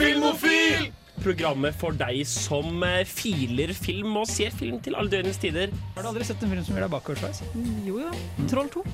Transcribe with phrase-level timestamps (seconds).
[0.00, 0.90] Filmofil!
[1.20, 5.68] Programmet for deg som eh, filer film og ser film til alle døgnets tider.
[5.92, 7.42] Har du aldri sett en film som gjør deg bakoversveis?
[7.84, 8.12] Jo jo.
[8.48, 8.84] Troll 2.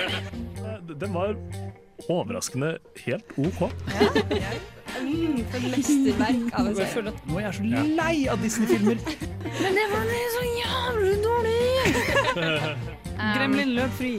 [1.00, 1.32] Den var
[2.12, 2.74] overraskende
[3.06, 3.62] helt OK.
[5.00, 6.90] Mm, for mesterverk av en Jeg serie.
[6.92, 7.64] føler at nå er jeg så
[8.02, 9.00] lei av Disney-filmer.
[9.64, 11.62] Men det var så jævlig dårlig!
[13.16, 14.12] Gremlin løp fri.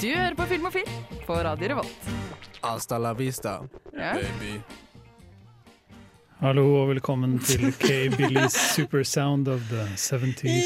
[0.00, 2.10] Du hører på Film og Film på Radio Revolt.
[2.62, 3.62] Hasta la vista,
[3.94, 4.14] yeah.
[4.14, 4.60] baby.
[6.40, 8.16] Hallo og velkommen til K.
[8.16, 10.64] Billys Supersound of the 70s.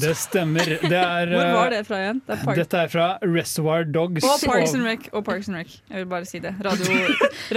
[0.00, 0.72] Det stemmer.
[0.82, 2.20] Det er Hvor var eh, det fra igjen?
[2.26, 4.24] Det er Park Dette er fra Reservoir Dogs.
[4.24, 5.08] og Parks and Rec.
[5.12, 5.76] Og Parks and Rec.
[5.90, 6.54] Jeg vil bare si det.
[6.64, 6.98] Radio,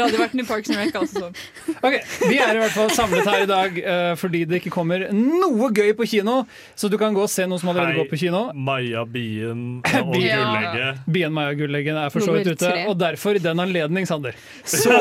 [0.01, 1.37] radioverten i Parks and Rec altså sånn.
[1.79, 1.97] Ok,
[2.29, 5.71] Vi er i hvert fall samlet her i dag uh, fordi det ikke kommer noe
[5.75, 6.41] gøy på kino.
[6.79, 7.99] Så du kan gå og se noe som allerede Hei.
[8.03, 8.43] går på kino.
[8.53, 9.65] Maja Bien
[10.03, 10.15] og.
[10.15, 11.03] Gullegget.
[11.09, 12.73] Bien Maja Gulleggen er for så vidt ute.
[12.89, 14.95] Og derfor, i den anledning, Sander, så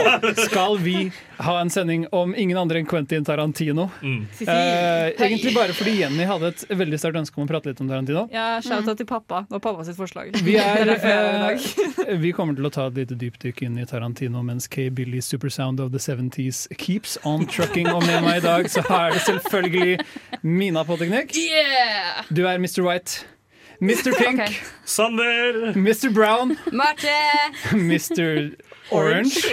[0.45, 3.89] skal vi ha en sending om ingen andre enn Quentin Tarantino.
[4.03, 4.25] Mm.
[4.43, 4.49] Uh,
[5.15, 8.25] egentlig bare fordi Jenny hadde et veldig sterkt ønske om å prate litt om Tarantino.
[8.33, 9.43] Ja, Shout-out til pappa.
[9.49, 10.33] Det var pappa sitt forslag.
[10.47, 14.69] Vi, er, eh, vi kommer til å ta et lite dypdykk inn i Tarantino mens
[14.71, 14.89] K.
[14.95, 17.91] Billy's Supersound of the 70s keeps on trucking.
[17.93, 19.99] Og med meg i dag så er det selvfølgelig
[20.43, 21.35] Mina på teknikk.
[21.37, 22.25] Yeah!
[22.33, 22.81] Du er Mr.
[22.87, 23.27] White.
[23.81, 24.11] Mr.
[24.19, 24.41] Pink.
[24.41, 24.55] Okay.
[24.85, 25.73] Sander!
[25.77, 26.11] Mr.
[26.11, 26.57] Brown.
[26.73, 27.15] Marte!
[27.73, 28.57] Mr.
[28.91, 29.45] Orange.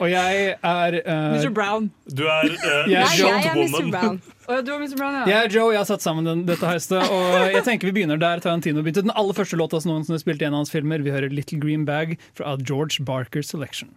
[0.00, 1.50] Og jeg er uh, Mr.
[1.54, 1.92] Brown.
[2.18, 3.74] Du er uh, Jeg er Nei, jeg er Mr.
[3.74, 3.90] Woman.
[3.90, 4.22] Brown.
[4.48, 4.96] Ja, du var Mr.
[5.00, 5.24] Brown, ja.
[5.30, 7.02] Jeg er Joe, jeg har satt sammen den, dette heistet.
[7.10, 9.02] Og jeg tenker vi begynner der Tarantino begynte.
[9.08, 11.02] Den aller første låta som noensinne spilte i en av hans filmer.
[11.02, 13.94] Vi hører Little Green Bag fra George Barker Selection.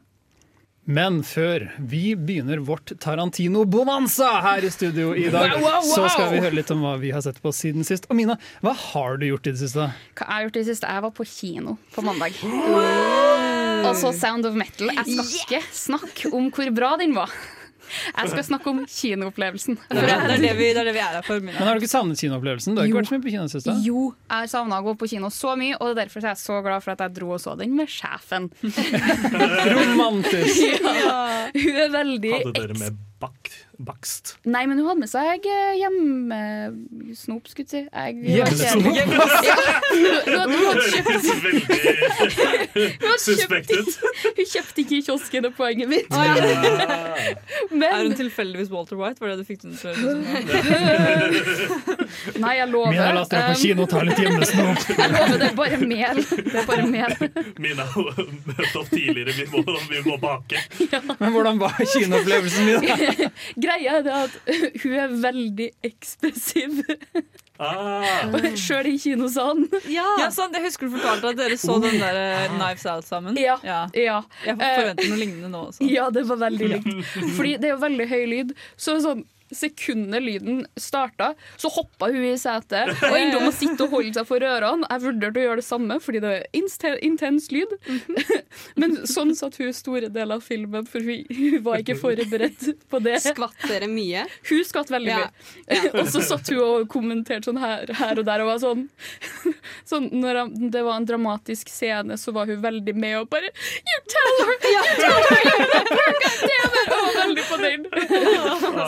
[0.90, 5.90] Men før vi begynner vårt Tarantino-bonanza her i studio i dag, Wow, wow, wow!
[5.92, 8.08] så skal vi høre litt om hva vi har sett på siden sist.
[8.10, 9.86] Og Mina, hva har du gjort i det siste?
[10.18, 10.90] Hva jeg har gjort i det siste?
[10.90, 12.42] Jeg var på kino på mandag.
[13.86, 14.90] Og så Sound of Metal.
[14.98, 17.38] Jeg skal ikke snakke om hvor bra den var.
[17.90, 19.78] Jeg skal snakke om kinoopplevelsen.
[19.90, 21.40] Det er det vi, det er det vi er her for.
[21.44, 22.76] Men Har du ikke savnet kinoopplevelsen?
[22.76, 22.94] Du har Jo.
[22.94, 23.76] ikke vært så mye på kino?
[23.86, 26.60] Jo, jeg har savna å gå på kino så mye, og derfor er jeg så
[26.66, 28.50] glad for at jeg dro og så den med sjefen.
[29.74, 30.82] Romantisk!
[31.64, 33.39] Hun er veldig Hadde dere med bak,
[33.80, 34.36] bakst?
[34.44, 37.88] Nei, men hun hadde med seg eh, hjemmesnop, skulle jeg si.
[37.88, 38.86] Jeg, Hjemmesnop?
[39.48, 39.56] Ja,
[39.90, 40.06] hun,
[40.52, 41.10] hun, hadde kjøpt
[42.76, 43.88] Veldig suspekt ut.
[44.26, 46.08] Hun kjøpte ikke i kiosken, er poenget mitt.
[46.20, 46.26] Er
[47.76, 49.22] Men hun tilfeldigvis Walter White?
[49.22, 49.94] Var det du fikk den til å
[52.44, 52.92] nei, jeg lover.
[52.92, 54.78] Mina, la seg på kino og ta litt hjemmesnop.
[55.00, 56.18] Jeg lover, det er bare mel.
[56.20, 57.12] Det er bare mel.
[57.62, 59.32] Mina møtte opp tidligere.
[59.38, 60.58] Vi må, vi må bake.
[61.20, 62.80] Men hvordan var kinoopplevelsen min?
[63.56, 64.40] Greia er det at
[64.84, 66.82] hun er veldig ekspressiv,
[67.60, 69.66] Ah, sjøl i kinosalen.
[69.92, 73.36] Ja, sant, Jeg husker du fortalte at dere så den der eh, Knives Out sammen.
[73.36, 73.58] Ja.
[73.68, 73.82] ja.
[73.92, 74.22] Ja.
[74.46, 75.84] Jeg forventer noe lignende nå også.
[75.92, 76.88] Ja, det var veldig likt.
[77.38, 78.56] Fordi det er jo veldig høy lyd.
[78.80, 83.86] Så sånn Sekundet lyden starta, så hoppa hun i setet og endte om å sitte
[83.88, 84.86] og holde seg for ørene.
[84.90, 87.72] Jeg vurderte å gjøre det samme, fordi det er intens lyd.
[88.80, 93.02] Men sånn satt hun store deler av filmen, for hun, hun var ikke forberedt på
[93.06, 93.18] det.
[93.26, 94.26] Skvatt dere mye?
[94.50, 95.26] Hun skvatt veldig Ja.
[95.70, 95.92] mye.
[96.04, 98.86] og så satt hun og kommenterte sånn her, her og der og var sånn,
[99.90, 103.50] sånn Når han- det var en dramatisk scene, så var hun veldig med og bare
[103.50, 104.56] You tell her!
[104.70, 105.42] You tell her!
[105.74, 106.94] God damn it!
[106.94, 107.90] Og var veldig fornøyd.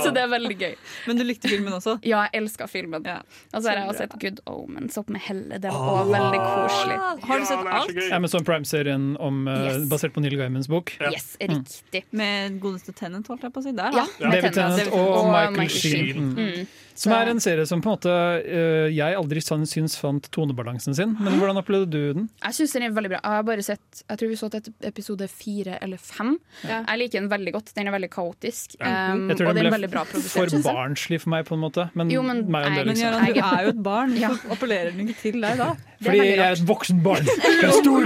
[0.06, 0.76] så det er veldig gøy.
[1.08, 1.98] Men du likte filmen også?
[2.04, 3.04] Ja, jeg elska filmen.
[3.06, 3.20] Ja.
[3.54, 5.60] Og så har jeg også sett Good Omens opp med Helle.
[5.62, 6.98] Det var også veldig koselig.
[7.28, 8.14] Har du sett Ja, er så alt?
[8.20, 9.90] Amazon Prime-serien om, eh, Yes.
[9.90, 10.94] basert på Neil Gaimans bok.
[11.00, 11.12] Ja.
[11.12, 12.04] Yes, riktig.
[12.12, 13.72] Med godeste Tennant, holdt jeg på å si.
[13.72, 14.06] Der, Ja, da.
[14.20, 14.78] Ja, David Tennant.
[14.80, 16.06] Tennant og, Og Michael Michael Sheen.
[16.06, 16.36] Sheen.
[16.36, 16.68] Mm.
[16.96, 18.14] Som er en serie som på en måte
[18.46, 21.16] eh, jeg aldri syns fant tonebalansen sin.
[21.20, 22.30] Men hvordan opplevde du den?
[22.44, 23.20] Jeg syns den er veldig bra.
[23.24, 26.36] Jeg har bare sett Jeg tror vi så til episode fire eller fem.
[26.64, 26.82] Ja.
[26.88, 27.74] Jeg liker den veldig godt.
[27.78, 28.76] Den er veldig kaotisk.
[28.82, 31.88] Um, Jeg tror og den den ble for barnslig for meg, på en måte.
[31.96, 34.18] Men, Jo, men meg jeg- det, Men Jørgen, du er jo et barn.
[34.18, 34.30] Ja.
[34.30, 35.72] Hvorfor appellerer den ikke til deg da?
[35.72, 37.26] Er Fordi jeg er et voksen barn.
[37.62, 38.06] En stor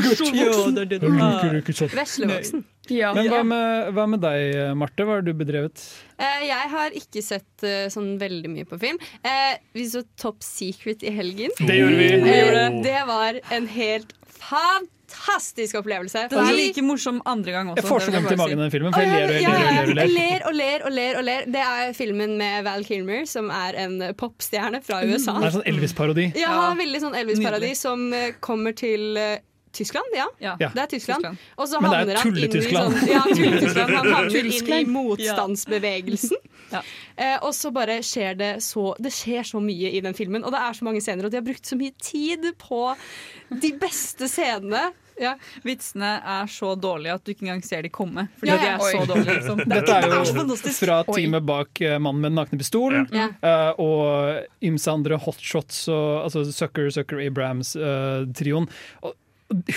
[1.65, 1.91] gutt.
[1.95, 2.65] Veslevoksen.
[2.93, 3.13] Ja.
[3.15, 5.05] Men hva med, hva med deg, Marte?
[5.07, 5.81] Hva har du bedrevet?
[6.15, 8.99] Eh, jeg har ikke sett uh, sånn veldig mye på film.
[9.25, 11.55] Eh, vi så Top Secret i helgen.
[11.59, 12.11] Det gjorde vi.
[12.15, 16.27] Eh, det var en helt fantastisk opplevelse.
[16.31, 17.81] Den er like morsom andre gang også.
[17.81, 19.55] Jeg får så det vondt i magen av den filmen, for jeg ler og ja,
[19.55, 20.13] jeg ler og ja, ler.
[20.15, 20.45] ler.
[20.45, 21.49] og ler og ler og ler.
[21.55, 25.39] Det er filmen med Val Kilmer, som er en popstjerne fra USA.
[25.41, 26.29] Det er sånn Elvis-parodi.
[26.39, 29.37] Ja, veldig sånn Elvis-parodi som eh, kommer til eh,
[29.75, 30.25] Tyskland, ja.
[30.39, 30.55] Ja.
[30.59, 30.69] Ja.
[30.73, 31.23] Det er Tyskland.
[31.23, 31.37] Tyskland.
[31.59, 32.97] Og så Men det er Tulle-Tyskland.
[32.97, 33.95] Sånn, ja, Tulle-Tyskland.
[33.99, 36.43] Han havner inn i motstandsbevegelsen.
[36.73, 36.79] Ja.
[37.15, 40.49] Eh, og så bare skjer det så Det skjer så mye i den filmen, og
[40.55, 42.79] det er så mange scener, og de har brukt så mye tid på
[43.61, 44.87] de beste scenene.
[45.21, 45.35] Ja.
[45.63, 48.27] Vitsene er så dårlige at du ikke engang ser de komme.
[48.39, 49.35] Fordi Ja, de er er så dårlige.
[49.39, 49.61] Liksom.
[49.71, 53.29] Dette er jo fra teamet bak uh, 'Mannen med den nakne pistolen' Ja.
[53.39, 58.67] uh, og ymse andre hotshots, og, altså Sucker, Sucker Abrahams-trioen.
[59.01, 59.15] og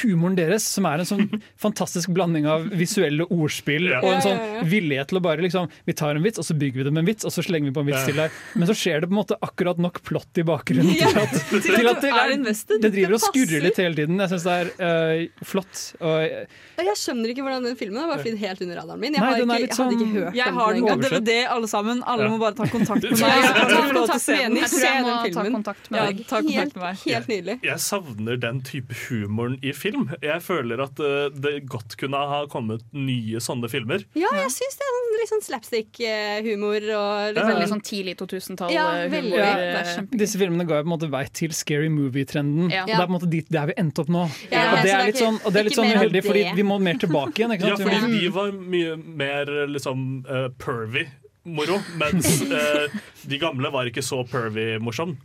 [0.03, 1.27] Humoren deres, som er en sånn
[1.65, 3.99] fantastisk blanding av visuelle ordspill Ja.
[4.01, 6.81] og en sånn villighet til å bare liksom Vi tar en vits, og så bygger
[6.81, 8.07] vi det med en vits, og så slenger vi på en vits Ja.
[8.09, 8.31] til der.
[8.57, 11.91] Men så skjer det på en måte akkurat nok plott i bakgrunnen til at, til
[11.93, 14.17] at det, er det driver og skurrer litt hele tiden.
[14.25, 15.85] Jeg syns det er øh, flott.
[16.01, 19.19] Og Jeg skjønner ikke hvordan den filmen har bare flydd helt under radaren min.
[19.19, 21.69] Jeg, har er ikke, sånn, jeg hadde ikke hørt Jeg har den på DVD, alle
[21.69, 22.03] sammen.
[22.09, 22.33] Alle Ja.
[22.33, 23.21] må bare ta kontakt med meg.
[23.21, 24.57] Ta jeg å kontakt med den.
[24.63, 26.25] Jeg tror jeg må ta kontakt med deg.
[26.33, 26.41] ta
[26.89, 27.59] Helt, helt nydelig.
[27.67, 30.09] Jeg savner den type humoren i film.
[30.23, 34.05] Jeg føler at eh, det godt kunne ha kommet nye sånne filmer.
[34.19, 37.47] Ja, jeg syns det er sånn, litt sånn slapstick-humor og litt Ja.
[37.49, 38.73] Veldig sånn tidlig 2000-tall.
[38.75, 39.39] Ja, eh, veldig.
[39.39, 39.85] Ja,
[40.25, 42.71] Disse filmene ga jo på en måte vei til scary movie-trenden.
[42.73, 42.83] Ja.
[42.85, 44.27] Og Det er på en måte dit der vi endte opp nå.
[44.53, 46.79] Ja, og, det er litt sånn, og det er litt sånn uheldig, fordi vi må
[46.83, 47.57] mer tilbake igjen.
[47.57, 47.89] Ikke Ja, sant?
[47.89, 51.07] Vi fordi de var mye mer liksom uh, pervy
[51.49, 52.87] moro, mens uh,
[53.25, 55.17] de gamle var ikke så pervy morsom.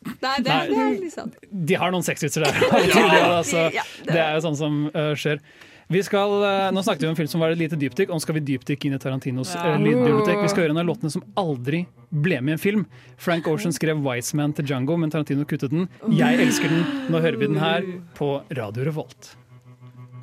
[0.00, 0.60] Nei, det, Nei.
[0.70, 1.34] det er litt sant.
[1.50, 2.56] de har noen sexvitser der.
[3.40, 5.42] altså, Ja, det er jo sånn som uh, skjer.
[5.90, 8.20] Vi skal, uh, nå snakket vi om en film som var et lite dypdykk, og
[8.20, 9.72] nå skal vi dypdykke inn i Tarantinos Ja.
[9.74, 10.38] eh, lydbibliotek.
[10.44, 11.82] Vi skal høre en av låtene som aldri
[12.14, 12.86] ble med i en film.
[13.18, 15.88] Frank Ocean skrev 'Wise Man' til Django, men Tarantino kuttet den.
[16.08, 16.86] Jeg elsker den.
[17.10, 17.82] Nå hører vi den her
[18.14, 19.34] på Radio Revolt.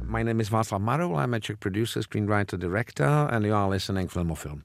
[0.07, 1.17] My name is Marul.
[1.19, 4.63] I'm a Czech producer, screenwriter, director, and you are listening Film og Film.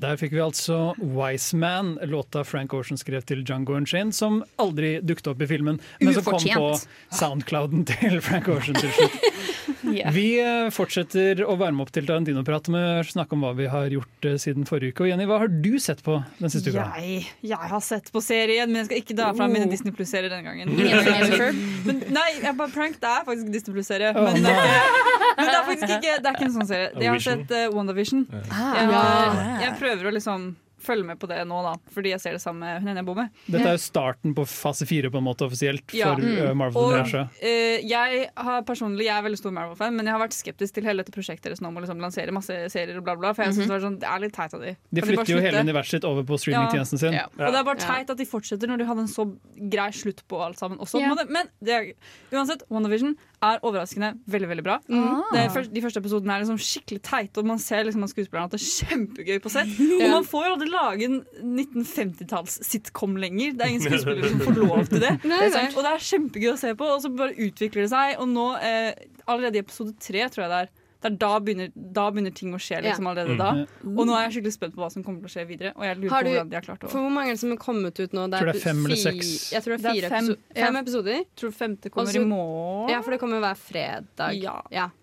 [0.00, 5.00] Der fikk vi altså 'Wise Man', låta Frank Ocean skrev til Django Shin, som aldri
[5.04, 6.70] dukket opp i filmen, men som kom på
[7.12, 9.20] soundclouden til Frank Ocean til slutt.
[10.00, 10.10] Ja.
[10.14, 13.88] Vi eh, fortsetter å varme opp til Tarantino-prat med å snakke om hva vi har
[13.92, 15.04] gjort eh, siden forrige uke.
[15.06, 16.84] Og Jenny, hva har du sett på den siste uka?
[17.00, 20.30] Jeg, jeg har sett på serien, men jeg skal ikke dra fra mine Disney Plus-serier
[20.32, 20.70] denne gangen.
[21.86, 24.10] Men, nei, jeg bare prank, det er faktisk Disney Plus-serie.
[24.14, 24.58] Oh, men, er
[25.38, 26.90] men det er faktisk ikke, det er ikke en sånn serie.
[27.00, 28.26] Jeg har sett uh, WandaVision.
[28.30, 29.04] Jeg, Ja.
[29.64, 30.50] jeg prøver å liksom
[30.82, 33.18] følge med på det nå, da, fordi jeg ser det samme med ene jeg bor
[33.18, 33.30] med.
[33.46, 36.14] Dette er jo starten på fase fire på en måte offisielt Ja.
[36.14, 36.56] for Mm.
[36.56, 36.76] Marvel.
[36.76, 40.74] Og eh, jeg har personlig, jeg er veldig stor Marvel-fan, men jeg har vært skeptisk
[40.74, 43.32] til hele dette prosjektet deres nå om å liksom lansere masse serier og bla, bla.
[43.34, 44.76] For jeg synes det, var sånn, det er litt teit av de.
[44.92, 47.12] De flytter de jo hele universet sitt over på streamingtjenesten sin.
[47.16, 47.26] Ja.
[47.38, 49.26] Og det er bare teit at de fortsetter når de hadde en så
[49.70, 50.98] grei slutt på alt sammen også.
[51.00, 51.26] på en Ja.
[51.30, 51.92] Men det er,
[52.32, 54.78] uansett, WandaVision er overraskende veldig veldig bra.
[54.88, 55.22] Mm.
[55.32, 58.44] Det er, de første episodene er liksom skikkelig teite, og man ser liksom at skuespillerne
[58.44, 59.68] har hatt det kjempegøy på sett.
[59.80, 61.20] Og man får jo aldri lage en
[61.60, 63.54] 1950-talls-sitcom lenger.
[63.56, 65.14] Det er ingen skuespillere som får lov til det.
[65.28, 68.18] Nei, det og det er kjempegøy å se på, og så bare utvikler det seg.
[68.22, 68.92] Og nå, eh,
[69.26, 70.72] allerede i episode tre, tror jeg det er,
[71.02, 73.50] der da, begynner, da begynner ting å skje liksom allerede da.
[73.88, 75.72] Og nå er jeg skikkelig spent på hva som kommer til å skje videre.
[75.76, 77.34] Og jeg lurer Har på du- hvordan de har klart å For hvor mange er
[77.38, 78.26] det som er kommet ut nå?
[78.30, 79.52] Tror det er fem eller fi- seks.
[79.52, 80.26] Jeg tror det er Det er fire fem.
[80.28, 81.24] episo- fem episoder.
[81.36, 82.90] tror femte kommer Altså, i morgen.
[82.90, 84.40] Ja, for det kommer hver fredag.
[84.40, 84.60] Ja.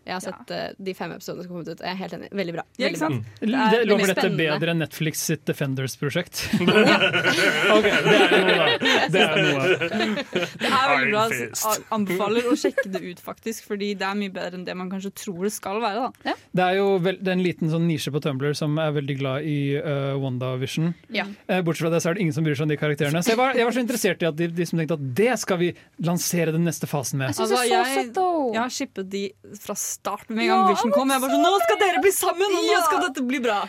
[0.08, 1.80] jeg har sett eh, de fem episodene som har kommet ut.
[1.82, 2.30] Jeg er helt enig.
[2.32, 2.64] Veldig bra.
[2.78, 3.10] Ja, Veldig ikke bra.
[3.10, 3.26] sant?
[3.42, 4.60] Det er veldig lover dette spennende.
[4.60, 6.36] bedre enn Netflix sitt Defenders-prosjekt?
[7.78, 8.68] ok, det er noe, da.
[9.12, 9.66] Det er noe.
[9.78, 11.26] Det er veldig bra.
[11.28, 11.84] Iron Fist.
[11.92, 13.66] Anbefaler å sjekke det ut, faktisk.
[13.68, 16.12] Fordi det er mye bedre enn det man kanskje tror det skal være.
[16.28, 16.36] Da.
[16.58, 19.16] Det er jo vel, det er en liten sånn nisje på Tumblr som er veldig
[19.20, 20.94] glad i uh, WandaVision.
[21.16, 21.26] Ja.
[21.50, 23.24] Uh, bortsett fra det så er det ingen som bryr seg om de karakterene.
[23.26, 25.34] Så jeg var, jeg var så interessert i at de, de som tenkte at det
[25.42, 25.72] skal vi
[26.08, 27.32] lansere den neste fasen med.
[27.34, 28.28] Jeg syns det Altså, er så jeg- søtt, da.
[28.54, 29.24] Jeg har shippet de
[29.60, 31.12] fra start med en gang Vision kom.
[31.12, 33.60] Jeg bare sånn, Nå skal dere bli sammen, og nå skal dette bli bra!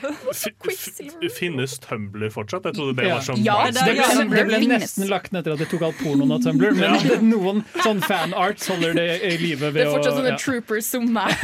[1.38, 2.68] Finnes Tumblr fortsatt?
[2.68, 4.18] Jeg trodde det var som Ja, MySpace.
[4.18, 6.72] Det ble, det ble nesten lagt ned etter at de tok alt pornoen av Tumblr,
[6.76, 7.18] men ja.
[7.32, 10.40] noen sånn fanarts holder det i live Det er fortsatt å sånne ja.
[10.42, 11.34] troopers som meg.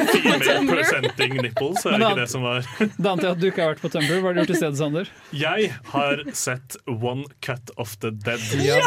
[0.70, 2.64] Presenting nipples, er det ikke det som var
[3.04, 4.20] Det antar jeg at du ikke har vært på Tumblr.
[4.20, 5.12] Hva har du gjort i stedet, Sander?
[5.34, 8.40] Jeg har sett One Cut of the Dead.
[8.64, 8.80] Ja!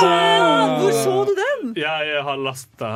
[0.82, 1.34] Hvor så du
[1.68, 1.82] den?
[1.84, 2.90] Jeg har lasta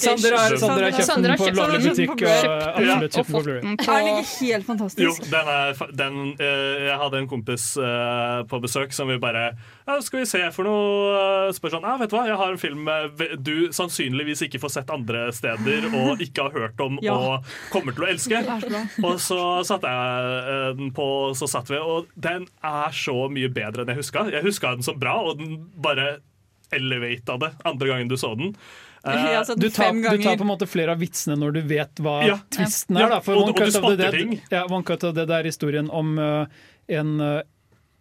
[0.00, 1.88] Sander har, Sander har kjøpt Sander den har på kjøpt den.
[1.88, 3.60] butikk og absolutt kjøpt den på fått Blu-ray.
[3.60, 5.30] Er den ikke helt Jo, fantastisk?
[5.30, 9.96] den er, den, eh, jeg hadde en kompis eh, på besøk som vi bare ja,
[10.04, 12.60] Skal vi se for noe uh, Spør sånn ja, vet du hva, jeg har en
[12.62, 17.14] film eh, du sannsynligvis ikke får sett andre steder og ikke har hørt om Ja.
[17.16, 18.40] og kommer til å elske.
[19.06, 21.06] Og så satte jeg eh, den på,
[21.38, 24.26] så satt vi, og den er så mye bedre enn jeg huska.
[24.32, 26.18] Jeg huska den som bra, og den bare
[26.72, 28.54] elevata det andre gangen du så den.
[29.04, 31.60] Eh, Jeg har Du tar, du tar på en måte flere av vitsene når du
[31.62, 32.38] vet hva Ja.
[32.50, 33.08] tvisten er.
[33.08, 33.20] Da.
[33.20, 34.40] For Og- One og du Cut of the spotter Dead ting.
[34.50, 36.46] ja, One Cut of the Dead er historien om uh,
[36.88, 37.40] en uh,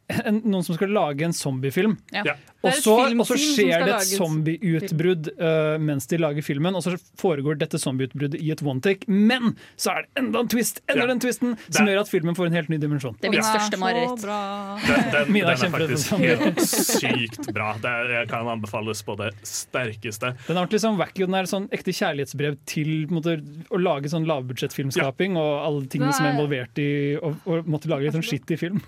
[0.10, 1.98] en, noen som skal lage en zombiefilm.
[2.16, 2.24] Ja.
[2.26, 2.36] Ja.
[2.60, 6.98] Og så, og så skjer det et zombieutbrudd uh, mens de lager filmen, og så
[7.22, 9.08] foregår dette zombieutbruddet i et one take.
[9.08, 11.08] Men så er det enda en twist enda Ja.
[11.14, 13.16] den twisten som Det- gjør at filmen får en helt ny dimensjon.
[13.22, 14.20] Det er mitt Den største mareritt.
[14.90, 17.70] Den, den, den er faktisk helt sykt bra.
[17.80, 20.34] Det er, jeg kan anbefales på det sterkeste.
[20.48, 23.38] Den er ordentlig sånn wacky, den er sånn ekte kjærlighetsbrev til på måte,
[23.72, 26.90] å lage sånn lavbudsjettfilmskaping og alle tingene som er involvert i
[27.20, 27.34] å
[27.70, 28.82] måtte lage litt sånn skittig film.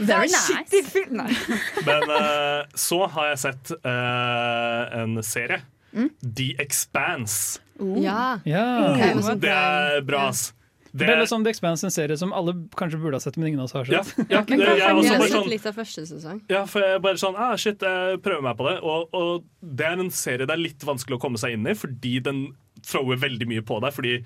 [0.00, 0.82] Very Shitty nice.
[0.92, 1.28] Fyr, Nei.
[1.88, 5.62] Men uh, så har jeg sett uh, en serie.
[5.92, 6.08] Mm.
[6.24, 7.60] The Expanse.
[7.78, 8.40] Ja.
[8.48, 8.66] Ja.
[8.92, 9.12] Okay.
[9.12, 10.52] Amazon Det er bra, ass.
[10.92, 13.62] Det, er som The Expanse, en serie som alle kanskje burde ha sett, men ingen
[13.62, 14.12] av oss har sett.
[14.28, 16.42] ja, Men kanskje jeg Jeg har sett sånn litt av første sesong.
[16.52, 18.76] Ja, for jeg bare sånn ah, Shit, jeg prøver meg på det.
[18.84, 21.76] Og, og det er en serie det er litt vanskelig å komme seg inn i,
[21.78, 22.42] fordi den
[22.84, 23.96] thrower veldig mye på deg.
[23.96, 24.18] Fordi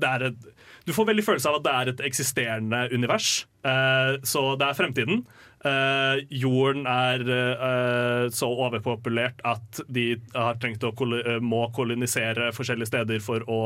[0.00, 0.48] det er et,
[0.88, 3.44] du får veldig følelse av at det er et eksisterende univers.
[3.66, 5.26] Eh, så det er fremtiden.
[5.64, 12.50] Eh, jorden er uh, så overpopulert at de har trengt å kolo eh, må kolonisere
[12.52, 13.60] forskjellige steder for å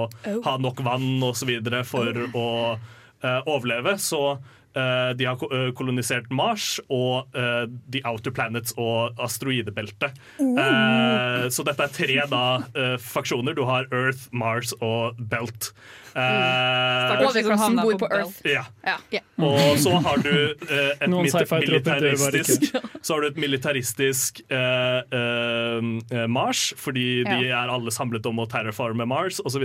[0.45, 1.50] ha nok vann osv.
[1.88, 2.47] for å
[2.78, 3.97] uh, overleve.
[3.99, 4.38] Så
[4.78, 10.14] de har ko- kolonisert Mars og The Outer Planets og asteroidebeltet.
[10.38, 12.43] Eh, så dette er tre da
[13.02, 13.57] faksjoner.
[13.59, 15.73] Du har Earth, Mars og Belt.
[16.18, 18.40] Eh, Stakkars de som bor på Earth.
[18.44, 18.64] ja.
[18.84, 19.20] Ja.
[19.38, 22.68] Og så har du uh, et militaristisk
[23.06, 28.46] Så har du et militaristisk uh, uh, Mars, fordi de er alle samlet om å
[28.50, 29.64] terraforme Mars osv.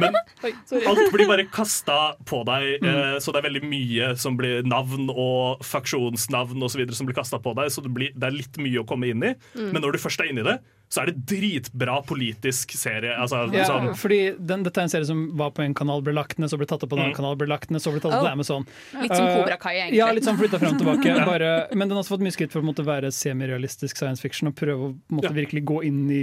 [0.00, 0.16] Men
[0.90, 3.18] alt blir bare kasta på deg, Mm.
[3.20, 6.82] så det er veldig mye som blir navn og faksjonsnavn osv.
[6.96, 9.24] som blir kasta på deg, så det, blir, det er litt mye å komme inn
[9.26, 9.32] i.
[9.56, 9.70] Mm.
[9.74, 10.58] Men når du først er inni i det,
[10.90, 13.12] så er det dritbra politisk serie.
[13.14, 16.12] Altså, Ja, sånn, fordi den, Dette er en serie som var på en kanal, ble
[16.16, 17.18] lagt ned, så ble tatt opp på en annen Mm.
[17.20, 18.66] kanal, ble lagt ned, så ble tatt opp på Amazon.
[18.98, 20.00] Litt som Kobra Cobra Kai, egentlig.
[20.00, 21.14] Ja, litt sånn flytta frem og tilbake.
[21.30, 24.48] Bare, men den har også fått mye skritt for å måtte være semirealistisk science fiction
[24.50, 25.38] og prøve å måtte Ja.
[25.38, 26.22] virkelig gå inn i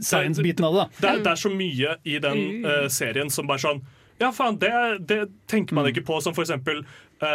[0.00, 0.84] science-biten av det.
[0.84, 0.88] da.
[1.00, 3.80] det, er, det er så mye i den uh, serien som bare sånn
[4.20, 4.70] ja, faen, det,
[5.08, 6.20] det tenker man ikke på.
[6.22, 7.26] Som for eksempel uh,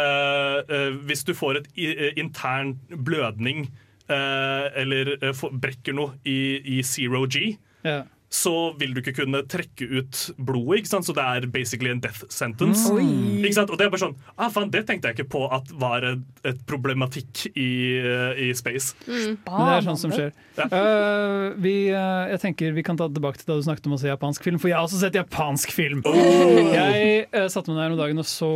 [0.64, 6.38] uh, hvis du får et i, eh, intern blødning eh, eller eh, brekker noe i,
[6.78, 8.02] i zero G, Ja.
[8.30, 10.80] Så vil du ikke kunne trekke ut blodet.
[10.80, 11.06] ikke sant?
[11.08, 12.86] Så det er basically en death sentence.
[12.94, 13.72] Ikke sant?
[13.74, 16.22] Og det er bare sånn ah, faen, Det tenkte jeg ikke på at var et,
[16.46, 17.98] et problematikk i,
[18.46, 18.94] i space.
[19.08, 20.30] Men det er sånn som skjer.
[20.60, 23.96] Eh, vi, uh, jeg tenker Vi kan ta det tilbake til da du snakket om
[23.96, 26.04] å se japansk film, for jeg har også sett japansk film.
[26.06, 28.52] Jeg uh, satte meg ned her om dagen og så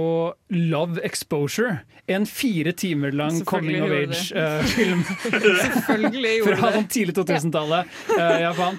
[0.54, 1.80] Love Exposure.
[2.06, 5.04] En fire timer lang coming of age-film
[5.64, 6.76] Selvfølgelig gjorde fra det.
[6.76, 8.76] sånn tidlig 2000-tallet eh, i Japan.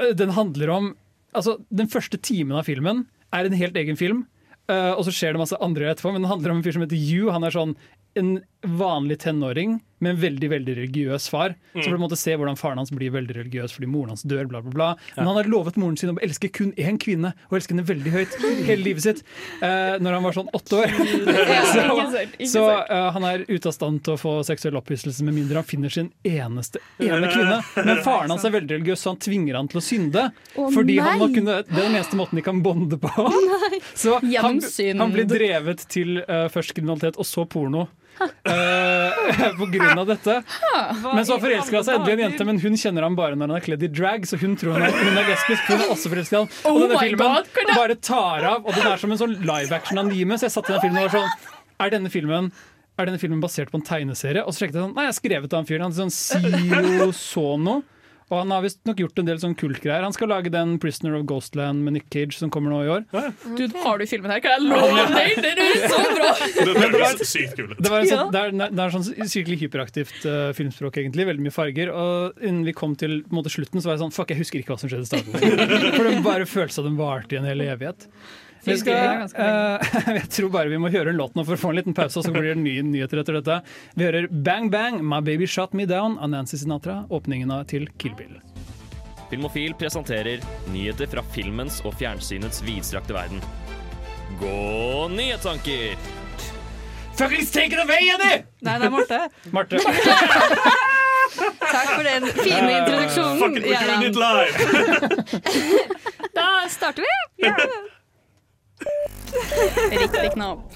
[0.00, 0.92] Eh, Den handler om
[1.32, 4.26] Altså, den første timen av filmen er en helt egen film.
[4.68, 6.82] Uh, og så skjer det masse andre etterpå, men den handler om en fyr som
[6.84, 7.32] heter Hugh.
[7.32, 7.72] Han er sånn
[8.14, 11.54] en vanlig tenåring med en veldig veldig religiøs far.
[11.72, 14.12] Så får du på en måte se hvordan faren hans blir veldig religiøs fordi moren
[14.12, 14.48] hans dør.
[14.50, 17.58] bla bla bla Men han har lovet moren sin å elske kun én kvinne, og
[17.58, 18.34] elske henne veldig høyt
[18.66, 19.22] hele livet sitt.
[19.62, 20.94] Uh, når han var sånn åtte år.
[21.72, 21.86] så
[22.50, 25.70] så uh, han er ute av stand til å få seksuell opphisselse med mindre han
[25.70, 27.62] finner sin eneste ene kvinne.
[27.78, 30.28] Men faren hans er veldig religiøs, så han tvinger han til å synde.
[30.56, 33.30] Oh, fordi han må kunne, det er den eneste måten de kan bonde på.
[33.94, 34.58] Så han,
[34.98, 37.86] han blir drevet til uh, først kriminalitet og så porno.
[38.20, 40.38] Eh, på grunn av dette.
[41.04, 43.60] Men så forelsker han seg endelig en jente, men hun kjenner ham bare når han
[43.60, 45.64] er kledd i drag, så hun tror hun er, hun er lesbisk.
[45.70, 46.52] Hun er også forelska i ham.
[46.66, 50.38] Og Oh denne filmen bare tar av, og den er som en sånn live action-anime.
[50.38, 51.50] Så jeg satt i den filmen og var sånn
[51.82, 52.52] Er denne filmen
[53.00, 54.44] er denne filmen basert på en tegneserie?
[54.44, 55.82] Og så sjekket jeg sånn, nei, jeg har skrevet av en fyr.
[55.82, 56.14] Han sier sånn
[56.92, 57.80] Sio Sono.
[58.32, 60.00] Og han har visstnok gjort en del sånn kultgreier.
[60.06, 63.02] Han skal lage den 'Prisoner of Ghostland' med Nick Cage som kommer nå i år.
[63.58, 64.40] Du, har du filmen her?
[64.40, 65.36] Kan jeg love deg?!
[65.44, 66.30] Den er så bra!
[66.72, 67.74] Det høres sykt kul.
[67.76, 68.04] Det, Ja.
[68.08, 71.26] sånn, det, er, det er sånn skikkelig hyperaktivt uh, filmspråk, egentlig.
[71.28, 71.92] Veldig mye farger.
[71.92, 74.62] Og innen vi kom til på måte, slutten, så var jeg sånn Fuck, jeg husker
[74.62, 75.36] ikke hva som skjedde i starten.
[75.98, 78.08] For det bare føltes som den varte i en hel evighet.
[78.64, 81.72] Vi skal, uh, jeg tror bare vi må høre en låt nå for å få
[81.72, 83.58] en liten pause, og så blir det nye nyheter etter dette.
[83.98, 87.02] Vi hører Bang Bang, My Baby Shot Me Down av Nancy Sinatra.
[87.10, 88.38] Åpningen av til Kill Bill.
[89.32, 93.42] Filmofil presenterer nyheter fra filmens og fjernsynets vidstrakte verden.
[94.40, 95.96] Gå nyhetstanker!
[97.16, 98.44] Fuckings take it away, Jenny!
[98.62, 99.20] Nei, det er Marte.
[99.52, 99.80] Marte.
[101.72, 103.38] Takk for den fine introduksjonen.
[103.40, 104.54] Fucking we're doing it live!
[106.32, 107.48] Da starter vi.
[109.92, 110.74] Riktig knapp.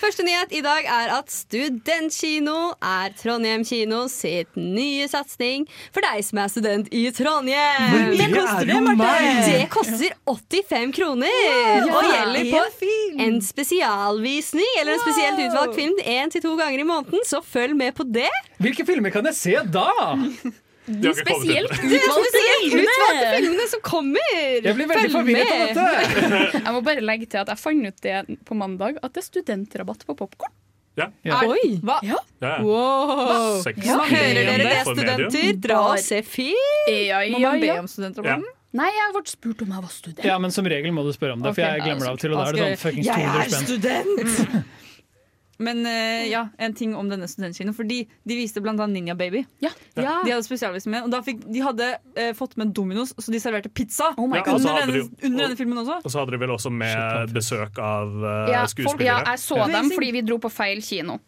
[0.00, 6.24] Første nyhet i dag er at Studentkino er Trondheim kino sitt nye satsing for deg
[6.26, 7.92] som er student i Trondheim.
[7.92, 9.44] Men det koster det, Marte!
[9.50, 12.90] Det koster 85 kroner og gjelder på
[13.26, 17.76] en spesialvisning eller en spesielt utvalgt film én til to ganger i måneden, så følg
[17.78, 18.30] med på det.
[18.64, 19.90] Hvilke filmer kan jeg se da?
[20.86, 22.40] De Spesielt er utvalgte
[23.38, 24.34] filmene som kommer.
[24.60, 26.34] Jeg blir veldig forvirret av dette.
[26.66, 29.26] Jeg må bare legge til at jeg fant ut det på mandag, at det er
[29.30, 30.52] studentrabatt på popkorn.
[31.00, 31.08] Ja.
[31.26, 31.40] Ja.
[31.48, 31.78] Oi!
[31.82, 31.96] Hva?
[32.06, 32.20] Ja.
[32.62, 33.64] Wow.
[33.82, 33.96] Ja.
[34.06, 35.48] Hører dere det, studenter?
[35.64, 36.92] Dra og se film.
[36.92, 38.46] Ja, Må ja, man be om studentrabatten?
[38.74, 40.24] Nei, jeg ble spurt om jeg var student.
[40.26, 42.22] Ja, men som regel må du spørre om det, for jeg glemmer det av og
[42.22, 42.32] til.
[42.34, 43.68] Og da er det sånn fuckings 200 spenn.
[43.68, 44.73] student!
[45.58, 47.74] Men eh, ja, en ting om denne studentkinoen.
[47.76, 49.44] Fordi de viste annet Ninja Baby.
[49.62, 49.70] Ja.
[49.94, 53.38] De hadde spesialvis med, og da fikk, De hadde eh, fått med Dominos, så de
[53.42, 54.54] serverte pizza Oh my God.
[54.54, 56.00] og så under, hadde denne, de- under denne filmen også.
[56.04, 59.22] Og så hadde de vel også med besøk av uh, Ja, folk, ja, skuespillere.
[59.30, 61.18] jeg så dem fordi vi dro på feil kino.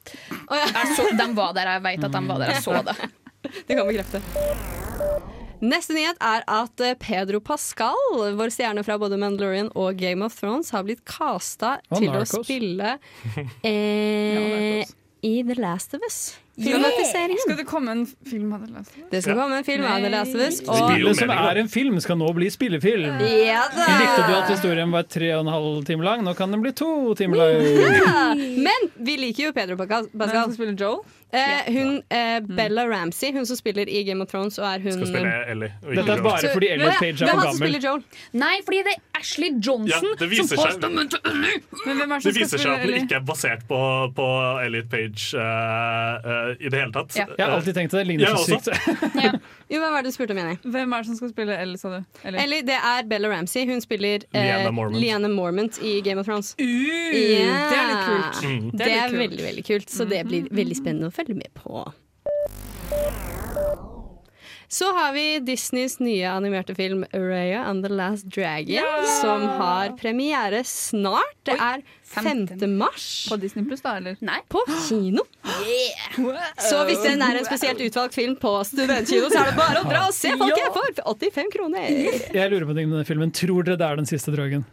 [0.50, 2.54] Jeg så, de var der, jeg vet at de var der.
[2.56, 2.99] Jeg så det.
[3.68, 5.36] Det kan bekrefte.
[5.64, 7.96] Neste nyhet er at eh, Pedro Pascal,
[8.36, 12.34] vår stjerne fra både Mandalorian og Game of Thrones, har blitt casta til Narcos.
[12.36, 12.96] å spille
[13.64, 14.88] eh, ja,
[15.26, 16.20] i The Last of Us.
[16.56, 17.38] Filmatiseringen.
[17.38, 18.84] Skal det komme en film av det?
[19.10, 19.42] Det skal Ja.
[19.42, 20.00] komme en film av.
[20.02, 20.56] Det Lasevus.
[20.64, 23.20] Spillet som er en film, skal nå bli spillefilm.
[23.20, 26.25] ja da Likte du at historien var tre og en halv time lang?
[26.25, 27.60] Nå kan den bli to timer lang.
[28.06, 28.34] Ja.
[28.34, 30.08] Men vi liker jo Pedro Pascal.
[30.14, 31.00] Hvem skal spiller Joel?
[31.32, 34.92] Eh, hun eh, Bella Ramsey, hun som spiller i Game of Thrones, og er hun
[34.92, 35.72] Skal spille Ellie.
[35.82, 37.78] Dette er bare fordi Ellie Ja, Page er for gammel.
[37.82, 38.02] Joel.
[38.32, 41.58] Nei, fordi det er Ashley Ja, Johnson det viser som får stemmen til Ellie.
[41.84, 43.80] Men det viser seg at den ikke er basert på,
[44.16, 44.28] på
[44.64, 47.16] Elliot Page Uh, eh, i det hele tatt.
[47.18, 47.26] Ja.
[47.36, 48.02] Jeg har alltid tenkt det.
[48.04, 48.70] Det ligner så sykt.
[48.70, 49.42] sykt.
[49.72, 50.56] Jo, Hvem var det du spurte om, Jenny?
[50.62, 52.20] Hvem er det som skal spille Ellie, sa du?
[52.22, 52.44] Ellie.
[52.44, 53.66] Ellie, det er Bella Ramsey.
[53.66, 55.34] Hun spiller eh, Mormont.
[55.34, 56.54] Mormont i Game of Thrones.
[56.60, 58.42] Uh, Det er litt kult.
[58.44, 58.70] Mm.
[58.72, 59.20] Det er, litt kult.
[59.24, 61.86] veldig veldig kult, så det blir veldig spennende å følge med på.
[64.68, 68.82] Så har vi Disneys nye animerte film Raya and the Last Dragon,
[69.20, 71.37] som har premiere snart.
[71.46, 72.46] Det er 5.
[72.78, 74.16] mars På Disney Pluss, da, eller?
[74.20, 74.40] Nei.
[74.49, 75.23] på kino.
[76.58, 79.88] Så hvis den er en spesielt utvalgt film på studentkino, så er det bare å
[79.88, 81.90] dra og se folket for 85 kroner.
[82.35, 83.35] Jeg lurer på ting med denne filmen.
[83.35, 84.66] Tror dere det er den siste dragen?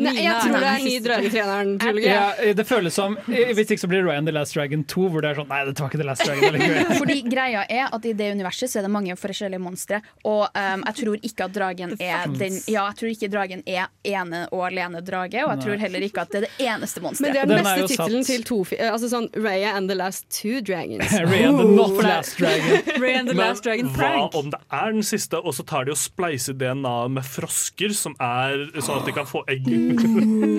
[0.00, 2.08] Nei, jeg tror det er ny Drøyetreneren-trilogi.
[2.10, 5.32] Ja, det føles som Hvis ikke så blir Ryan The Last Dragon 2, hvor det
[5.32, 6.58] er sånn Nei, det var ikke The Last Dragon.
[7.00, 10.00] Fordi greia er at I det universet så er det mange forskjellige monstre.
[10.24, 13.90] Og um, jeg tror ikke at dragen er den Ja, jeg tror ikke dragen er
[14.06, 15.44] ene og alene drage.
[15.44, 17.66] Og jeg tror heller ikke at det er det eneste Men det er den Den
[17.66, 21.12] beste tittelen til to Altså sånn Raya and the Last Two Dragons.
[21.30, 22.80] Ryan The Not Last Dragon.
[23.02, 24.34] Ray and the Men Last Dragon hva Prank.
[24.34, 28.14] om det er den siste, og så tar de og spleiser DNA med frosker, som
[28.20, 29.66] er sånn at de kan få egg?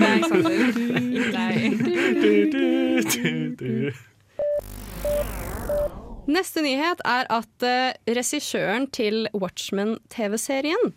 [0.02, 0.22] Nei,
[3.08, 3.94] Sander.
[6.32, 10.94] Neste nyhet er at uh, regissøren til Watchmen-TV-serien,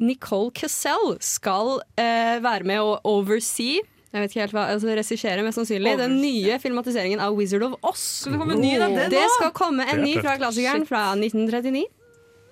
[0.00, 5.42] Nicole Cassell, skal uh, være med å oversee jeg vet ikke helt hva, altså Regissere,
[5.46, 5.92] mest sannsynlig.
[6.00, 8.00] Den nye filmatiseringen av Wizard of Oz.
[8.24, 11.04] Skal det komme en ny av den Det skal komme en ny fra klassikeren fra
[11.14, 11.84] 1939.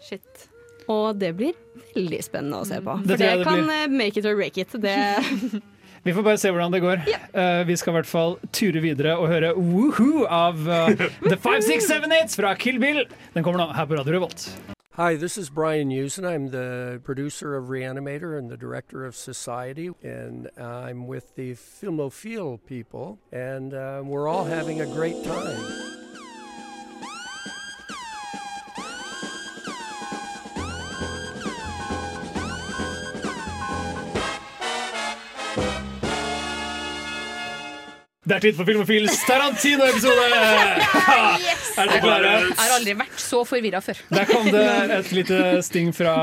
[0.06, 0.44] Shit.
[0.86, 1.58] Og det blir
[1.98, 2.94] veldig spennende å se på.
[3.02, 3.74] For det det kan blir.
[3.82, 4.72] eh, make it or break it.
[4.72, 4.96] Det,
[6.06, 7.00] Vi får bare se hvordan det går.
[7.34, 10.88] Eh, vi skal i hvert fall ture videre og høre Woohoo av uh,
[11.30, 13.02] The 5678 fra Kill Bill.
[13.34, 14.46] Den kommer nå her på Radio Revolt.
[14.94, 16.24] Hi, this is Brian Usen.
[16.24, 22.58] I'm the producer of Reanimator and the director of Society, and I'm with the Filmophile
[22.66, 25.97] people, and uh, we're all having a great time.
[38.28, 40.24] Det er tid for Filmofils Tarantino-episode!
[41.78, 42.30] Er dere klare?
[42.42, 44.00] Jeg har aldri vært så forvirra før.
[44.10, 44.62] Der kom det
[44.96, 46.14] et lite sting fra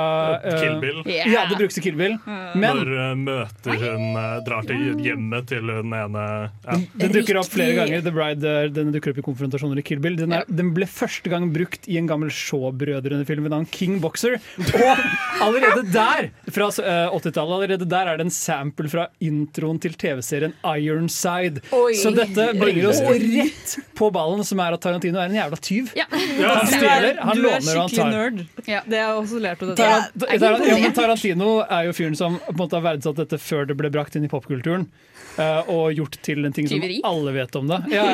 [0.43, 0.97] uh, Kill Bill.
[1.07, 1.29] Yeah.
[1.31, 2.17] Ja, det brukes i Kill Bill.
[2.27, 6.75] Men Når uh, møter hun uh, drar til hjemmet til hun ene ja.
[6.99, 8.03] Den dukker opp flere ganger.
[8.05, 10.19] The Bride den dukker opp i konfrontasjoner i Kill Bill.
[10.19, 14.37] Den, er, den ble første gang brukt i en gammel Shaw-brødrene-film ved navn King Boxer.
[14.75, 15.05] Og
[15.47, 20.57] allerede der, fra eh, 80-tallet, allerede der er det en sample fra introen til TV-serien
[20.75, 21.63] Ironside.
[21.71, 21.94] Oi.
[22.01, 25.91] Så dette bringer oss rett på ballen, som er at Tarantino er en jævla tyv.
[25.97, 26.05] Ja.
[26.11, 28.11] Han stjeler, han er låner og han skikkelig tar.
[28.11, 28.45] nerd.
[28.67, 28.81] Ja.
[28.85, 29.89] Det har jeg også lært av dette.
[29.89, 33.67] Tarant Tarant ja, Tarantino er jo fyren som på en måte har verdsatt dette før
[33.69, 34.87] det ble brakt inn i popkulturen.
[35.37, 37.79] Eh, og gjort til en ting som alle vet om det.
[37.93, 38.05] Ja,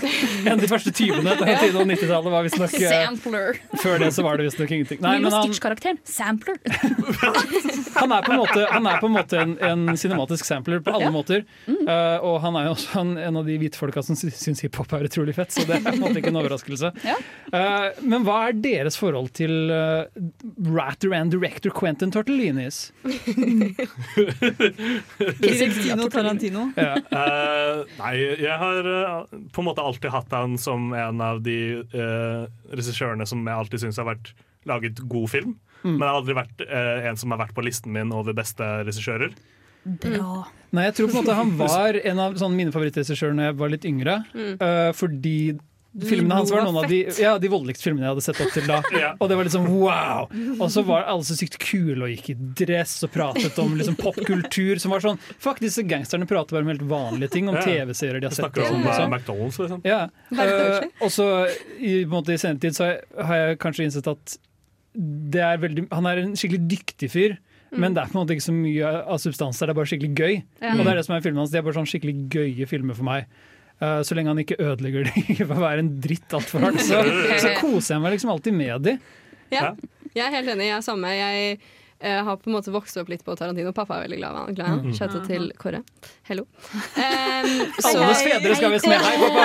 [0.46, 3.60] en av de første tyvene Tarantino 90-tallet var visstnok uh, Sampler.
[3.82, 5.00] Før det så var det visstnok ingenting.
[5.04, 5.98] Nei, men han.
[6.04, 6.58] Sampler.
[8.00, 10.94] han er på en måte, han er på en, måte en, en cinematisk sampler på
[10.96, 11.12] alle Ja.
[11.14, 11.44] måter.
[11.66, 11.80] Mm.
[11.88, 14.60] Eh, og han er jo også en, en av de hvite folka som sy- syns
[14.64, 16.92] hiphop er utrolig fett, så det er på en måte ikke en overraskelse.
[17.10, 17.16] Ja.
[17.56, 20.04] Eh, men hva er deres forhold til uh,
[20.70, 22.90] writer and director Quentin Tortellinis?
[25.40, 26.69] Tarantino, Tarantino.
[26.76, 26.94] Ja.
[27.20, 31.82] Eh, nei, jeg har uh, på en måte alltid hatt han som en av de
[31.94, 34.32] uh, regissørene som jeg alltid syns har vært
[34.68, 35.54] laget god film.
[35.82, 35.94] Mm.
[35.94, 39.32] Men jeg har aldri vært en som har vært på listen min over beste regissører.
[39.84, 40.44] Bra.
[40.76, 43.58] Nei, jeg tror på en måte han var en av sånn, mine favorittregissører da jeg
[43.62, 44.16] var litt yngre.
[44.36, 44.52] Mm.
[44.60, 45.36] eh, fordi
[45.98, 48.66] filmene hans var noen av de, ja, de voldeligste filmene jeg hadde sett opp til
[48.70, 48.76] da.
[49.00, 49.08] Ja.
[49.18, 50.28] Og det var liksom wow!
[50.60, 53.96] Og så var alle så sykt kule og gikk i dress og pratet om liksom
[53.98, 54.78] popkultur.
[54.82, 57.64] Som var sånn Fuck, disse gangsterne prater bare om helt vanlige ting, om Ja.
[57.66, 58.44] TV-serier de har sett.
[58.44, 59.14] snakker og om sånn, eh, liksom.
[59.16, 59.82] McDonald's, liksom.
[59.88, 60.00] Ja.
[60.30, 61.26] Eh, og så
[61.78, 62.92] i, på en måte, i senere tid så
[63.26, 64.36] har jeg kanskje innsett at
[64.94, 67.36] det er veldig, han er en skikkelig dyktig fyr.
[67.70, 69.86] Men det er på en måte ikke så mye av substans der, det er bare
[69.92, 70.32] skikkelig gøy.
[70.58, 70.72] Ja.
[70.74, 72.98] Og det er det som er filmene hans, de er bare sånn skikkelig gøye filmer
[72.98, 73.28] for meg.
[73.80, 77.00] Eh, så lenge han ikke ødelegger det ved å være en dritt altfor hardt, så,
[77.44, 78.96] så koser jeg meg liksom alltid med de.
[79.54, 79.72] Ja.
[80.12, 80.66] Jeg er helt enig.
[80.68, 81.12] Jeg er samme.
[81.14, 81.60] Jeg
[82.00, 83.72] eh, har på en måte vokst opp litt på Tarantino.
[83.76, 84.80] Pappa er veldig glad i han.
[84.84, 84.94] Mm.
[85.00, 85.82] Out til Kåre.
[86.28, 86.46] Hello.
[87.40, 87.46] Um,
[87.88, 89.00] Alles fedre skal visst med.
[89.00, 89.44] Hei, pappa!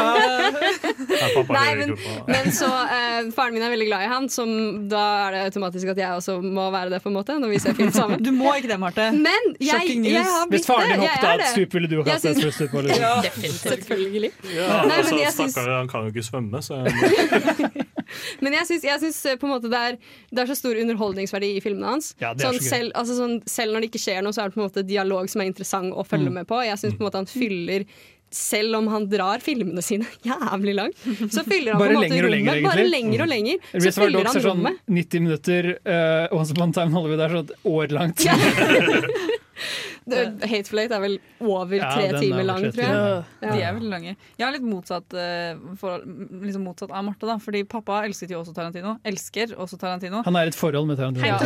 [1.22, 1.94] Hei, pappa Nei, men,
[2.28, 4.50] men så uh, Faren min er veldig glad i han, som
[4.92, 7.62] da er det automatisk at jeg også må være det, på en måte, når vi
[7.64, 8.20] ser film sammen.
[8.26, 9.08] Du må ikke det, Marte.
[9.16, 12.12] Men jeg, jeg har blitt Hvis faren din hoppet av et stup, ville du hatt
[12.12, 12.84] kastet et stup på?
[12.92, 13.14] Ja,
[13.62, 14.34] selvfølgelig.
[14.52, 16.84] Ja, Nei, altså, men jeg syns- Stakkar, han kan jo ikke svømme, så
[18.46, 19.98] Men jeg syns, eh, det er,
[20.32, 22.14] det er så stor underholdningsverdi i filmene hans.
[22.22, 24.56] Ja, sånn, så selv, altså sånn, selv når det ikke skjer noe, så er det
[24.58, 26.34] på en måte dialog som er interessant å følge Mm.
[26.44, 26.62] med på.
[26.66, 27.86] Jeg syns han fyller
[28.36, 30.98] selv om han drar filmene sine jævlig langt,
[31.32, 32.46] så fyller han Bare på en måte lenger rommet.
[32.46, 33.58] lenger, bare lenger og lenger.
[33.72, 34.80] Så Reservoir fyller han rommet.
[34.82, 38.18] sånn 90 minutter, uh, Once Upon a Time holder Hollywood er sånn et år langt.
[38.18, 39.42] Det-
[40.06, 42.94] Hateful Eight er vel over tre er timer lang, tror jeg.
[43.42, 43.50] Ja.
[43.50, 44.16] De er veldig lange.
[44.38, 46.06] Jeg er litt motsatt, eh, forhold,
[46.46, 47.26] liksom motsatt av Marte.
[47.26, 48.98] da Fordi pappa elsket jo også Tarantino.
[49.06, 50.22] Elsker også Tarantino.
[50.28, 51.26] Han er i et forhold med Tarantino.
[51.26, 51.38] Ja.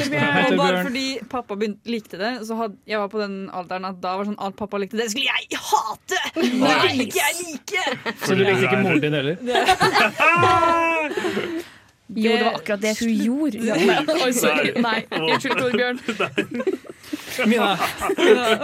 [0.49, 4.01] Og bare fordi pappa begynte, likte det, så hadde jeg var på den alderen at
[4.03, 6.19] da var sånn alt pappa likte, det skulle jeg hate!
[6.35, 7.81] Det ville ikke jeg like!
[8.25, 9.35] Så du likte ikke moren din heller?
[12.15, 13.57] Jo, det var akkurat det hun gjorde.
[13.57, 13.75] Ja.
[14.25, 14.71] Oi, sorry.
[14.81, 15.99] Nei, unnskyld, Torbjørn.
[17.47, 17.67] Mina,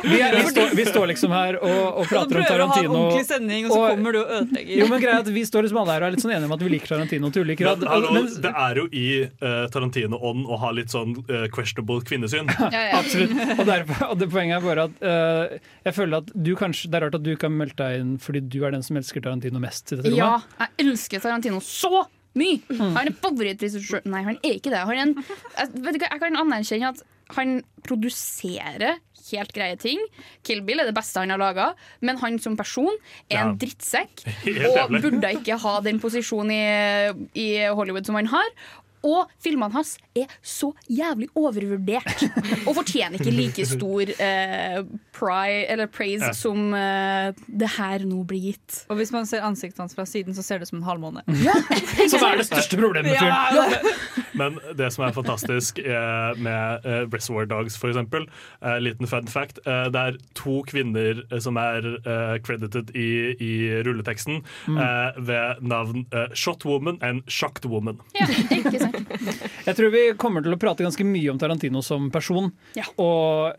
[0.04, 3.04] vi, er, vi, står, vi står liksom her og, og prater om Tarantino.
[3.06, 4.74] Og, sending, og så kommer du og ødelegger.
[4.82, 6.56] Jo, men greia at Vi står liksom alle her og er litt sånn enige om
[6.58, 7.86] at vi liker Tarantino til ulik grad.
[7.86, 12.50] Men, det er jo i uh, Tarantino-ånd å ha litt sånn uh, questionable kvinnesyn.
[12.50, 13.38] Absolutt.
[13.60, 17.00] Og, derfor, og det poenget er bare at uh, jeg føler at du kanskje, Det
[17.00, 19.24] er rart at du ikke har meldt deg inn fordi du er den som elsker
[19.24, 19.94] Tarantino mest.
[19.94, 20.16] i dette.
[20.18, 22.06] Ja, jeg elsker Tarantino så
[22.40, 22.62] mye!
[22.70, 24.84] Han er favorittregissør Nei, han er ikke det.
[24.86, 25.18] Han er en,
[25.58, 27.04] jeg, vet du hva, jeg kan anerkjenne at
[27.36, 29.00] han produserer
[29.32, 30.02] helt greie ting.
[30.46, 31.72] Kill Bill er det beste han har laga,
[32.06, 32.94] men han som person
[33.32, 34.26] er en drittsekk.
[34.70, 36.66] Og burde ikke ha den posisjonen i,
[37.42, 38.52] i Hollywood som han har.
[39.06, 42.24] Og filmene hans er så jævlig overvurdert
[42.66, 44.80] og fortjener ikke like stor eh,
[45.16, 46.34] pri, eller praise Ja.
[46.34, 48.80] som eh, det her nå blir gitt.
[48.90, 51.22] Og hvis man ser ansiktet hans fra siden, så ser det ut som en halvmåne.
[52.10, 53.30] Som er det største problemet med film.
[53.30, 54.25] Ja.
[54.36, 58.26] Men det som er fantastisk eh, med eh, Reservoir Dogs, eksempel,
[58.62, 63.08] eh, liten fun fact, eh, det er to kvinner eh, som er eh, credited i,
[63.40, 63.52] i
[63.86, 64.78] rulleteksten Mm.
[64.82, 68.00] eh, ved navn eh, Shot Woman and Shocked Woman.
[69.66, 72.86] Jeg tror vi kommer til å prate ganske mye om Tarantino som person, ja.
[73.02, 73.56] og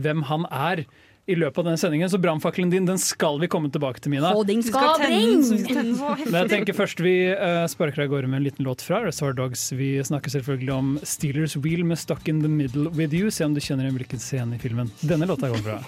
[0.00, 0.84] hvem han er.
[1.24, 4.34] I løpet av denne sendingen, Så brannfakkelen din den skal vi komme tilbake til, Mina.
[4.36, 5.94] Og den skal skal.
[6.28, 9.38] Men jeg tenker først vi uh, sparker av gårde med en liten låt fra Reservoir
[9.38, 9.70] Dogs.
[9.72, 13.32] Vi snakker selvfølgelig om Steelers Wheel med Stuck in the Middle With You.
[13.32, 15.80] Se om du kjenner igjen hvilken scene i filmen denne låta går fra.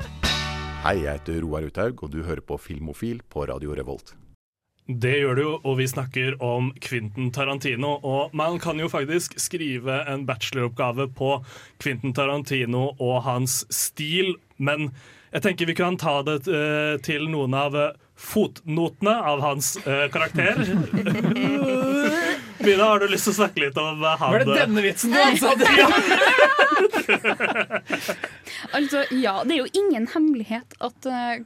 [0.86, 4.14] Hei, jeg heter Roar Uthaug, og du hører på Filmofil på Radio Revolt.
[4.90, 7.92] Det gjør du, og vi snakker om Quentin Tarantino.
[8.02, 11.36] Og man kan jo faktisk skrive en bacheloroppgave på
[11.82, 14.90] Quentin Tarantino og hans stil, men
[15.30, 20.06] jeg tenker vi kan ta det eh, til noen av eh, fotnotene av hans eh,
[20.12, 20.58] karakter.
[22.60, 25.16] Mina, har du lyst til å snakke litt om han Var det denne vitsen du
[25.40, 25.54] sa?
[28.76, 31.40] Altså, ja, det er jo ingen hemmelighet at uh,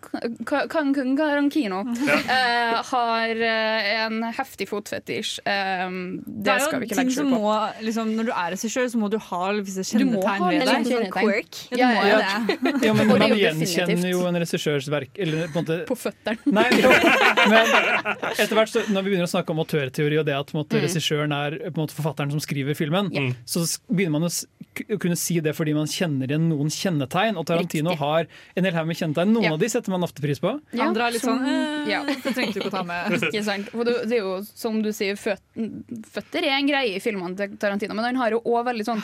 [0.70, 5.38] Quentin Tarantino eh, har eh, en heftig fotfetisj.
[5.46, 7.38] Um, Det det skal vi ikke legge skjul på.
[7.40, 7.54] må
[7.86, 10.54] liksom, Når du er regissør, så må du ha visse Du må ha kjennetegn ved
[10.54, 10.72] en deg.
[10.74, 11.12] sånn kjennetegn.
[11.14, 11.60] Quirk.
[11.78, 12.18] Ja, Ja, ja,
[12.88, 12.92] ja.
[12.98, 16.38] men man gjenkjenner jo en regissørs verk eller på en måte På føttene.
[16.54, 16.66] Nei,
[17.52, 17.74] men
[18.34, 20.74] etter hvert så, når vi begynner å snakke om autørteori og det at på måte,
[20.74, 20.82] Mm.
[20.88, 23.10] regissøren er på en måte, forfatteren som skriver filmen,
[23.46, 26.70] så begynner man å kunne si det fordi man kjenner igjen noen
[27.08, 27.36] kjennetegn.
[27.38, 29.32] Og Tarantino har en hel haug med kjennetegn.
[29.34, 29.52] Noen Ja.
[29.52, 30.60] av de setter man ofte pris på.
[30.72, 32.02] Ja, Andre er litt sånn eh, ja.
[32.04, 33.12] Det trengte du ikke å ta med.
[33.34, 33.68] Ikke sant?
[33.70, 35.40] For det, det er jo som du sier, føt,
[36.10, 39.02] føtter er en greie i filmene til Tarantino, men han har jo òg veldig sånn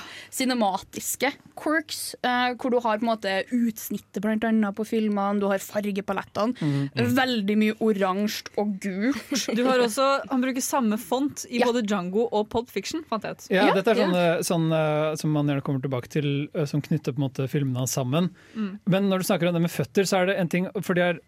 [0.50, 5.46] cinematiske quirks, eh, hvor du har på en måte utsnittet blant annet på filmene, du
[5.50, 6.54] har fargepalettene.
[6.60, 7.14] Mhm.
[7.16, 9.46] Veldig mye oransje og gult.
[9.56, 11.66] Du har også, Han bruker samme font i Ja.
[11.66, 13.46] både Django og Pop Fiction, fant jeg ut.
[13.50, 16.80] Ja, dette er sånn, eh, sånn eh, som man gjerne kommer tilbake til, eh, som
[16.80, 18.31] knytter på en måte filmene hans sammen.
[18.55, 18.72] Mm.
[18.90, 21.07] Men når du snakker om det med føtter, så er det en ting For det
[21.07, 21.20] er,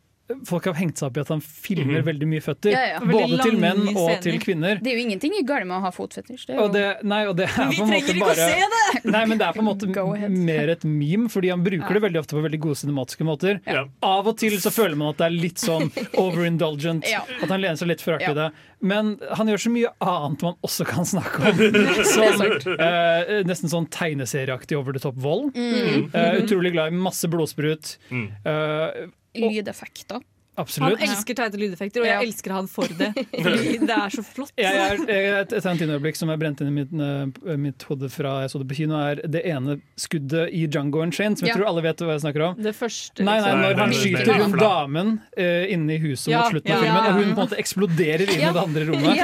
[0.48, 2.06] folk har hengt seg opp i at han filmer Mhm.
[2.06, 2.70] veldig mye føtter.
[2.72, 2.98] Ja, ja.
[3.00, 4.20] Både til menn og scener.
[4.22, 4.78] til kvinner.
[4.82, 6.46] Det er jo ingenting i galt med å ha fotfetisj.
[6.46, 8.34] Det er jo Og det, nei, og det er Vi på en trenger måte bare
[8.34, 9.04] se det!
[9.12, 12.20] Nei, men det er på en måte mer et meme, fordi han bruker det veldig
[12.22, 13.60] ofte på veldig gode cinematiske måter.
[13.66, 13.84] Ja.
[14.02, 15.90] Av og til så føler man at det er litt sånn
[16.22, 17.22] overindulgent, Ja.
[17.42, 18.30] at han lener seg litt for Ja.
[18.30, 18.52] i det.
[18.80, 22.04] Men han gjør så mye annet man også kan snakke om.
[22.04, 25.52] Som eh, nesten sånn tegneserieaktig over the top vold.
[25.54, 26.10] Mm.
[26.14, 27.96] Eh, utrolig glad i masse blodsprut.
[28.10, 28.28] Mm.
[28.44, 30.20] Eh, lydeffekter.
[30.58, 32.20] Han elsker teite lydeffekter, og jeg Ja.
[32.26, 33.12] elsker han for det.
[33.88, 34.50] Det er så flott.
[34.60, 34.74] Jeg
[35.08, 38.60] jeg, et Tarantino-øyeblikk som er brent inn i mitt, uh, mitt hode fra jeg så
[38.60, 41.56] det på kino, er det ene skuddet i Django Unchained, som jeg Ja.
[41.56, 42.60] tror alle vet hva jeg snakker om.
[42.62, 46.42] Det første Nei, nei, når han er skyter hun damen uh, inne i huset Ja,
[46.44, 48.52] mot slutten ja, av filmen, og hun på en måte eksploderer inn i Ja.
[48.52, 49.16] det andre rommet.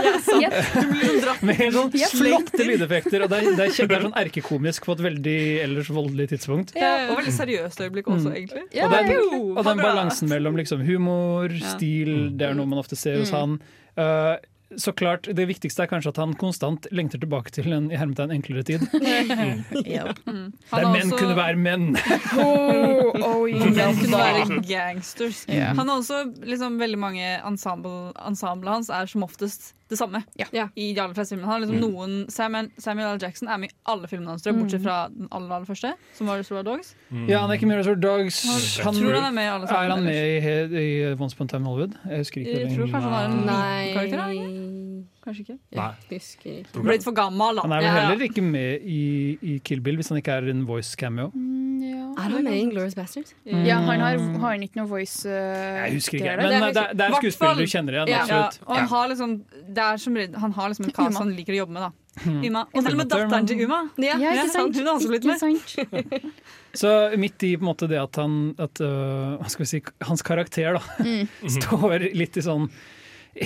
[1.49, 3.23] Med helt sånn flotte lydeffekter.
[3.25, 5.37] Og det er, det er, kjent, det er sånn erkekomisk på et veldig
[5.67, 6.73] ellers voldelig tidspunkt.
[6.79, 8.37] Ja, og veldig seriøst øyeblikk også, Mm.
[8.39, 8.63] egentlig.
[8.75, 11.18] Ja, og den, jo, og den balansen mellom liksom humor,
[11.55, 11.73] Ja.
[11.75, 13.59] stil, det er noe man ofte ser hos han.
[13.99, 14.37] Uh,
[14.77, 18.35] så klart, Det viktigste er kanskje at han konstant lengter tilbake til en i hermetegn
[18.35, 18.85] enklere tid.
[19.89, 20.11] Ja.
[20.27, 21.87] Han Der menn også- kunne være menn!
[22.37, 25.47] Oh, oh, Menn kunne være gangsters.
[25.49, 25.73] Yeah.
[25.75, 30.21] Han har også liksom, veldig mange ensemble, Ensemblet hans er som oftest det samme.
[30.37, 30.69] Ja.
[30.77, 31.49] I de aller fleste filmene.
[31.49, 33.21] Han har liksom noen, Samuel, Samuel L.
[33.23, 36.27] Jackson er med i alle filmene hans, tror bortsett fra den aller, aller første, som
[36.29, 36.95] var Reservoir Dogs.
[37.29, 38.43] Ja, han er ikke med i Reservoir Dogs.
[38.45, 39.91] Jeg Han, tror han er med i alle er sammen.
[39.91, 41.97] han med i, i Once Upon a Time Hollywood?
[42.11, 42.59] Jeg husker ikke.
[42.61, 45.59] Jeg tror kanskje han er en- Nei Karakter, er han Kanskje ikke.
[45.77, 45.87] Nei.
[46.09, 46.73] Jeg husker ikke.
[46.79, 47.65] Han ble litt for gammel, da.
[47.67, 48.05] Han er vel Ja, ja.
[48.09, 49.01] heller ikke med i,
[49.45, 51.29] i Kill Bill, hvis han ikke er en voice cameo.
[51.37, 52.07] Mm, ja.
[52.19, 53.35] Er han med i Glorious Bastards?
[53.45, 53.61] Mm.
[53.69, 56.49] Ja, han har, har han ikke noe voice uh, Jeg husker ikke, det er men
[56.49, 56.59] det.
[56.59, 58.11] er, det, det er skuespillere du kjenner igjen.
[58.15, 58.61] Ja, absolutt.
[58.67, 59.37] og han har liksom,
[59.79, 61.87] det er som, han har liksom en cast han liker å jobbe med.
[61.87, 61.93] da.
[62.49, 62.65] Uma.
[62.75, 63.83] Og til og med datteren til Uma.
[64.03, 64.17] Ja.
[64.19, 64.75] Ja, Ja, ikke sant?
[64.81, 66.33] hun har også blitt med.
[66.81, 69.81] Så midt i på en måte det at han at, uh, hva skal vi si,
[70.09, 71.29] Hans karakter da Mm.
[71.61, 72.67] står litt i sånn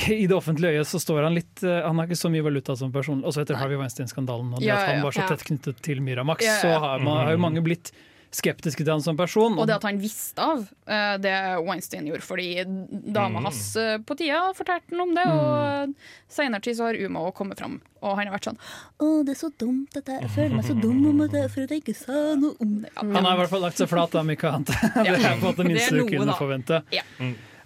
[0.22, 2.76] i det offentlige øyet så står han litt øh, Han har ikke så mye valuta
[2.78, 3.24] som person.
[3.28, 5.28] Også etter Harvey Weinstein-skandalen og det Ja, at han var så ja.
[5.34, 6.62] tett knyttet til Miramax, Ja, ja.
[6.64, 7.92] så har, man, har jo mange blitt
[8.32, 9.58] skeptiske til han som person.
[9.60, 11.34] Og det at han visste av uh, det
[11.66, 13.44] Weinstein gjorde, fordi dama Mm.
[13.44, 15.92] hans uh, på tida fortalte han om det, og
[16.32, 18.56] seinere tid så har Uma også kommet fram, og han har vært sånn
[19.04, 21.66] Å, det er så dumt at jeg, jeg føler meg så dum om det, for
[21.66, 22.94] at jeg ikke sa noe om det.
[22.96, 23.04] Ja.
[23.04, 24.80] Han har i hvert fall lagt seg flat, da, ikke Ante.
[25.04, 26.80] Det er på en måte det minste du kunne forvente.
[26.96, 27.04] Ja.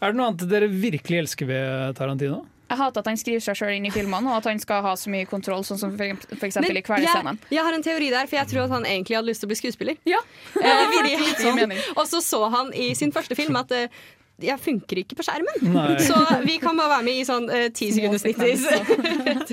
[0.01, 2.43] Er det noe annet dere virkelig elsker ved Tarantino?
[2.67, 4.97] Jeg hater at han skriver seg sjøl inn i filmene, og at han skal ha
[4.99, 7.39] så mye kontroll, sånn som for for eksempel Men i Kvelersscenen.
[7.47, 9.47] jeg, jeg har en teori der, for jeg tror at han egentlig hadde lyst til
[9.47, 10.01] å bli skuespiller.
[10.05, 10.19] Ja,
[10.57, 11.79] Eh, mening.
[11.95, 13.87] og så så han i sin første film at eh,
[14.43, 15.63] jeg funker ikke på skjermen.
[15.73, 15.95] Nei.
[16.03, 18.67] Så vi kan bare være med i sånn ti ti sekunders snittis.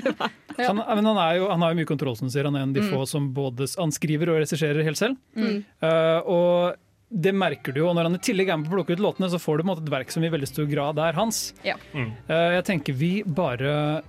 [0.54, 2.46] Han, men han, er jo, han har jo mye kontroll, som du sier.
[2.46, 5.16] Han er en av de få som både han skriver og regisserer helt selv.
[5.34, 6.76] Eh, og
[7.14, 9.30] det merker du jo, når han i tillegg er med på å plukke ut låtene,
[9.30, 11.46] så får du måte et verk som i veldig stor grad er hans.
[11.66, 11.76] Ja.
[11.94, 12.10] Mm.
[12.28, 14.02] jeg tenker vi bare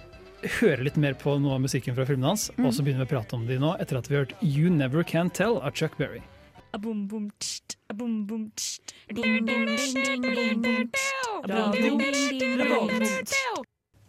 [0.59, 3.13] hører litt mer på noe av musikken fra filmene hans, og så begynner vi å
[3.15, 5.97] prate om de nå, etter at vi har hørt You Never Can Tell av Chuck
[6.01, 6.21] Berry.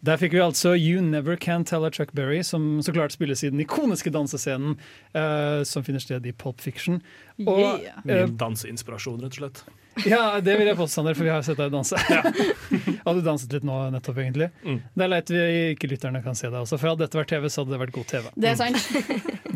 [0.04, 3.42] Der fikk vi altså You Never Can Tell a Chuck Berry, som så klart spilles
[3.42, 4.76] i den ikoniske dansescenen
[5.16, 7.00] uh, som finner sted i Pulp Fiction.
[7.46, 8.02] Og, Yeah.
[8.06, 9.64] eh, Min danseinspirasjon, rett og slett.
[10.04, 11.96] Ja, det vil jeg påstå, Sander, for vi har jo sett deg danse.
[13.06, 14.50] og du danset litt nå nettopp, egentlig.
[14.66, 14.80] Mm.
[14.92, 17.46] Det er leit vi ikke lytterne kan se deg også, for hadde dette vært TV,
[17.48, 18.26] så hadde det vært god TV.
[18.36, 18.90] Det er sant.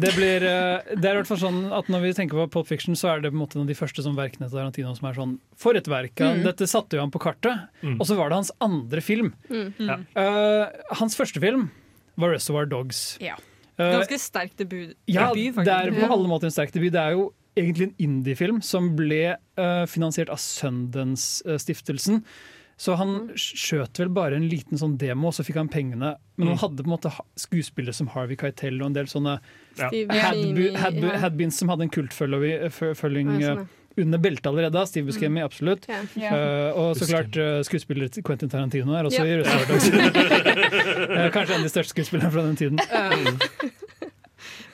[0.00, 2.68] Det, blir, eh, det er i hvert fall sånn at Når vi tenker på Pop
[2.70, 4.94] Fiction, så er det på en måte en av de første sånn verkene til Tarantino
[4.96, 6.14] som er sånn For et verk!
[6.16, 6.40] Mm.
[6.46, 7.98] Dette satte jo han på kartet, Mm.
[8.00, 9.30] og så var det hans andre film.
[9.80, 9.96] Ja.
[10.16, 10.68] Uh,
[11.00, 11.68] hans første film
[12.20, 13.16] var 'Reservoir Dogs'.
[13.20, 13.36] Ja.
[13.80, 14.94] Eh, Ganske sterk debut.
[15.08, 16.92] ja, debut, det er på alle måter en sterk debut.
[16.92, 22.22] Det er jo egentlig en indie-film som ble uh, finansiert av Sundance-stiftelsen.
[22.80, 26.14] Så han skjøt vel bare en liten sånn demo, og så fikk han pengene.
[26.40, 26.60] Men han Mm.
[26.62, 29.34] hadde på en måte skuespillere som Harvey Keitel og en del sånne
[29.76, 29.90] Ja.
[29.90, 31.50] hadbeens Buscemi, ja.
[31.50, 33.66] Som hadde en kultfølging sånn, eh,
[33.98, 34.72] under beltet allerede.
[34.72, 34.86] da.
[34.86, 35.86] Steve Buscemi, absolutt.
[35.90, 36.04] Yeah.
[36.16, 36.32] Yeah.
[36.72, 39.44] Uh, og så klart uh, skuespiller Quentin Tarantino er også yeah.
[39.44, 39.44] i.
[41.20, 42.78] Eh, Kanskje en av de største skuespillerne fra den tiden.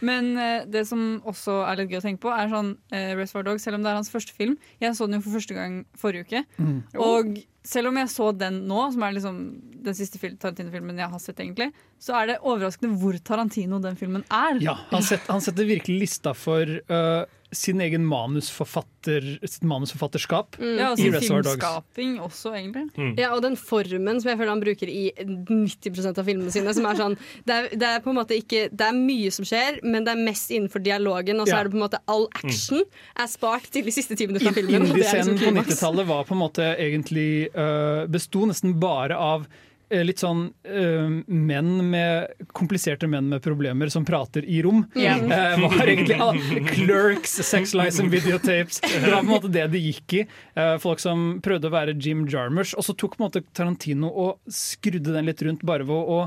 [0.05, 3.51] Men eh, det som også er litt gøy å tenke på, er sånn uh, Reservoir
[3.51, 4.57] Dogs, selv om det er hans første film.
[4.83, 6.43] Jeg så den jo for første gang forrige uke.
[6.59, 6.81] Mm.
[7.03, 9.39] Og selv om jeg så den nå, som er liksom
[9.87, 11.71] den siste Tarantino-filmen jeg har sett, egentlig,
[12.03, 14.61] så er det overraskende hvor Tarantino den filmen er.
[14.63, 17.23] Ja, han, set, han setter virkelig lista for eh,
[17.55, 21.57] sin egen manusforfatter, sitt manusforfatterskap Ja, og i Reservoir Dogs.
[21.61, 23.15] filmskaping også, egentlig.
[23.21, 26.75] Ja, og den formen som jeg føler han bruker i 90 av filmene sine.
[26.77, 29.47] Som er sånn, det, er, det er på en måte ikke Det er mye som
[29.49, 31.41] skjer, men det er mest innenfor dialogen.
[31.43, 31.61] Og så Ja.
[31.61, 32.83] er det på en måte all action
[33.17, 34.83] er spart til de siste ti minuttene av filmen.
[34.83, 39.47] er Indie-scenen liksom på 90-tallet var på en måte egentlig uh, Besto nesten bare av
[39.90, 44.81] Litt sånn uh, menn med kompliserte menn med problemer som prater i rom.
[44.99, 45.20] Yeah.
[45.22, 48.81] Uh, var egentlig uh, Clerks, Sex Lies and Videotapes.
[48.83, 50.25] Det var på en måte det det gikk i.
[50.59, 52.75] Eh, folk som prøvde å være Jim Jarmers.
[52.75, 56.20] Og så tok på en måte Tarantino og skrudde den litt rundt bare ved å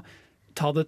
[0.58, 0.88] ta det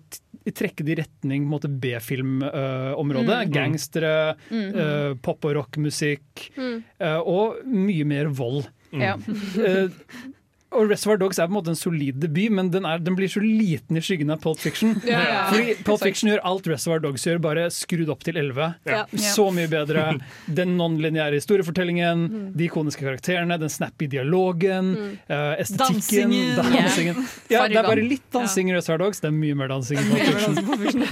[0.58, 3.38] trekke det i retning B-filmområdet.
[3.48, 3.52] Mm.
[3.54, 4.76] Gangstere, Mm.
[4.76, 6.52] uh, pop- og rockmusikk.
[6.58, 6.84] Mm.
[7.00, 8.68] Uh, og mye mer vold.
[8.92, 9.18] Ja.
[10.72, 13.28] Og Reservoir Dogs er på en måte en solid debut, men den, er, den blir
[13.32, 14.96] så liten i skyggen av Pulp Fiction.
[15.12, 15.40] Ja, ja.
[15.50, 18.68] Fordi Pulp Fiction gjør alt Reservoir Dogs gjør, bare skrudd opp til 11.
[18.88, 19.02] Ja.
[19.20, 20.06] Så mye bedre.
[20.62, 24.94] Den non-lineære historiefortellingen, de ikoniske karakterene, den snappy dialogen,
[25.28, 26.56] eh, estetikken, Dansingen.
[26.62, 27.20] dansingen.
[27.52, 30.06] Ja, det er bare litt dansing i Reservoir Dogs, det er mye mer dansing i
[30.08, 31.12] Pulp Fiction.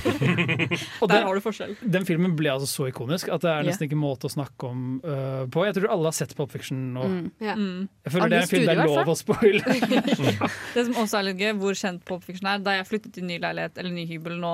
[1.02, 1.76] Og Der den, har du forskjell.
[1.98, 4.88] den filmen ble altså så ikonisk at det er nesten ikke måte å snakke om
[5.04, 5.65] uh, på.
[5.67, 7.06] Jeg tror alle har sett Pulp Fiction nå.
[7.10, 7.22] Mm.
[7.43, 7.56] Ja.
[7.60, 7.89] Mm.
[8.06, 9.49] Jeg føler Alle det er en film det er lov å spoile.
[10.76, 13.40] Det som også er litt gøy, hvor kjent Pulp er Da jeg flyttet til ny
[13.42, 14.54] leilighet, eller ny hybel nå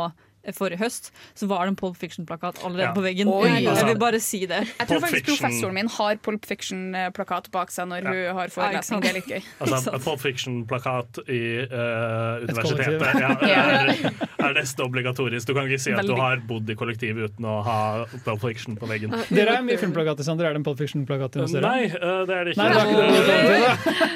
[0.53, 2.93] forrige høst, så var det en Pulp Fiction-plakat allerede Ja.
[2.93, 3.27] på veggen.
[3.27, 3.63] Oi.
[3.63, 4.67] Jeg vil bare si det.
[4.79, 8.33] Jeg tror faktisk professoren min har Pulp Fiction-plakat bak seg når Ja.
[8.33, 9.01] hun har forelesning.
[9.01, 9.41] Det er litt gøy.
[9.61, 13.89] Altså, en Pulp Fiction-plakat i uh, universitetet ja, er,
[14.39, 15.47] er nesten obligatorisk.
[15.47, 17.79] Du kan ikke si at du har bodd i kollektiv uten å ha
[18.25, 19.13] Pulp Fiction på veggen.
[19.29, 20.45] Dere er mye filmplakater, Sander.
[20.49, 21.65] Er det en Pulp Fiction-plakat hos dere?
[21.65, 22.61] Nei, eh, det er det ikke.
[22.61, 22.99] Nei, det er ikke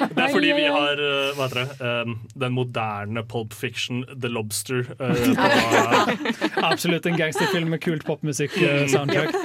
[0.06, 0.10] det.
[0.16, 4.84] Det fordi vi har uh, hva heter det, den moderne Pulp Fiction, The Lobster.
[5.00, 5.10] Uh,
[6.19, 6.19] på,
[6.70, 9.36] Absolutt en gangsterfilm med kult popmusikk-soundtrack.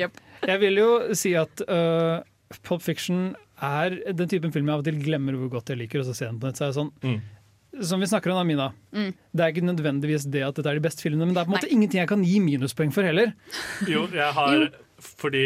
[0.00, 0.20] Jep.
[0.46, 2.20] Jeg vil jo si at uh,
[2.66, 6.00] Pop Fiction er den typen film jeg av og til glemmer hvor godt jeg liker,
[6.00, 7.20] og så ser jeg den på nett, så er jeg sånn Mm.
[7.86, 8.64] Som vi snakker om, da, Mina.
[8.92, 9.12] Mm.
[9.30, 11.52] Det er ikke nødvendigvis det at dette er de beste filmene, men det er på
[11.52, 11.76] en måte Nei.
[11.76, 13.30] ingenting jeg kan gi minuspoeng for heller.
[13.88, 14.64] jo, jeg har
[15.00, 15.44] Fordi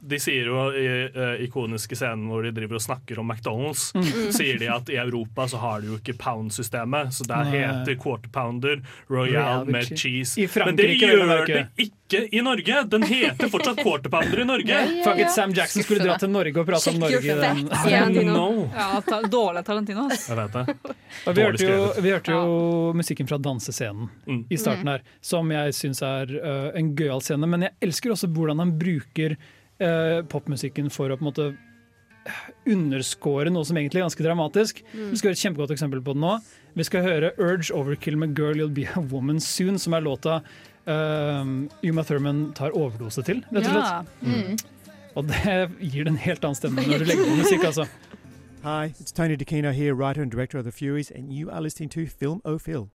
[0.00, 4.30] de sier jo i uh, ikoniske scenen hvor de driver og snakker om McDonald's, Mm.
[4.38, 8.30] sier de at i Europa så har de jo ikke pound-systemet, så der heter quarter
[8.32, 10.38] pounder Royal med cheese.
[10.40, 12.80] I Men det gjør det ikke i Norge!
[12.90, 14.78] Den heter fortsatt quarter pounder i Norge.
[15.04, 17.20] Fuck it, Sam Jackson skulle dra til Norge og prate om Norge.
[18.24, 18.68] know.
[18.74, 20.08] Ja, ta, dårlig Tarantino.
[20.10, 20.74] Jeg vet det.
[21.26, 24.44] Og vi hørte, jo, vi hørte jo musikken fra dansescenen Mm.
[24.52, 27.46] i starten her, som jeg syns er uh, en gøyal scene.
[27.50, 29.34] Men jeg elsker også hvordan han bruker
[29.80, 31.50] uh, popmusikken for å på en måte
[32.68, 34.82] underscore noe som egentlig er ganske dramatisk.
[34.92, 36.34] Vi skal høre et kjempegodt eksempel på det nå.
[36.76, 40.42] Vi skal høre Urge Overkill med 'Girl You'll Be A Woman Soon', som er låta
[40.86, 44.12] Yuma Uma Thurman tar overdose til, rett og slett.
[44.22, 44.56] Ja.
[45.16, 47.86] Og det gir det en helt annen stemme når du legger på musikk, altså.
[48.62, 51.88] Hi, it's Tony DeCino here, writer and director of The Furies, and you are listening
[51.90, 52.90] to Film O Phil.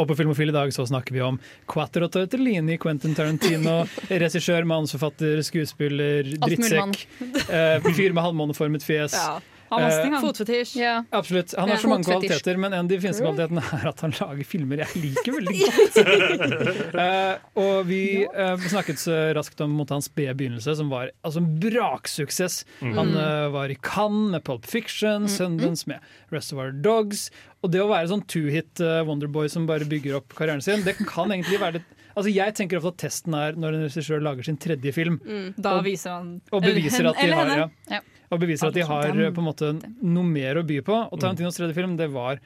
[0.00, 3.82] Og på Filmofil i dag så snakker vi om Quattro Tortellini, Quentin Tarantino,
[4.22, 7.02] regissør, manusforfatter, skuespiller, drittsekk.
[7.50, 9.16] Uh, fyr med halvmåneformet fjes.
[9.18, 9.40] Ja.
[9.72, 10.20] Han han.
[10.20, 10.76] Fotfetisj.
[10.78, 11.04] Yeah.
[11.10, 11.54] Absolutt.
[11.58, 14.44] Han har så mange kvaliteter, men en av de fineste kvalitetene er at han lager
[14.44, 16.92] filmer jeg liker veldig godt.
[16.92, 21.40] uh, og vi uh, snakket så raskt om mot hans spede begynnelse, som var altså
[21.40, 22.62] en braksuksess.
[22.82, 27.30] Han eh, var i Cannes med Pulp Fiction, Sundance med Reservoir Dogs.
[27.62, 30.96] Og det å være sånn two-hit eh, Wonderboy som bare bygger opp karrieren sin, det
[31.06, 34.44] kan egentlig være litt Altså Jeg tenker ofte at testen er når en regissør lager
[34.44, 35.14] sin tredje film,
[35.56, 38.00] Da Og- viser han og beviser at de har ja, Ja.
[38.32, 39.70] Og beviser at de har eh, på en måte
[40.02, 40.98] noe mer å by på.
[41.12, 42.40] Og Tarantinos tredje film det var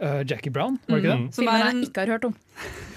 [0.00, 1.34] eh, Jackie Brown, var det ikke det?
[1.34, 1.80] Som Filmen en...
[1.80, 2.34] jeg ikke har hørt om.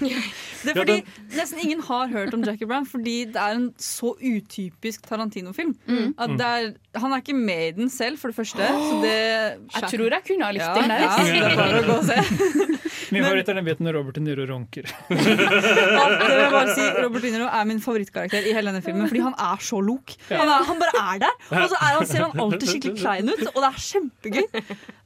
[0.00, 0.96] det er fordi
[1.36, 5.74] nesten ingen har hørt om Jackie Brown, fordi det er en så utypisk Tarantino-film.
[5.86, 6.14] Mm.
[6.18, 8.58] At det er, han er ikke med i den selv, for det første.
[8.58, 9.16] Så det
[9.80, 11.06] Jeg tror jeg kunne ha likt ja, den der.
[11.06, 12.86] ja, det er bare å gå og se.
[13.14, 14.88] Min favoritt er den biten når Robert De Niro ronker.
[15.10, 18.82] Alt det vil jeg bare si, Robert De Niro er min favorittkarakter i hele denne
[18.84, 20.14] filmen, fordi han er så lok.
[20.30, 23.30] Han, er, han bare er der, og så er han, ser han alltid skikkelig klein
[23.32, 24.48] ut, og det er kjempegøy.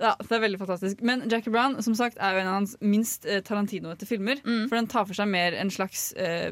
[0.05, 1.05] Ja, det er veldig fantastisk.
[1.07, 4.43] Men Jackie Brown som sagt, er jo en av hans minst eh, Tarantino-ete filmer.
[4.45, 6.51] For den tar for seg mer en slags eh,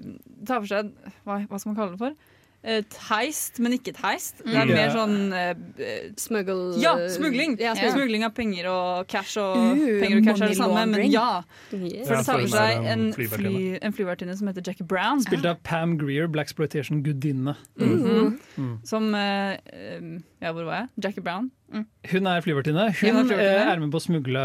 [0.48, 0.92] tar for seg,
[1.26, 2.38] hva, hva skal man kalle det for?
[2.64, 4.36] Et heist, men ikke et heist.
[4.44, 4.74] Det er Mm.
[4.74, 7.56] mer sånn uh, Smuggle- Ja, smugling.
[7.58, 7.92] Ja, smugling.
[7.96, 8.24] smugling.
[8.24, 11.42] av penger og cash og Uh, Penger og cash er det samme, men ja.
[11.72, 12.06] Yes.
[12.06, 15.20] For det tar for seg en, fly, en flyvertinne som heter Jackie Brown.
[15.24, 17.56] Spilt av Pam Greer, Blaxploitation-gudinne.
[17.80, 18.38] Mhm.
[18.58, 18.78] Mm.
[18.86, 20.88] Som eh, eh, Ja, hvor var jeg?
[21.02, 21.50] Jackie Brown.
[22.12, 22.86] Hun er flyvertinne.
[23.00, 24.42] Hun er Hun eh, er med på å smugle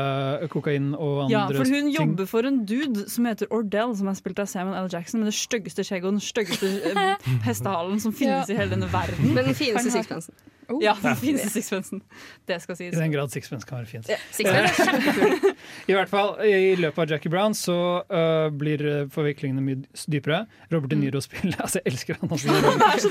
[0.54, 1.90] kokain og andre Ja, for hun ting.
[1.96, 4.90] jobber for en dude som heter Ordell, som er spilt av Samuel L.
[4.94, 8.56] Jackson, med det styggeste skjegget og den styggeste eh, hestehalen som finnes Ja.
[8.56, 9.34] i hele denne verden.
[9.34, 10.22] Men den fineste Han
[10.68, 10.84] sixpensen.
[10.84, 12.02] Ja, den fineste sixpensen.
[12.48, 12.94] Det skal sies.
[12.94, 14.10] I den grad Sixpence kan være fint.
[14.32, 15.56] Sixpence er.
[15.92, 20.44] I hvert fall, I løpet av Jackie Brown så uh, blir forviklingene mye dypere.
[20.72, 22.56] Robert De Niro spiller altså, Jeg elsker han også.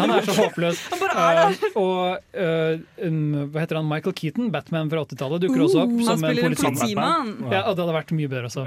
[0.00, 0.82] Han er så håpløs.
[0.92, 3.88] Uh, og uh, um, hva heter han?
[3.88, 7.28] Michael Keaton, Batman fra 80-tallet, dukker også opp Uh, som en spiller politimann.
[7.52, 8.66] Ja, og det hadde vært mye bedre også.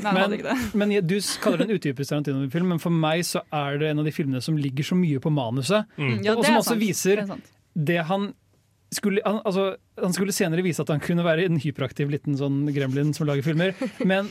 [0.00, 0.54] Det.
[0.78, 4.00] Men jeg- du kaller det en utypisk Tarantino-film, men for meg så er det en
[4.02, 5.88] av de filmene som ligger så mye på manuset.
[5.98, 6.20] Mm.
[6.24, 7.24] Ja, og som også viser
[7.74, 8.32] Det han
[8.92, 12.64] skulle, han, altså, han skulle senere vise at han kunne være en hyperaktiv liten sånn
[12.74, 14.30] gremlin som lager filmer, men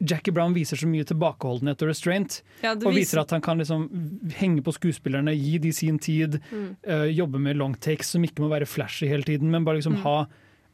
[0.00, 2.38] Jackie Brown viser så mye tilbakeholdenhet og restraint.
[2.62, 3.82] Ja, og viser- viser at han kan liksom
[4.38, 6.76] henge på skuespillerne, gi de sin tid, Mm.
[6.88, 9.98] uh, jobbe med long takes som ikke må være flashy hele tiden, men bare liksom
[9.98, 10.02] Mm.
[10.06, 10.26] ha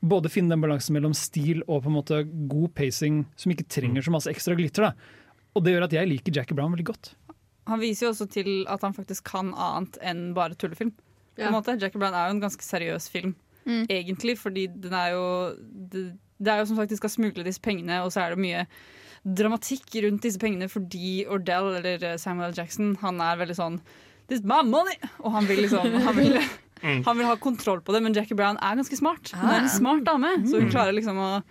[0.05, 4.03] både finne den balansen mellom stil og på en måte god pacing som ikke trenger
[4.05, 4.83] så masse ekstra glitter.
[4.83, 4.93] Da.
[5.57, 7.15] Og det gjør at jeg liker Jackie Brown veldig godt.
[7.67, 10.93] Han viser jo også til at han faktisk kan annet enn bare tullefilm.
[11.37, 11.61] På en Ja.
[11.61, 11.79] måte.
[11.81, 13.35] Jackie Brown er jo en ganske seriøs film,
[13.67, 15.55] egentlig, fordi den er jo
[15.91, 18.39] det, det er jo som sagt de skal smugle disse pengene, og så er det
[18.39, 18.67] mye
[19.27, 22.55] dramatikk rundt disse pengene fordi Ordell, eller eh, Samuel L.
[22.61, 23.81] Jackson, han er veldig sånn
[24.29, 24.97] This is my money!
[25.23, 26.39] Og han vil liksom han vil,
[26.83, 27.05] Mm.
[27.07, 29.31] han vil ha kontroll på det, men Jackie Brown er ganske smart.
[29.33, 29.63] Hun er Ah.
[29.63, 30.73] en smart dame, så hun Mm.
[30.75, 31.43] klarer liksom å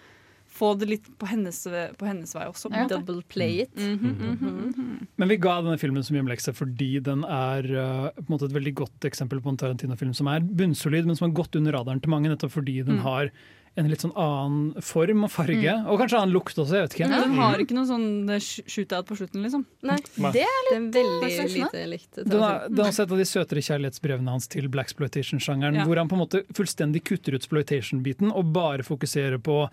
[0.56, 1.58] få det litt på hennes,
[1.99, 2.72] på hennes vei også.
[2.72, 2.86] Ja.
[2.91, 3.76] Double play it.
[3.76, 5.08] Mhm, mhm, mhm.
[5.20, 8.56] Men vi ga denne filmen som hjemmelekse fordi den er uh, på en måte et
[8.56, 12.01] veldig godt eksempel på en Tarantino-film som er bunnsolid, men som har gått under radaren
[12.03, 13.03] til mange, nettopp fordi den Mm.
[13.03, 13.32] har
[13.78, 15.68] en litt sånn annen form og farge.
[15.68, 15.88] Mm.
[15.91, 17.10] Og kanskje annen lukt også, jeg vet ikke.
[17.12, 19.66] Ja, den har ikke noe sånn eh, sh- shootout på slutten, liksom.
[19.84, 20.32] Nei, Nei.
[20.32, 22.22] det er litt veldig lite likt.
[22.22, 25.84] Den er, den er også et av de søtere kjærlighetsbrevene hans til blaxploitation-sjangeren, Ja.
[25.89, 29.66] hvor han på en måte fullstendig kutter ut exploitation-biten og bare fokuserer på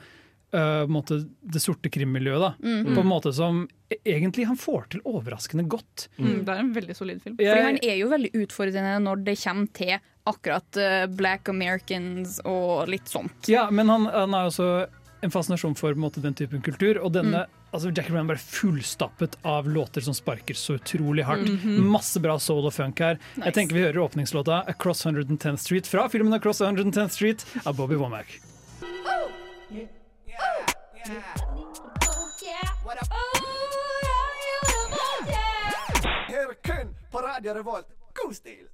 [0.55, 2.41] uh, måte det sorte krimmiljøet.
[2.41, 2.53] da.
[2.63, 2.95] Mm.
[2.95, 6.09] På en måte som e- egentlig han får til overraskende godt.
[6.19, 7.37] Mm, det er en veldig solid film.
[7.41, 9.95] Fordi han er jo veldig utfordrende når det kommer til
[10.29, 13.49] akkurat uh, black Americans og litt sånt.
[13.51, 14.87] Ja, men han, han har også
[15.23, 16.99] en fascinasjon for på en måte, den typen kultur.
[16.99, 21.47] Og denne, altså Jackie Brown bare fullstappet av låter som sparker så utrolig hardt.
[21.49, 21.79] Mhm.
[21.95, 23.21] Masse bra soul og funk her.
[23.39, 27.95] Jeg tenker Vi hører åpningslåta 'Across 110th Street' fra filmen 'Across 110th Street' av Bobby
[27.95, 28.41] Womack.
[36.33, 37.87] Her kun på Radio Revolt.
[38.15, 38.67] God stil!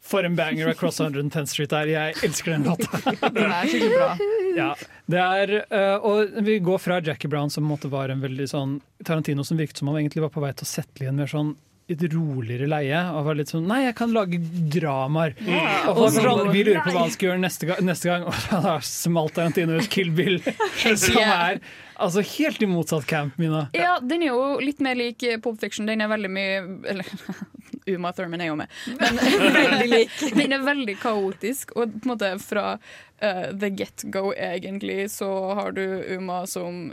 [0.00, 1.86] For en banger 'Across 110th Street' er.
[1.86, 3.00] Jeg elsker den låta.
[3.34, 4.16] Den er skikkelig bra.
[4.56, 4.74] Ja,
[5.06, 8.22] det er, øh, og Vi går fra Jackie Brown, som på en måte var en
[8.24, 11.10] veldig sånn Tarantino som virket som han egentlig var på vei til å settle i
[11.12, 11.52] en mer sånn
[11.90, 13.00] et roligere leie.
[13.14, 14.38] Og var litt sånn Nei, jeg kan lage
[14.72, 15.34] dramaer.
[15.46, 15.90] Ja.
[15.90, 18.24] Og Og så- sånn, Vi lurer på hva han skal gjøre neste gang, neste gang.
[18.30, 20.40] og da smalt Tarantino ut Kill Bill,
[20.96, 21.60] som er
[22.00, 23.68] altså helt i motsatt camp, Mina.
[23.76, 25.86] Ja, den er jo litt mer lik Pop Fiction.
[25.86, 27.04] Den er veldig mye Eller
[27.90, 28.68] Uma Thurman er jo med.
[29.00, 30.16] Men veldig lik.
[30.36, 35.28] Den er veldig kaotisk, og på en måte fra uh, the get go, egentlig, så
[35.58, 35.82] har du
[36.16, 36.92] Uma som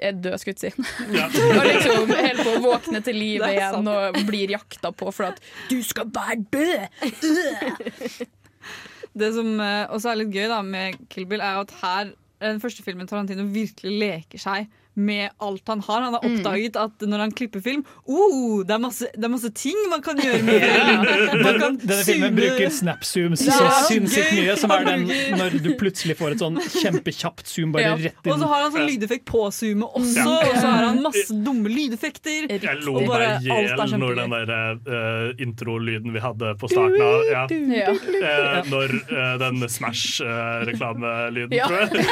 [0.00, 0.82] er død, skulle jeg si.
[1.58, 3.92] og liksom helt på å våkne til live igjen sant.
[3.92, 5.40] og blir jakta på for at
[5.70, 8.26] du skal være død!
[9.20, 12.52] Det som eh, også er litt gøy da med Kill Bill, er at her er
[12.52, 14.68] den første filmen Tarantino virkelig leker seg
[15.00, 16.00] med alt han har.
[16.06, 16.34] Han har Mm.
[16.36, 20.02] oppdaget at når han klipper film oh, det, er masse, det er masse ting man
[20.04, 21.04] kan gjøre med film.
[21.44, 25.06] Man kan denne filmen zoome- bruker snap-zooms Ja, så sinnssykt mye, som er den
[25.40, 27.94] når du plutselig får et sånn kjempekjapt zoom bare Ja.
[27.96, 28.32] rett inn.
[28.32, 30.38] Og så har han sånn lydeffekt på zoomet også, Ja.
[30.50, 32.48] og så har han masse dumme lydeffekter.
[32.60, 37.24] Jeg lo meg i hjel når den der uh, introlyden vi hadde på starten av
[37.30, 37.46] ja.
[37.50, 37.90] Ja.
[37.90, 41.66] Uh, Når uh, den Smash-reklamelyden, Ja.
[41.66, 41.90] tror jeg.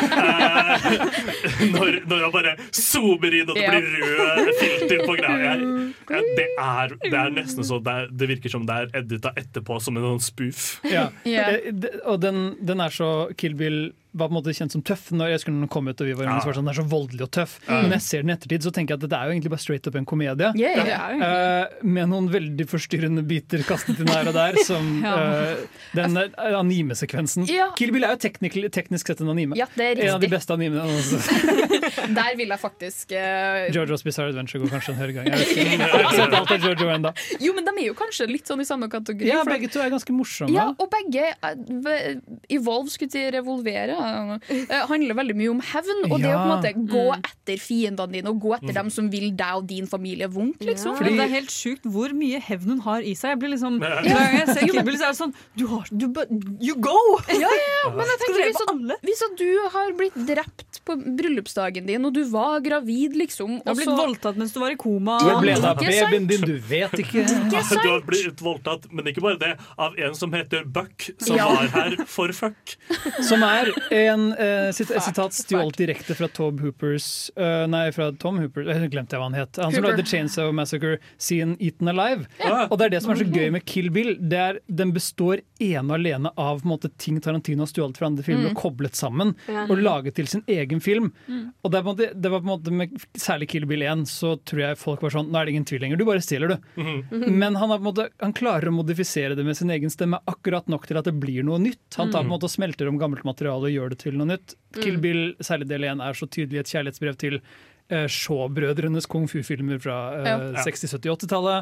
[0.89, 3.74] Eh, når, når han bare zoomer inn, og det Ja.
[3.74, 3.87] blir
[4.18, 5.53] rød filter på greia.
[6.09, 9.33] Ja, det, er, det er nesten så det, er, det virker som det er edita
[9.37, 10.66] etterpå som en sånn spoof.
[10.89, 11.09] Ja.
[11.29, 11.49] Ja.
[11.59, 11.72] Eh,
[12.09, 15.34] Og den, den er så Kill Bill var på en måte kjent som tøff når
[15.34, 16.36] jeg skulle komme ut og vi var ja.
[16.38, 17.59] var det sånn, Den er så voldelig og tøff.
[17.66, 17.70] Mm.
[17.70, 19.52] Men når jeg ser den i ettertid, så tenker jeg at det er jo egentlig
[19.54, 20.52] bare straight up en komedie.
[20.59, 24.86] Yeah, yeah, jo Eh, med noen veldig forstyrrende biter kastet inn her og der, som
[25.09, 25.14] Ja.
[25.14, 27.46] uh, den eh, animesekvensen.
[27.50, 27.68] Ja.
[27.78, 29.59] Kill Bill er jo teknisk, teknisk sett en anime.
[29.59, 30.09] Ja, det er riktig.
[30.09, 30.86] En av de beste animene.
[32.18, 33.68] Der vil jeg faktisk uh...
[33.74, 35.28] Jojo's Bizarre Adventure går kanskje en høyere gang.
[35.30, 35.66] Jeg vet ikke.
[35.82, 37.12] Jeg har sett alt av Jojo enda.
[37.42, 39.28] Jo, men de er jo kanskje litt sånn i samme kategori.
[39.28, 40.54] Ja, begge to er ganske morsomme.
[40.54, 46.05] Ja, og begge uh, Evolve, skulle til revolvere, eh, handler veldig mye om hevn.
[46.11, 49.09] Og det å på en måte gå etter fiendene dine og gå etter dem som
[49.12, 50.62] vil deg og din familie vondt.
[50.64, 50.96] liksom.
[50.99, 53.34] Fordi det er helt sjukt hvor mye hevn hun har i seg.
[53.36, 54.01] Jeg blir liksom, Ja.
[54.03, 56.07] Hver gang jeg ser Kill Bill, så er det sånn Du har du,
[56.61, 56.96] You go!
[57.28, 60.96] Ja, ja, ja, men jeg tenker hvis at, hvis at du har blitt drept på
[61.18, 64.72] bryllupsdagen din, og du var gravid, liksom Du har og blitt voldtatt mens du var
[64.74, 65.18] i koma.
[65.22, 66.12] Du ble det av Ikke sant?
[66.12, 66.46] babyen din?
[66.49, 67.24] Du vet ikke.
[67.78, 71.46] Du har blitt voldtatt, men ikke bare det, av en som heter Buck, som Ja.
[71.49, 72.74] var her for fuck.
[73.24, 78.11] Som er en eh, sit, et sitat stjålet direkte fra Tom Hoopers uh, Nei, fra
[78.20, 79.59] Tom Hooper, jeg glemte jeg hva han het.
[79.62, 82.26] Han som lagde Chainsaw Massacre, Scene Eaten Alive.
[82.43, 82.66] Ja.
[82.70, 84.14] Og det er det som er så gøy med Kill Bill.
[84.20, 87.99] Det er, den består ene og alene av på en måte, ting Tarantino har stjålet
[88.01, 88.53] fra andre filmer Mm.
[88.55, 89.32] og koblet sammen.
[89.51, 89.64] Ja.
[89.66, 91.09] Og laget til sin egen film.
[91.26, 91.49] Mm.
[91.64, 93.82] Og det, er på en måte, det var på en måte med særlig Kill Bill
[93.82, 96.22] 1 så tror jeg folk var sånn Nå er det ingen tvil lenger, du bare
[96.22, 96.82] stjeler, du.
[96.82, 97.26] Mhm.
[97.39, 100.20] Men han, har på en måte, han klarer å modifisere det med sin egen stemme
[100.30, 101.82] akkurat nok til at det blir noe nytt.
[101.99, 102.32] Han tar på en Mm.
[102.36, 104.49] måte og smelter om gammelt materiale og gjør det til noe nytt.
[104.79, 105.03] Kill Mm.
[105.07, 109.97] Bill, særlig del 1, er så tydelig et kjærlighetsbrev til uh, Shaw-brødrenes kung fu-filmer fra
[110.18, 110.37] uh, Ja.
[110.66, 111.61] 60-, 70-, 80-tallet.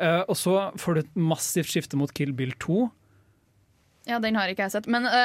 [0.00, 2.86] Uh, og så får du et massivt skifte mot Kill Bill 2.
[4.08, 5.12] Ja, den har ikke jeg sett, men eh,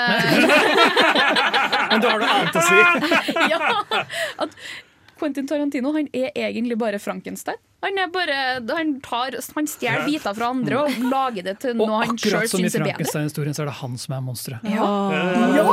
[1.92, 2.76] Men du har noe annet å si!
[3.54, 3.60] ja,
[4.44, 4.52] at
[5.16, 7.56] Quentin Tarantino han er egentlig bare Frankenstein.
[7.86, 8.38] Han, er bare,
[8.76, 12.50] han, tar, han stjeler biter fra andre og lager det til noe han sjøl akkurat
[12.50, 12.96] som i syns er bedre.
[12.96, 14.66] Frankenstein-historien, så er det han som er monsteret.
[14.66, 14.88] Ja.
[15.54, 15.66] Ja!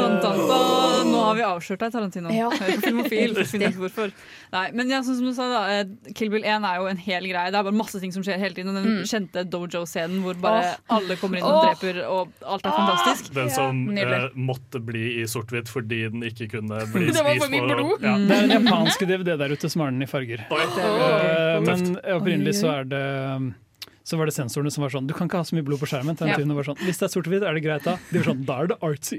[0.00, 1.10] Dun, dun, dun.
[1.10, 2.32] Nå har vi avslørt deg, Tarantino.
[2.34, 2.48] Ja.
[2.80, 3.34] Filmofil.
[3.50, 4.12] Finner ikke hvorfor.
[4.54, 6.98] Nei, men ja, sånn som du sa da, eh, Kill Bill 1 er jo en
[7.04, 7.50] hel greie.
[7.52, 8.72] Det er bare masse ting som skjer hele tiden.
[8.72, 9.04] Og den Mm.
[9.06, 13.32] kjente dojo-scenen hvor bare alle kommer inn og dreper, og alt er fantastisk.
[13.36, 17.44] Den som eh, måtte bli i sort-hvitt fordi den ikke kunne bli Det var spist
[17.44, 18.02] for mye på- blod.
[18.08, 18.16] Ja.
[18.18, 20.46] Det er en japansk DVD der ute som har den i farger.
[20.50, 23.54] Eh, men opprinnelig så er det
[24.10, 25.86] så var det sensorene som var sånn Du kan ikke ha så mye blod på
[25.86, 26.16] skjermen.
[26.18, 27.92] Var sånn, Hvis det er sort og hvitt, er det greit da?
[28.10, 29.18] De var sånn, Da er det artsy.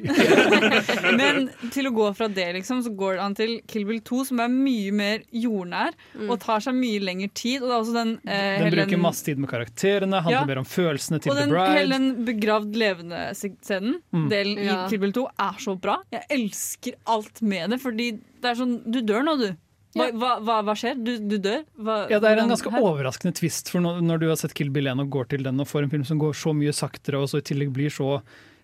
[1.22, 4.24] Men til å gå fra det, liksom, så går det an til Kill Bill 2,
[4.32, 5.96] som er mye mer jordnær
[6.28, 7.62] og tar seg mye lengre tid.
[7.62, 10.46] Og det er også den, eh, Den bruker den- masse tid med karakterene, handler Ja.
[10.46, 14.30] mer om følelsene til Og The den, hele den begravd levende-scenen, Mm.
[14.30, 14.86] delen Ja.
[14.86, 16.02] i Kill Bill 2, er så bra.
[16.12, 18.12] Jeg elsker alt med det, fordi
[18.42, 19.56] det er sånn Du dør nå, du.
[19.98, 20.96] Hva, hva, hva, hva skjer?
[21.04, 21.64] Du, du dør?
[22.12, 22.84] Ja, Det er en ganske her?
[22.88, 25.60] overraskende twist, for når, når du har sett Kill Bill 1 og går til den
[25.60, 28.22] og får en film som går så mye saktere, og så i tillegg blir så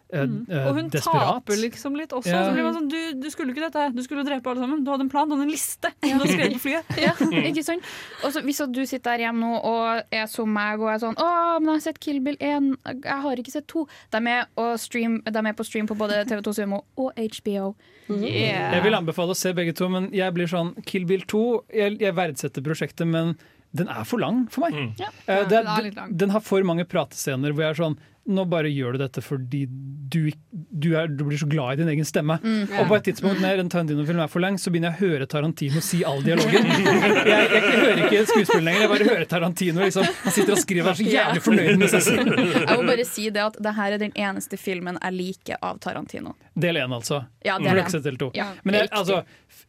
[0.07, 0.45] Mm.
[0.49, 1.27] eh, Og hun desperat.
[1.43, 2.31] taper liksom litt også.
[2.31, 2.45] Ja.
[2.47, 3.89] Så blir man sånn, du, du skulle ikke dette, her.
[3.91, 4.83] du skulle drepe alle sammen.
[4.85, 5.91] Du hadde en plan, du hadde en liste.
[6.01, 6.93] Du hadde skrevet på flyet.
[7.03, 7.11] Ja,
[7.49, 7.83] ikke sant?
[8.23, 11.27] Også, hvis du sitter der hjemme nå og er som meg og er sånn Å,
[11.59, 12.71] men jeg har sett Kill Bill 1,
[13.03, 13.83] jeg har ikke sett 2.
[14.15, 17.73] De er, og stream, de er på stream på både TV2 Sumo og HBO.
[18.07, 18.77] Yeah.
[18.77, 21.41] Jeg vil anbefale å se begge to, men jeg blir sånn Kill Bill 2
[21.75, 23.33] Jeg, jeg verdsetter prosjektet, men
[23.75, 24.93] den er for lang for meg.
[24.97, 25.09] Ja.
[25.27, 26.13] Eh, Ja, det, den er litt lang.
[26.23, 27.97] den har for mange pratescener hvor jeg er sånn
[28.27, 29.65] Nå bare gjør du dette fordi
[30.07, 32.37] du, du, er, du blir så glad i din egen stemme.
[32.43, 32.67] Mm.
[32.81, 35.27] Og på et tidspunkt når en Tarantino-film er for lang, så begynner jeg å høre
[35.31, 36.67] Tarantino si all dialogen.
[36.67, 39.83] Jeg, jeg, jeg hører ikke skuespill lenger, jeg bare hører Tarantino.
[39.83, 40.07] Liksom.
[40.25, 42.33] Han sitter og skriver og er så jævlig fornøyd med seg selv.
[42.37, 45.81] Jeg må bare si det at det her er den eneste filmen jeg liker av
[45.83, 46.35] Tarantino.
[46.57, 47.23] Del én, altså.
[47.45, 48.27] Ja, del én.
[48.35, 49.21] Ja, Men jeg, altså,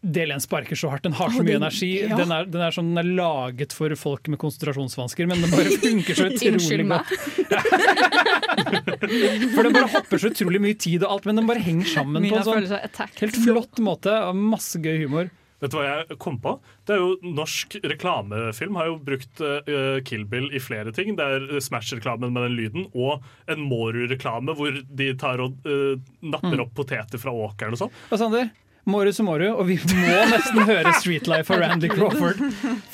[0.03, 1.07] del én sparker så hardt.
[1.07, 1.93] Den har så mye energi.
[2.09, 5.79] Den, er, den, er sånn, den er laget for folk med konsentrasjonsvansker, men den bare
[5.83, 7.05] funker så utrolig Unnskyld meg.
[8.49, 12.23] For den bare hopper så utrolig mye tid og alt, men den bare henger sammen
[12.25, 14.15] Mina på en sånn helt flott måte.
[14.29, 15.31] og Masse gøy humor.
[15.59, 16.53] Vet du hva jeg kom på?
[16.87, 21.17] Det er jo Norsk reklamefilm har jo brukt uh, Kill Bill i flere ting.
[21.19, 26.55] Det er Smash-reklamen med den lyden, og en Mårud-reklame hvor de tar og uh, napper
[26.55, 26.63] Mm.
[26.69, 27.91] opp poteter fra åkeren og sånn.
[28.15, 28.53] Og Sander,
[28.89, 32.39] Moru som Moru, og vi må nesten høre 'Streetlife' av Randy Crawford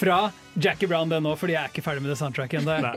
[0.00, 2.96] fra Jackie Brown det nå, fordi jeg er ikke ferdig med det soundtracket ennå.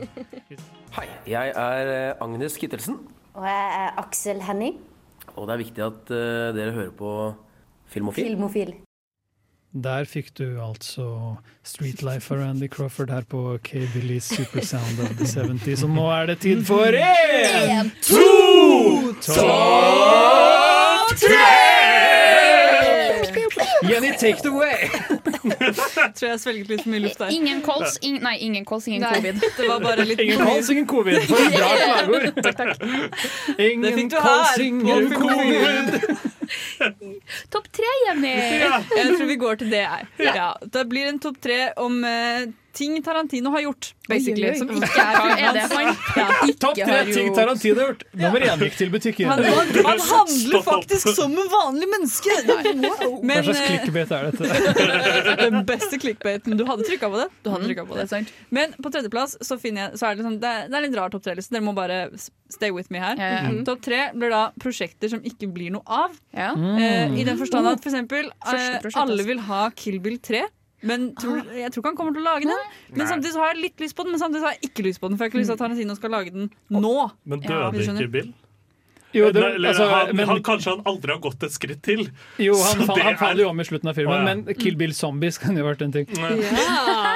[0.96, 2.96] Hei, jeg er eh, Agnes Kittelsen,
[3.34, 4.78] Og jeg er Aksel Henning,
[5.36, 7.34] og det er viktig at uh, dere hører på
[7.86, 8.24] Filmofil.
[8.24, 8.74] filmofil.
[9.84, 15.84] Der fikk du altså Streetlife av Randy Crawford her på K-Billys Super of the 70s.
[15.84, 21.77] Og nå er det tid for én, to, topp tre!
[23.86, 24.88] Jenny take it away!
[26.18, 27.30] Tror jeg svelget litt for mye luft der.
[27.34, 29.40] Ingen kols, in, nei, ingen kols, ingen Nei, covid.
[29.58, 31.20] det var bare litt Ingen kols, ingen covid.
[31.28, 32.26] For et bra slagord!
[32.42, 32.72] Takk, takk.
[33.58, 35.86] Det Ingen fikk du kols, her ingen covid.
[37.52, 38.34] Topp tre, Jenny!
[38.62, 40.08] Jeg tror vi går til det her.
[40.22, 40.48] Ja.
[40.64, 42.48] Det blir en topp tre om eh,
[42.78, 44.48] ting Tarantino har gjort, basically.
[44.48, 44.60] Oi, oi, oi.
[44.62, 45.18] Som ikke er
[45.72, 46.58] filmen hans.
[46.62, 47.30] Topp tre ting.
[47.36, 48.04] Tarantino har gjort.
[48.22, 49.28] Nummer én gikk til butikken.
[49.30, 52.38] Han, han, han handler faktisk som en vanlig menneske!
[52.48, 52.58] Hva
[53.22, 55.38] Men slags eh, clickbait er dette?
[55.44, 56.56] den beste clickbaiten.
[56.58, 57.28] Du hadde trykka på det.
[57.44, 58.32] Du hadde Mm, på det det.
[58.54, 60.96] Men på tredjeplass så finner jeg, så er det, liksom, det, er, det er litt
[60.98, 61.54] rar topp tre-liste.
[61.54, 61.98] Dere må bare
[62.52, 63.18] stay with me her.
[63.18, 63.40] Ja, ja.
[63.52, 63.64] Mm.
[63.68, 66.14] Topp tre blir da prosjekter som ikke blir noe av.
[66.32, 66.52] Ja.
[66.54, 69.26] Eh, I den forstand at for eksempel eh, alle altså.
[69.28, 70.46] vil ha Kill Bill 3.
[70.86, 72.74] Men tror, jeg tror ikke han kommer til å lage den.
[72.92, 73.08] Men Nei.
[73.10, 75.00] samtidig så har jeg litt lyst på den, men samtidig så har jeg ikke lyst
[75.02, 75.18] på den.
[75.18, 76.92] For jeg har ikke lyst til at Tarantino skal lage den nå.
[77.24, 77.94] Men døde ja.
[77.98, 78.30] ikke Bill?
[79.16, 82.02] Jo, det, eller, altså, han, men, han, kanskje han aldri har gått et skritt til.
[82.36, 84.34] jo, han, han, han er- faller jo om i slutten av filmen, Å, ja.
[84.44, 86.10] men Kill Bill Zombies kan jo ha vært en ting.
[86.18, 86.28] Ja.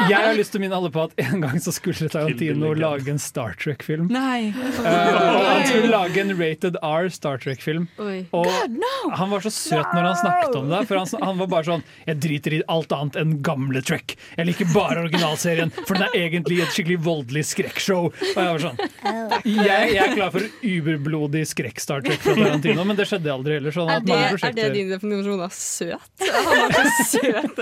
[0.09, 3.13] Jeg har lyst til å minne alle på at en gang så skulle Tarantino lage
[3.13, 4.09] en Star Trek-film.
[4.13, 4.53] Nei.
[4.53, 7.87] Uh, han skulle lage en rated R Star Trek-film.
[8.01, 8.93] Og God, no.
[9.19, 10.83] han var så søt når han snakket om det.
[10.89, 14.17] For han, han var bare sånn Jeg driter i alt annet enn gamle Trek.
[14.39, 18.09] Jeg liker bare originalserien, for den er egentlig et skikkelig voldelig skrekkshow.
[18.09, 18.83] Og jeg var sånn
[19.63, 21.45] Jeg, jeg er klar for uberblodig
[21.83, 23.75] skrekk-Star Trek fra Tarantino, men det skjedde aldri heller.
[23.75, 26.11] Sånn Er det, mange er det din definisjon av søt?
[26.23, 27.57] Han var så søt.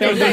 [0.00, 0.30] Ja, det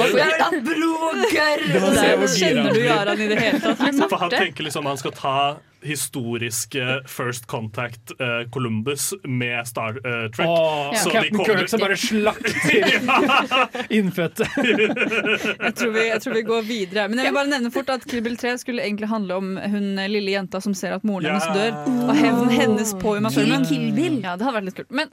[1.82, 2.80] var- Kjenner du.
[2.86, 4.10] Jaran i det hele tatt?
[4.10, 5.36] For han tenker liksom han skal ta
[5.84, 10.48] historiske First Contact uh, Columbus med Star uh, Trek.
[10.48, 14.48] Oh, Så de Captain kommer- Kirk som bare slakter innfødte.
[14.58, 17.08] Jeg tror, vi, jeg tror vi går videre.
[17.10, 20.32] Men jeg vil bare nevne fort at Bill 3 skulle egentlig handle om hun lille
[20.32, 23.68] jenta som ser at moren hennes dør, og hevnen hennes på Uma Thurman.
[23.68, 24.92] Ja, det hadde vært litt kult.
[24.92, 25.12] Men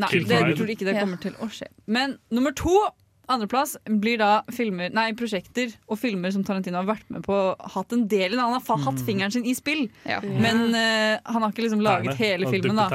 [0.00, 1.70] nei, det jeg tror ikke det kommer til å skje.
[1.90, 2.76] Men nummer to
[3.30, 7.36] Andreplass blir da filmer, nei, prosjekter og filmer som Tarantino har vært med på
[7.74, 8.38] hatt en del i.
[8.40, 10.18] Han har hatt fingeren sin i spill, Ja.
[10.22, 12.18] men uh, han har ikke liksom laget terne.
[12.18, 12.76] hele Han filmen.
[12.76, 12.88] da.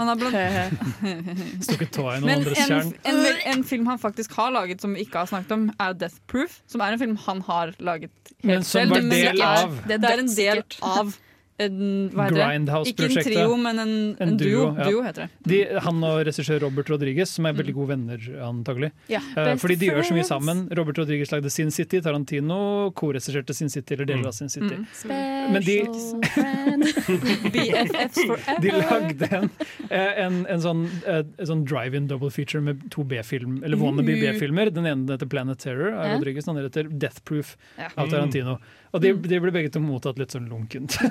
[0.00, 2.92] Han har blant Stukket tåa i noen Men andres en, tjern.
[3.04, 5.96] en, en, en film han faktisk har laget som vi ikke har snakket om, er
[6.00, 6.60] Death Proof.
[6.70, 8.10] Som er en film han har laget
[8.42, 8.94] Men helt som selv.
[8.96, 11.12] var men del det er, av- Det er en del av
[11.60, 12.88] heter?
[12.90, 14.48] Ikke en trio, men en, en, En duo.
[14.50, 14.88] duo, ja.
[14.90, 15.30] duo heter det.
[15.52, 18.90] De, han og regissør Robert Rodriguez, som er veldig gode venner, antagelig.
[19.12, 19.20] Ja.
[19.36, 20.64] Uh, fordi de gjør så mye sammen.
[20.78, 24.80] Robert Rodriguez lagde Sin City, Tarantino koregisserte Sin City, eller deler av Sin City.
[24.80, 25.52] Mm.
[25.54, 25.78] Men de,
[27.52, 28.60] BFFs forever.
[28.60, 29.50] de lagde en,
[29.90, 34.20] eh, en, en sånn, eh, sånn drive-in double feature med to B-film, eller wannabe Uh.
[34.24, 34.70] B-filmer.
[34.74, 36.14] Den ene heter Planet Terror av Ja.
[36.18, 37.90] Rodriguez, den andre heter Death Proof Ja.
[37.96, 38.58] av Tarantino.
[38.90, 40.96] Og de, de ble begge to mottatt litt sånn lunkent.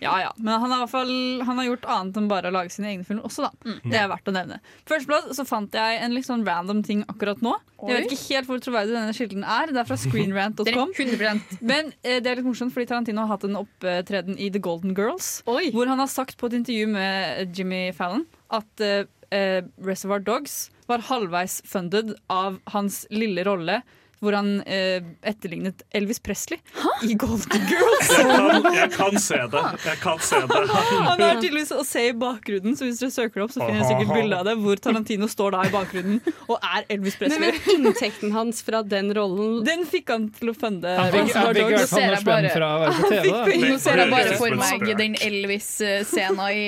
[0.00, 0.30] Ja, ja.
[0.36, 1.12] Men han har, i hvert fall,
[1.48, 3.50] han har gjort annet enn bare å lage sine egne filmer også, da.
[3.64, 3.78] Mm.
[3.90, 4.58] Det er verdt å nevne.
[4.86, 7.54] Førsteplass så fant jeg en litt sånn random ting akkurat nå.
[7.88, 9.72] Jeg vet ikke helt hvor troverdig denne kilden er.
[9.72, 10.92] Det er fra screenrant.com.
[10.92, 14.62] 100 Men eh, det er litt morsomt, fordi Tarantino har hatt en opptreden i The
[14.62, 15.40] Golden Girls.
[15.50, 15.70] Oi.
[15.74, 20.66] Hvor han har sagt på et intervju med Jimmy Fallon at eh, eh, Reservoir Dogs
[20.86, 23.80] var halvveis funded av hans lille rolle.
[24.24, 26.56] Hvor han eh, etterlignet Elvis Presley
[27.04, 28.08] i Golden Girls.
[28.16, 29.62] Jeg kan, jeg kan se det.
[29.84, 30.60] Jeg kan se det.
[31.04, 33.82] Han er tydeligvis å se i bakgrunnen, så hvis dere søker det opp, så finner
[33.82, 37.34] dere sikkert bilde av det, hvor Tarantino står da i bakgrunnen og er Elvis Men,
[37.36, 37.52] Presley.
[37.76, 41.52] men inntekten hans fra den rollen Den fikk han til å funde Han fikk, han
[41.52, 43.56] fikk i hvert fall ser noe bare- fra å være på TV.
[43.66, 46.66] Nå ser jeg bare for meg den Elvis-scena i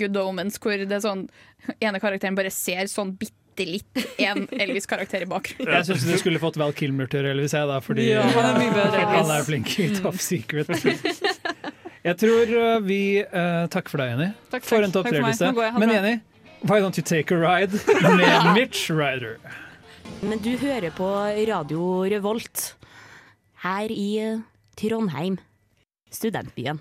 [0.00, 1.28] Good Omens hvor det er sånn
[1.78, 3.36] ene karakteren bare ser sånn bitte
[3.68, 5.72] litt en Elvis-karakter i bakgrunnen.
[5.74, 8.58] Jeg syns du skulle fått Val Kilmer til Elvis, jeg, da, fordi Ja, han er
[8.58, 10.70] mye bedre han er flink i Top Secret.
[12.00, 14.28] Jeg tror uh, vi uh, Takker for deg, Jenny.
[14.52, 15.50] Takk, For en topp Takk tre-liste.
[15.76, 15.92] Men.
[15.92, 16.14] Jenny,
[16.64, 19.36] why don't you take a ride med Mitch Ryder?
[20.24, 21.08] Men du hører på
[21.48, 22.70] Radio Revolt
[23.64, 24.40] her i eh,
[24.80, 25.36] Trondheim,
[26.12, 26.80] studentbyen.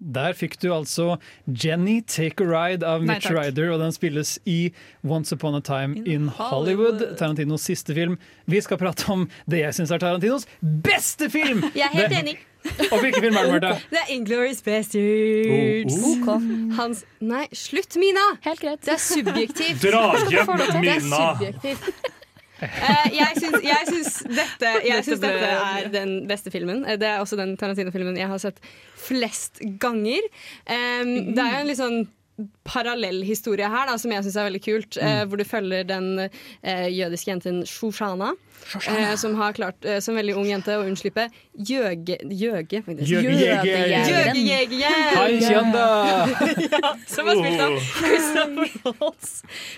[0.00, 4.38] Der fikk du altså Jenny Take a Ride av Mitch Nei, Ryder, og den spilles
[4.48, 4.72] i
[5.04, 7.02] Once Upon a Time in, Hollywood.
[7.20, 8.16] Tarantinos siste film.
[8.48, 11.66] Vi skal prate om det jeg syns er Tarantinos beste film!
[11.76, 12.38] Jeg er helt Det- enig.
[12.92, 13.68] Og hvilken film er det, Marte?
[13.92, 15.94] Det er Inglourious Bastards.
[15.96, 16.42] Oh, oh.
[16.76, 18.24] Hans Nei, slutt, Mina!
[18.44, 18.82] Helt greit.
[18.84, 19.80] Det er subjektivt.
[19.84, 20.82] Dra Hvordan hjem, får du til?
[20.84, 22.10] Det er subjektivt.
[22.62, 26.84] Eh, jeg syns, jeg syns dette, jeg syns dette er den beste filmen.
[26.84, 28.60] Eh, Det er også den Tarantino-filmen jeg har sett
[29.00, 30.20] flest ganger.
[30.68, 32.00] Um, det er jo en litt sånn
[32.70, 35.00] parallellhistorie her da, som jeg syns er veldig kult.
[35.02, 38.30] eh, hvor du følger den eh, jødiske jenten Shoshana.
[38.92, 41.24] Eh, som har klart, eh, som veldig ung jente, å unnslippe
[41.56, 42.18] jøge...
[42.28, 43.08] Jøge, faktisk.
[43.10, 44.36] Jøgejegeren!
[46.70, 49.32] Ja, som er spilt av Christopher Waltz.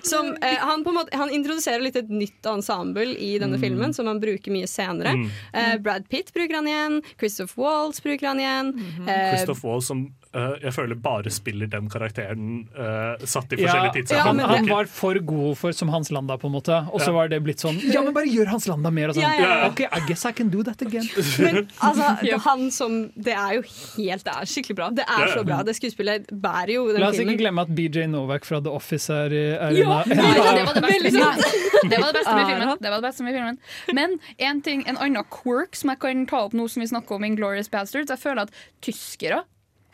[0.07, 3.61] Som, eh, han, på en måte, han introduserer litt et nytt ensemble i denne Mm.
[3.63, 5.13] filmen, som han bruker mye senere.
[5.19, 5.29] Mm.
[5.53, 7.01] Eh, Brad Pitt bruker han igjen.
[7.21, 8.73] Christopher Waltz bruker han igjen.
[9.09, 13.69] eh, Christopher Waltz som eh, jeg føler bare spiller den karakteren eh, satt i Ja,
[13.73, 16.81] forskjellige Ja, han, han var for god for som Hans Landa, på en måte.
[16.93, 17.13] Og så Ja.
[17.17, 19.09] var det blitt sånn Ja, men bare gjør Hans Landa mer!
[19.13, 19.23] Og sånn.
[19.23, 19.69] Ja, ja, ja.
[19.71, 21.07] OK, I guess I can do that again.
[21.39, 23.63] Men altså, det, han som Det er jo
[23.97, 24.91] helt Det er skikkelig bra.
[24.91, 25.33] Det er Ja.
[25.37, 25.63] så bra.
[25.63, 29.09] Det skuespillet bærer jo den La oss ikke glemme at BJ Novak fra The Office
[29.13, 31.43] er, er Ja, det var det beste med filmen.
[31.91, 33.59] Det var det beste med Det var det beste med filmen.
[33.95, 37.17] Men en, ting, en annen quirk som jeg kan ta opp nå som vi snakker
[37.17, 38.51] om Inglorious Bastards, jeg føler at
[38.83, 39.43] tyskere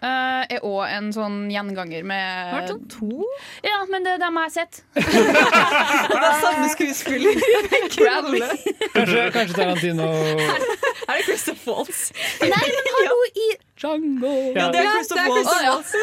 [0.03, 3.29] eh, er òg en sånn gjenganger med Har sånn to?
[3.67, 4.83] Ja, men det er dem jeg har sett.
[6.09, 7.39] Det er samme skuespiller.
[8.99, 12.09] Kanskje, kanskje Tarantino Er det Christopher Waltz?
[12.43, 13.49] Nei, men hallo i
[13.79, 14.35] Django.
[14.57, 15.95] Ja, det er Ja, Christopher er Waltz.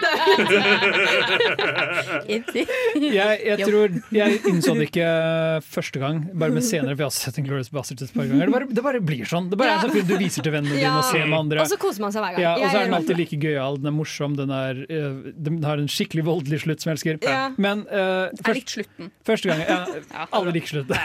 [2.30, 2.44] jeg,
[3.44, 5.06] jeg tror Jeg innså det ikke
[5.64, 8.44] første gang, bare med senere, for jeg har sett Inglorious Bastards et par ganger.
[8.46, 9.46] Det bare, det bare blir sånn.
[9.52, 11.58] Det bare er sånn film du viser til vennene dine og ser med andre.
[11.64, 12.42] Og så koser man seg hver gang.
[12.44, 15.10] Ja, og så er den alltid like gøyal, den er morsom, den, er, eh,
[15.48, 17.14] den har en skikkelig voldelig slutt som jeg elsker.
[17.60, 17.94] Men uh,
[18.40, 19.04] først, Jeg likte slutten.
[19.26, 19.78] første gang ja,
[20.36, 20.96] Alle liker slutten.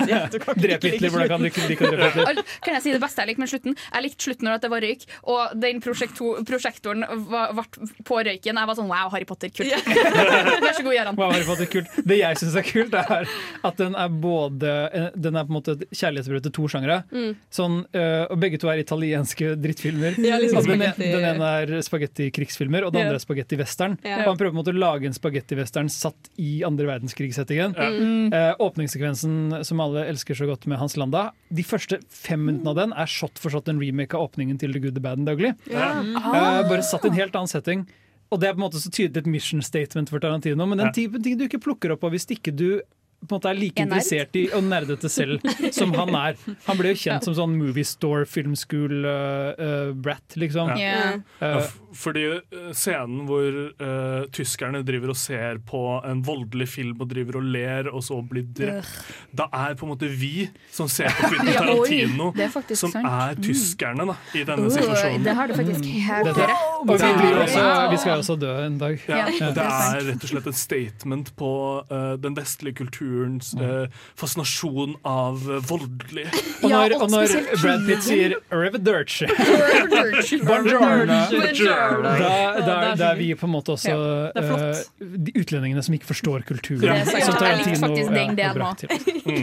[0.66, 2.36] Drep Hitler, hvordan kan du ikke like å drepe Hitler?
[2.66, 3.74] Kan jeg si det beste jeg likte med slutten?
[3.86, 8.60] Jeg likte slutten når det var røyk, og den prosjektoren var, ble på røyken.
[8.60, 9.72] Jeg var sånn wow, Harry Potter, kult.
[10.66, 11.20] Vær så god, Gøran.
[11.20, 11.92] Wow, Harry Potter, kult.
[12.08, 13.30] Det jeg syns er kult, er
[13.66, 17.02] at den er både eh, Den er på en måte et kjærlighetsbrev til to sjangere.
[17.14, 17.34] Mm.
[17.54, 20.20] Sånn, eh, og begge to er italienske drittfilmer.
[20.26, 23.98] Ja, liksom altså, den, ene- den ene er spagetti-krigsfilmer, og den andre er spagetti-western.
[24.06, 24.22] Ja.
[24.24, 27.76] Og han prøver på en måte å lage en spagetti-western satt i andre verdenskrigssettingen.
[27.78, 27.90] Ja.
[27.96, 28.30] Mm.
[28.36, 32.80] Eh, åpningssekvensen som alle elsker så godt med Hans Landa, de første fem minuttene av
[32.80, 35.36] den er shot for shot en remake av åpningen til The Good, The Bad The
[35.38, 35.54] Ugly.
[35.72, 35.92] Ja.
[36.02, 37.86] Eh, bare satt i en helt annen setting.
[38.34, 40.94] Og det er på en måte så tydelig et mission statement for Tarantino, men den
[40.96, 42.70] typen ting du ikke plukker opp av hvis ikke du
[43.28, 45.44] på en måte er like Er interessert i å nerdete selv
[45.76, 46.38] som han er.
[46.68, 50.76] Han ble jo kjent som sånn movie store, film school, uh, uh, brat, liksom.
[50.80, 50.94] Ja.
[50.96, 51.66] Ja, Uh,
[51.96, 53.46] fordi eh, scenen hvor
[53.80, 58.18] uh, tyskerne driver og ser på en voldelig film og driver og ler, og så
[58.28, 58.90] blir drept,
[59.36, 63.06] da er på en måte vi som ser på Quentin Tarantino, det er som sant.
[63.08, 63.44] er Mm.
[63.48, 65.24] tyskerne da, i denne situasjonen.
[65.26, 66.66] det har du faktisk helt rett.
[66.84, 69.00] og vi, også, vi skal jo også dø en dag.
[69.08, 71.52] Ja, Ja, det det er rett og slett et statement på
[71.90, 72.76] eh, den vestlige
[73.16, 76.26] kulturens eh, fascinasjon av eh, voldelig.
[76.64, 77.28] Og Ja, når, og og når
[77.62, 78.36] Brad Pitt sier.
[78.52, 79.28] 'Arrivederci',
[82.06, 82.18] da,
[82.66, 83.98] da, da er vi på en måte også Ja,
[84.36, 86.82] eh, de utlendingene som ikke forstår kulturen.
[86.82, 88.90] Som Jeg likte Tarantino, faktisk den ja, har brakt til.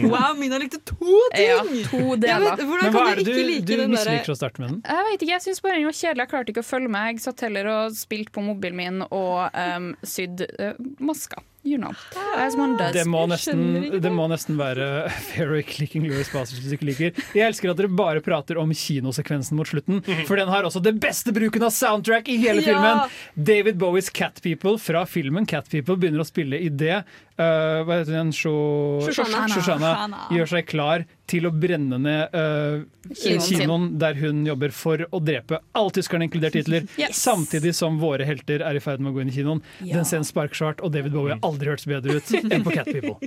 [0.09, 0.95] Wow, Mina likte to
[1.35, 1.47] ting!
[1.47, 2.57] Ja, to deler.
[2.57, 4.81] men, hva kan er du det du, like du misliker å starte med den?
[4.87, 6.21] Jeg vet ikke, jeg syns bare den var kjedelig.
[6.23, 7.09] Jeg klarte ikke å følge med.
[7.13, 11.41] Jeg satt heller og spilte på mobilen min og um, sydd uh, masker.
[11.63, 11.93] You know.
[12.35, 12.91] As one does.
[12.91, 13.61] Det må, nesten,
[14.03, 17.21] det må nesten være fair clicking Louis Basers hvis du ikke liker.
[17.37, 20.97] Jeg elsker at dere bare prater om kinosekvensen mot slutten, for den har også det
[20.99, 22.67] beste bruken av soundtrack i hele Ja!
[22.73, 23.15] filmen!
[23.47, 26.99] David Bowies Cat People fra filmen Cat People begynner å spille i det.
[27.39, 28.35] Uh, hva heter den?
[28.35, 29.47] Sho- Shoshana.
[29.49, 30.21] Shoshana Shoshana.
[30.35, 35.19] gjør seg klar til å brenne ned uh, Kinoen kinoen der hun jobber for å
[35.23, 37.17] drepe alle tyskerne, inkludert Hitler, Yes.
[37.25, 39.63] samtidig som våre helter er i ferd med å gå inn i kinoen.
[39.81, 39.97] Ja.
[39.99, 42.89] Den scenen sparker svart, og David Bowie har aldri hørtes bedre ut enn på Cat
[42.93, 43.17] People.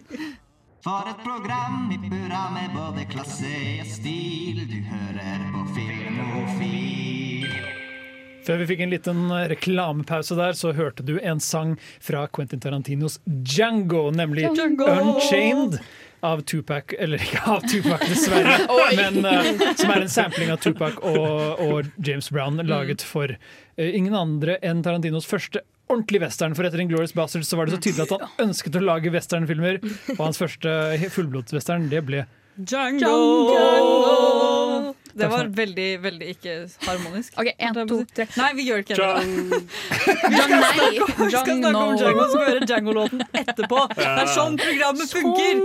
[0.86, 3.48] For et program i burra med både klasse
[3.82, 4.60] og stil.
[4.70, 7.46] Du hører på Filmofil.
[8.46, 13.18] Før vi fikk en liten reklamepause der, så hørte du en sang fra Quentin Tarantinos
[13.26, 14.86] Django, nemlig Django!
[14.86, 15.80] Unchained.
[16.26, 18.56] Av Tupac, eller ikke av Tupac, dessverre,
[18.98, 23.86] men uh, som er en sampling av Tupac og, og James Brown, laget for uh,
[23.86, 26.56] ingen andre enn Tarantinos første ordentlig western.
[26.58, 29.78] For etter Inglorious Bastards så var det så tydelig at han ønsket å lage westernfilmer,
[30.16, 30.74] og hans første
[31.14, 34.25] fullblodswestern, det ble Django!
[35.16, 36.54] Det var veldig, veldig ikke
[36.86, 37.36] harmonisk.
[37.40, 38.26] OK, én, to, tre.
[38.36, 39.06] Nei, vi gjør ikke det.
[40.26, 43.82] Vi skal snakke om Django, så skal vi høre Django-låten etterpå.
[43.96, 45.62] Det er sånn programmet funker!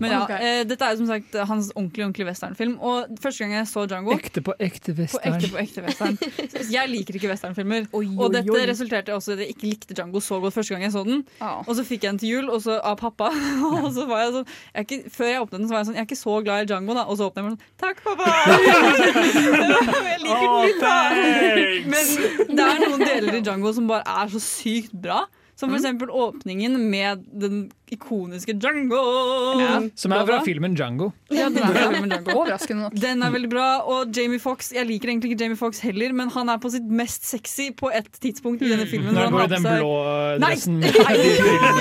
[0.00, 2.76] Men ja, eh, Dette er jo som sagt hans ordentlig ordentlig westernfilm.
[2.80, 5.36] Og første gang jeg så Django ekte på ekte på western.
[5.36, 6.18] ekte på ekte western
[6.76, 7.88] Jeg liker ikke westernfilmer.
[7.92, 10.94] Og dette resulterte også i at jeg ikke likte Django så godt første gang jeg
[10.96, 11.24] så den.
[11.40, 13.30] Og så fikk jeg den til jul og så av pappa.
[13.80, 15.88] Og så var jeg sånn jeg er ikke, Før jeg åpnet den, så var jeg
[15.88, 17.04] sånn Jeg er ikke så glad i Django, da.
[17.10, 18.28] Og så åpner jeg den sånn Takk, pappa!
[20.10, 20.96] jeg liker den litt, da.
[21.90, 22.04] Men
[22.56, 25.24] det er noen deler i Django som bare er så sykt bra.
[25.60, 29.00] Som for eksempel åpningen med den ikoniske Django.
[29.98, 31.10] Som er fra filmen Django.
[31.28, 32.36] Ja, den er fra filmen Django.
[32.38, 32.96] Overraskende nok.
[33.02, 36.32] Den er veldig bra, og Jamie Fox Jeg liker egentlig ikke Jamie Fox heller, men
[36.32, 39.12] han er på sitt mest sexy på et tidspunkt i denne filmen.
[39.12, 39.92] Når han går i den blå
[40.40, 40.80] dressen.
[40.86, 41.14] Nei.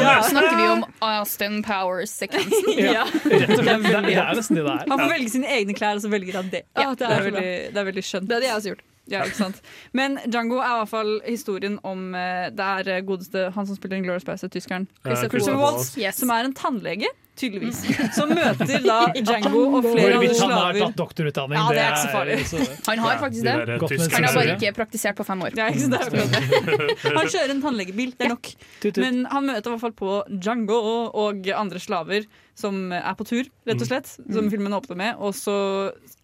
[0.04, 0.18] Ja.
[0.28, 2.76] Snakker vi om Austin Powers-sekvensen?
[2.90, 3.04] Ja.
[3.24, 4.86] Det er nesten det det er.
[4.90, 6.64] Han får velge sine egne klær, og så velger han det.
[6.76, 8.30] Ja, det, det er er veldig, det er veldig skjønt.
[8.30, 8.86] Det hadde jeg også gjort.
[9.10, 9.62] Ja, ikke sant?
[9.98, 13.78] Men Django er i hvert fall historien om eh, Det er eh, godeste han som
[13.78, 14.88] spiller Inglorious Bastard, tyskeren.
[15.06, 16.20] Christopher Christopher Waltz, Waltz.
[16.22, 17.80] som er en tannlege, tydeligvis.
[18.16, 18.98] Som møter da
[19.30, 20.52] Django og flere andre slaver.
[20.52, 22.82] han har tatt doktorutdanning, Ja, det er ikke så farlig.
[22.90, 23.80] Han har faktisk de det.
[23.94, 25.56] tyske- Han har bare ikke praktisert på fem år.
[25.60, 25.88] Ja, ikke?
[25.90, 27.16] Det er akkurat det.
[27.20, 28.52] Han kjører en tannlegebil, det er nok.
[29.00, 30.80] Men han møter i hvert fall på Django
[31.26, 32.28] og andre slaver
[32.60, 34.10] som er på tur, rett og slett.
[34.36, 35.16] Som filmen åpner med.
[35.24, 35.54] Og så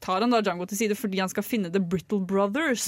[0.03, 2.83] tar han da Django til side fordi han skal finne The Brittle Brothers.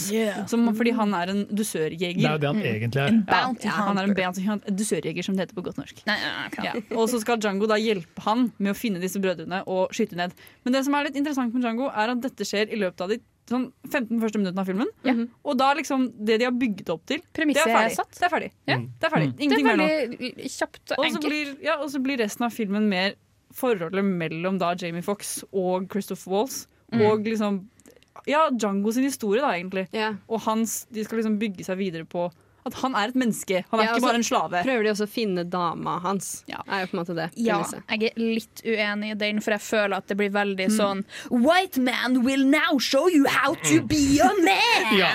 [0.52, 2.20] Som, fordi han er en dusørjeger.
[2.20, 3.14] Det er jo det han egentlig er.
[3.14, 6.04] En bounty Ja, han er en bounty hunter, dusørjeger, som det heter på godt norsk.
[6.10, 6.18] Nei,
[6.66, 6.74] Ja.
[6.98, 10.34] Og så skal Django da hjelpe han med å finne disse brødrene og skyte ned.
[10.66, 13.10] Men det som er litt interessant med Django, er at dette skjer i løpet av
[13.14, 15.30] de sånn 15 første minuttene av filmen.
[15.48, 17.96] Og da liksom det de har bygget opp til, det Premisset er er ferdig.
[17.96, 18.12] satt.
[18.20, 18.50] Det er ferdig.
[18.68, 18.78] Ja.
[18.78, 19.30] Det er ferdig.
[19.38, 19.88] Det Ingenting er mer nå.
[19.88, 21.30] veldig kjapt og Og så enkelt.
[21.32, 23.16] blir, ja, og så blir resten av filmen mer
[23.56, 26.68] forholdet mellom da Jamie Fox og Christopher Walls.
[26.92, 27.02] Mm.
[27.08, 27.62] Og liksom
[28.28, 29.88] Ja, Django sin historie, da, egentlig.
[29.94, 30.16] Yeah.
[30.28, 32.26] Og hans, de skal liksom bygge seg videre på
[32.68, 33.64] at han er et menneske.
[33.72, 34.62] Han er Ja, ikke bare en slave.
[34.68, 36.44] Prøver de også å finne dama hans.
[36.52, 36.62] Ja.
[36.68, 39.62] Er jo på en måte det Ja, jeg er litt uenig i den, for jeg
[39.66, 40.78] føler at det blir veldig Mm.
[40.78, 44.94] sånn White man will now show you how to be a man!
[44.98, 45.12] Ja.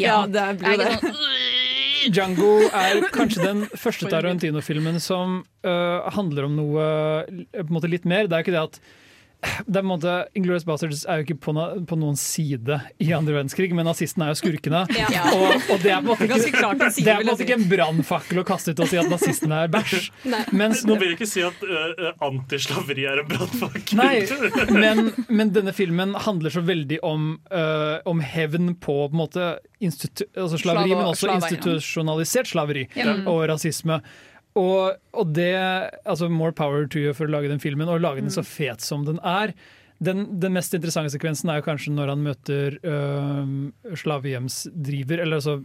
[0.00, 0.92] Ja, det blir det.
[1.00, 6.86] sånn, Django er kanskje den første Tarantino-filmen som uh, handler om noe
[7.28, 8.24] øh, på en måte litt mer.
[8.26, 8.80] Det er jo ikke det at
[9.40, 12.76] det er på en måte, Inglourious Bastards er jo ikke på, na, på noen side
[13.00, 14.84] i andre verdenskrig, men nazistene er jo skurkene.
[15.00, 15.24] Ja.
[15.32, 17.64] Og, og det er på en måte ikke, det er på en måte ikke en
[17.70, 20.10] brannfakkel å kaste ut og si at nazistene er bæsj.
[20.54, 23.98] Mens Nå vil jeg ikke si at uh, antislaveri er en brannfakkel.
[23.98, 24.20] Nei,
[24.76, 29.50] men, men denne filmen handler så veldig om, uh, om hevn på, på en måte
[29.80, 31.56] altså slaveri, Slave- men også slaveri, ja.
[31.56, 33.14] institusjonalisert slaveri Ja.
[33.30, 34.00] og rasisme.
[34.60, 35.50] Og, og det
[36.04, 38.84] altså More power to you for å lage den filmen, og lage den så fet
[38.84, 39.54] som den er.
[40.00, 45.60] Den, den mest interessante sekvensen er jo kanskje når han møter øh, slavehjemsdriver, eller altså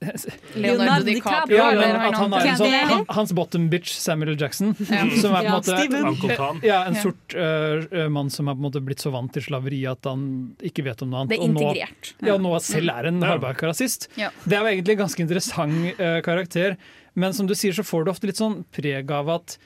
[0.56, 1.58] Leonardo DiCaprio.
[1.58, 4.70] ja, eller at han er en sånn, han, Hans bottom bitch, Samuel Jackson.
[4.88, 5.02] Ja.
[5.20, 8.66] Som er på en Ja, måte ja, en sort øh, mann som er på en
[8.70, 10.22] måte blitt så vant til slaveri at han
[10.64, 11.34] ikke vet om noe annet.
[11.34, 13.34] Det er og nå- ja, nå selv er en Ja.
[13.34, 14.08] hardbarka rasist.
[14.16, 14.30] Ja.
[14.46, 16.78] Det er jo egentlig en ganske interessant øh, karakter,
[17.14, 19.56] men som du sier så får du ofte litt sånn preg av at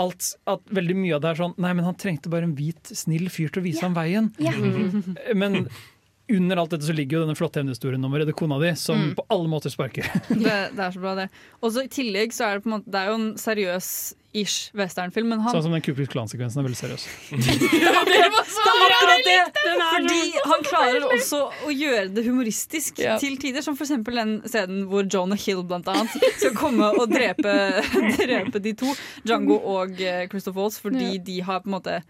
[0.00, 2.92] alt, at veldig mye av det er sånn Nei, men han trengte bare en hvit,
[2.96, 4.30] snill fyr til å vise ham veien.
[4.40, 4.52] Ja.
[5.34, 5.66] Men
[6.30, 8.96] under alt dette så ligger jo denne flotte evnehistorien om å redde kona di, som
[9.00, 9.14] Mm.
[9.18, 10.06] på alle måter sparker.
[10.30, 11.28] Det, det er så bra, det.
[11.60, 13.32] Og så I tillegg så er det på en måte Det er jo en
[14.30, 17.06] seriøs-ish westernfilm, men han Sånn som den Ku Klux Klan-sekvensen er veldig seriøs.
[18.10, 19.38] Det var så Det er akkurat det!
[19.90, 20.20] Fordi
[20.50, 23.16] han klarer også å gjøre det humoristisk Ja.
[23.18, 23.62] til tider.
[23.62, 23.90] Som f.eks.
[24.06, 27.54] den scenen hvor John og Hill blant annet skal komme og drepe,
[28.20, 28.94] drepe de to.
[29.26, 32.00] Django og eh, Christopher Waltz, fordi de har på en måte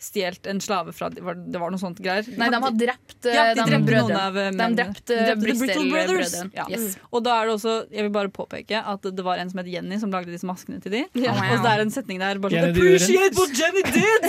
[0.00, 2.24] stjålet en slave fra Det var, det var noe sånt greier.
[2.40, 4.76] Nei, de har drept eh, Ja, de de drepte noen av eh, De mennene.
[4.80, 6.34] drepte De drepte The Brittle Brothers.
[6.56, 6.64] Ja.
[6.72, 6.96] Yes.
[7.12, 9.68] Og da er det også, jeg vil bare påpeke at det var en som het
[9.70, 11.02] Jenny som lagde disse maskene til de.
[11.20, 11.34] Ja.
[11.36, 14.20] Og det er en setning der bare sånn Appreciate what Jenny did!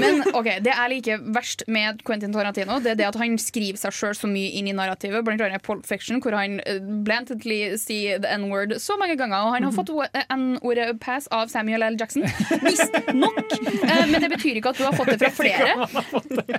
[0.00, 3.78] Men ok, det jeg liker verst med Quentin Tarantino, Det er det at han skriver
[3.80, 5.24] seg sjøl så mye inn i narrativet.
[5.26, 6.58] Blant annet Pole Fiction, hvor han
[7.06, 9.44] blantedly sier the n-word så mange ganger.
[9.48, 11.96] Og han har fått o- eh, n-ordet pass av Samuel L.
[12.00, 12.22] Jackson.
[12.64, 13.50] Visstnok.
[13.82, 15.74] Eh, men det betyr ikke at du har fått det fra flere.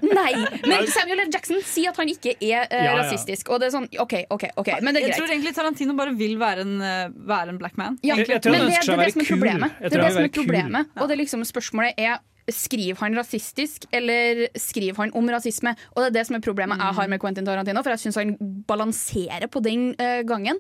[0.02, 0.32] Nei,
[0.68, 1.30] men Samuel L.
[1.34, 3.52] Jackson sier at han ikke er eh, Ja, rasistisk.
[3.54, 6.16] Og det er sånn, OK, OK, ok, men det er Jeg tror egentlig Tarantino bare
[6.18, 8.00] vil være en, eh, være en black man.
[8.04, 9.78] Ja, Jeg- jeg men det, det er det som er problemet.
[9.80, 10.92] Det er det som er problemet.
[10.98, 12.20] Og det er liksom spørsmålet er
[12.52, 15.76] Skriver han rasistisk, eller skriver han om rasisme?
[15.94, 18.18] Og det er det som er problemet jeg har med Quentin Tarantino, for jeg syns
[18.18, 18.34] han
[18.68, 20.58] balanserer på den uh, gangen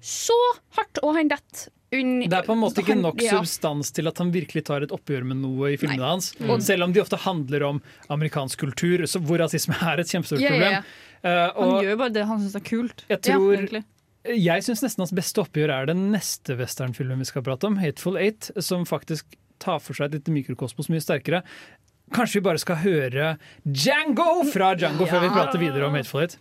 [0.00, 0.36] så
[0.78, 1.66] hardt, og han detter
[2.28, 3.36] Det er på en måte ikke nok ja.
[3.36, 6.12] substans til at han virkelig tar et oppgjør med noe i filmene Nei.
[6.14, 6.30] hans.
[6.38, 6.60] Mm.
[6.64, 7.80] Selv om de ofte handler om
[8.12, 10.72] amerikansk kultur, så hvor rasisme er et kjempestort yeah, ja, problem.
[10.72, 10.84] yeah.
[11.26, 13.04] Eh, Han og gjør jo bare det han syns er kult.
[13.08, 13.82] jeg tror Ja,
[14.56, 18.18] Jeg syns nesten hans beste oppgjør er den neste westernfilmen vi skal prate om, 'Hateful
[18.18, 21.42] Eight', som faktisk tar for seg et lite mikrokosmos mye sterkere.
[22.12, 26.36] Kanskje vi bare skal høre Django fra Django før vi prater videre om 'Hateful Eight'.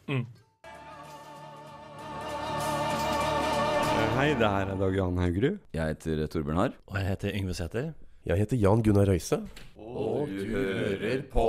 [4.15, 5.57] Hei, det her er Dag Jan Haugerud.
[5.75, 6.75] Jeg heter Torbjørn Harr.
[6.87, 7.89] Og jeg heter Yngve Sæther.
[8.25, 9.41] Jeg heter Jan Gunnar Røise.
[9.75, 11.47] Og du hører på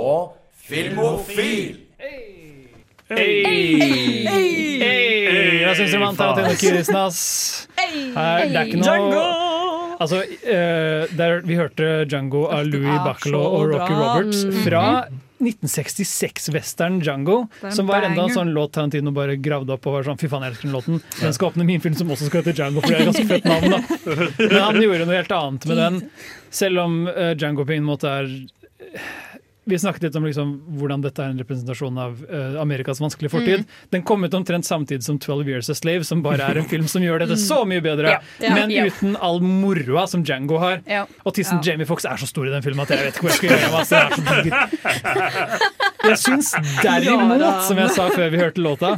[0.67, 1.77] Filmofil!
[1.97, 2.67] Hey!
[3.07, 3.47] Hey!
[4.27, 5.61] Hey!
[5.61, 7.21] Jeg syns det var Tarantino Kirisnas.
[7.79, 9.46] Her, det er ikke noe
[9.99, 14.11] Altså, uh, der, vi hørte Django av Louis Bacalow Bacalo og Rocky bra.
[14.17, 14.59] Roberts Mhm.
[14.65, 14.83] fra
[15.37, 17.47] 1966-western Django.
[17.69, 20.41] Som var enda en sånn låt Tarantino bare gravde opp og var sånn Fy faen,
[20.45, 21.01] jeg elsker den låten.
[21.21, 23.45] Den skal åpne min film som også skal hete Django, for det er ganske fett
[23.45, 23.69] navn.
[23.69, 25.99] da Men han gjorde noe helt annet med den.
[26.49, 28.31] Selv om uh, Django på en måte er
[29.67, 33.63] vi snakket litt om liksom, hvordan dette er en representasjon av uh, Amerikas vanskelige fortid.
[33.65, 33.81] Mm.
[33.97, 36.87] Den kom ut omtrent samtidig som 12 Years a Slave, som bare er en film
[36.87, 38.15] som gjør dette så mye bedre.
[38.15, 38.21] Ja.
[38.43, 38.53] Ja.
[38.55, 38.85] Men Ja.
[38.87, 40.79] uten all moroa som Django har.
[40.87, 41.03] Ja.
[41.27, 43.35] Og tissen Jamie Fox er så stor i den filmen at jeg vet ikke hvor
[43.35, 43.79] jeg skal gjøre av meg.
[43.83, 43.97] altså.
[46.07, 46.53] Jeg syns
[46.83, 48.95] derimot, som jeg sa før vi hørte låta,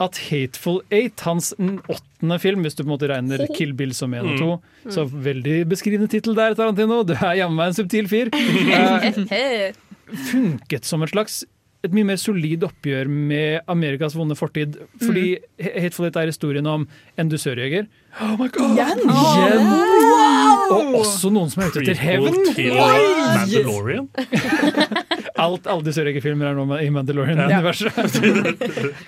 [0.00, 4.14] at Hateful Eight, hans åttende film, hvis du på en måte regner Kill Bill som
[4.16, 4.50] én og to
[4.80, 4.92] Mm.
[4.94, 7.02] Så veldig beskrivende tittel der, Tarantino.
[7.04, 8.30] Du er jammen meg en subtil fyr.
[10.30, 11.42] Funket som et slags
[11.80, 14.76] et mye mer solid oppgjør med Amerikas vonde fortid.
[15.00, 16.84] Fordi Hateful Eight er historien om
[17.16, 17.86] en dusørjeger.
[18.20, 18.74] Oh my god!
[18.76, 19.00] Igjen?
[19.08, 20.74] Wow!
[20.76, 22.36] Og også noen som er ute etter hevn.
[22.52, 22.76] Til!
[22.76, 24.10] Mandalorian.
[25.40, 28.18] Alt, alle dusørjegerfilmer er nå i Mandalorian-universet.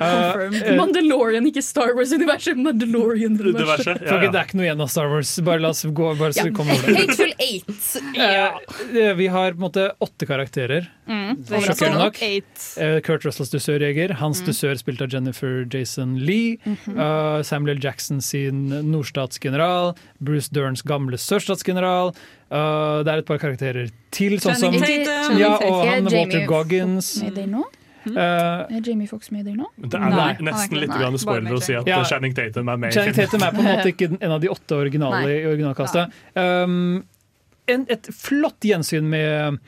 [0.01, 2.57] Uh, Mandalorian, ikke Star Wars-universet.
[2.63, 4.03] Mandalorian-universet.
[4.07, 4.31] Ja, ja.
[4.33, 5.33] det er ikke noe igjen av Star Wars.
[5.45, 6.55] Bare la oss gå bare så ja.
[6.57, 7.05] kommer over det.
[7.05, 7.93] Hateful Eight.
[8.17, 8.49] Ja.
[8.93, 10.87] Eh, Vi har på en måte åtte karakterer.
[11.09, 11.39] Mm.
[11.49, 12.19] Sjokkerende nok.
[12.23, 14.13] Eh, Kurt Russells dusørjeger.
[14.21, 14.47] Hans Mm.
[14.51, 16.59] dusør spilt av Jennifer Jason Lee.
[16.65, 16.99] Mhm.
[16.99, 19.95] Eh, Samuel Jackson sin nordstatsgeneral.
[20.21, 22.15] Bruce Derns gamle sørstatsgeneral.
[22.53, 27.15] Eh, det er et par karakterer til, sånn som Ja, og han Er Walter Goggins.
[27.23, 27.63] Mm.
[28.05, 29.69] Eh, Er Jamie Fox med der nå?
[29.79, 30.33] Det er Nei.
[30.43, 32.03] nesten litt Nei, spoiler å si at Ja.
[32.05, 33.15] Channing Tatum er med Channing.
[33.15, 35.39] Tatum er på en måte ikke en av de åtte originale Nei.
[35.39, 36.13] i originalkastet.
[36.35, 37.05] Um,
[37.69, 39.59] en, et flott gjensyn med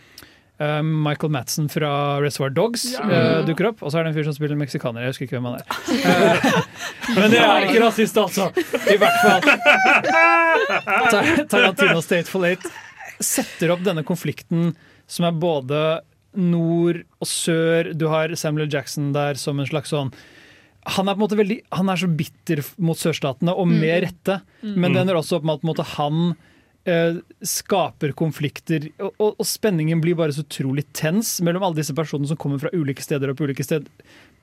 [0.59, 3.02] Michael Madsen fra Reservoir Dogs Ja.
[3.02, 3.82] uh, dukker opp.
[3.82, 5.02] Og så er det en fyr som spiller meksikaner.
[5.02, 5.66] Jeg husker ikke hvem han er.
[5.66, 6.62] Uh,
[7.18, 8.50] men det er ikke rasist, altså!
[8.94, 9.40] I hvert fall.
[11.12, 12.64] Tar- Tarantino Stateful Eight
[13.24, 14.72] setter opp denne konflikten
[15.11, 15.80] som er både
[16.34, 17.92] nord og sør.
[17.94, 20.11] Du har Samuel Jackson der som en slags sånn
[20.84, 24.02] han er på en måte veldig, han er så bitter mot sørstatene, og med Mm.
[24.05, 24.34] rette.
[24.61, 24.74] Mm.
[24.82, 26.36] Men det ender også opp med at på en måte, han
[26.87, 31.95] eh, skaper konflikter, og, og, og spenningen blir bare så utrolig tens mellom alle disse
[31.97, 33.87] personene som kommer fra ulike steder og på ulike, sted,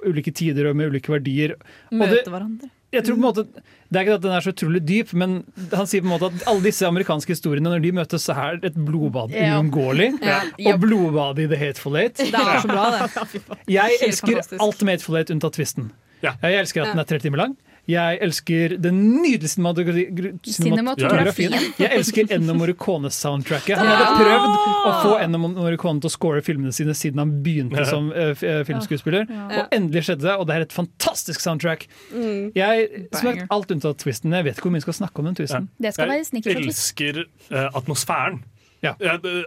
[0.01, 1.55] på ulike tider og med ulike verdier.
[1.93, 2.69] Møte hverandre.
[2.91, 3.45] jeg tror på en måte,
[3.91, 5.33] Det er ikke at den er så utrolig dyp, men
[5.75, 8.59] han sier på en måte at alle disse amerikanske historiene, når de møtes, så er
[8.63, 9.57] et blodbad Ja.
[9.59, 10.13] uunngåelig.
[10.31, 10.41] Ja.
[10.73, 12.15] Og blodbadet i The Hateful Eight.
[12.21, 13.41] Det er så bra, det.
[13.67, 14.61] Jeg Helt elsker fantastisk.
[14.63, 15.91] alt med Hateful Eight unntatt tvisten.
[16.23, 16.35] Ja.
[16.43, 17.57] Jeg elsker at den er tre timer lang.
[17.89, 21.55] Jeg elsker den nydelige cinematografien.
[21.79, 23.79] Jeg elsker Ennio Morricone-soundtracket.
[23.79, 27.85] Han hadde prøvd å få Ennio Morricone til å score filmene sine siden han begynte
[27.89, 29.25] som eh, eh, filmskuespiller.
[29.49, 31.87] Og endelig skjedde det, og det er et fantastisk soundtrack.
[32.13, 32.51] Mm.
[32.57, 34.37] Jeg, sagt, alt unntatt twisten.
[34.37, 35.69] Jeg vet ikke hvor mye vi skal snakke om den twisten.
[35.81, 38.43] Jeg elsker eh, atmosfæren.
[38.81, 38.95] Ja.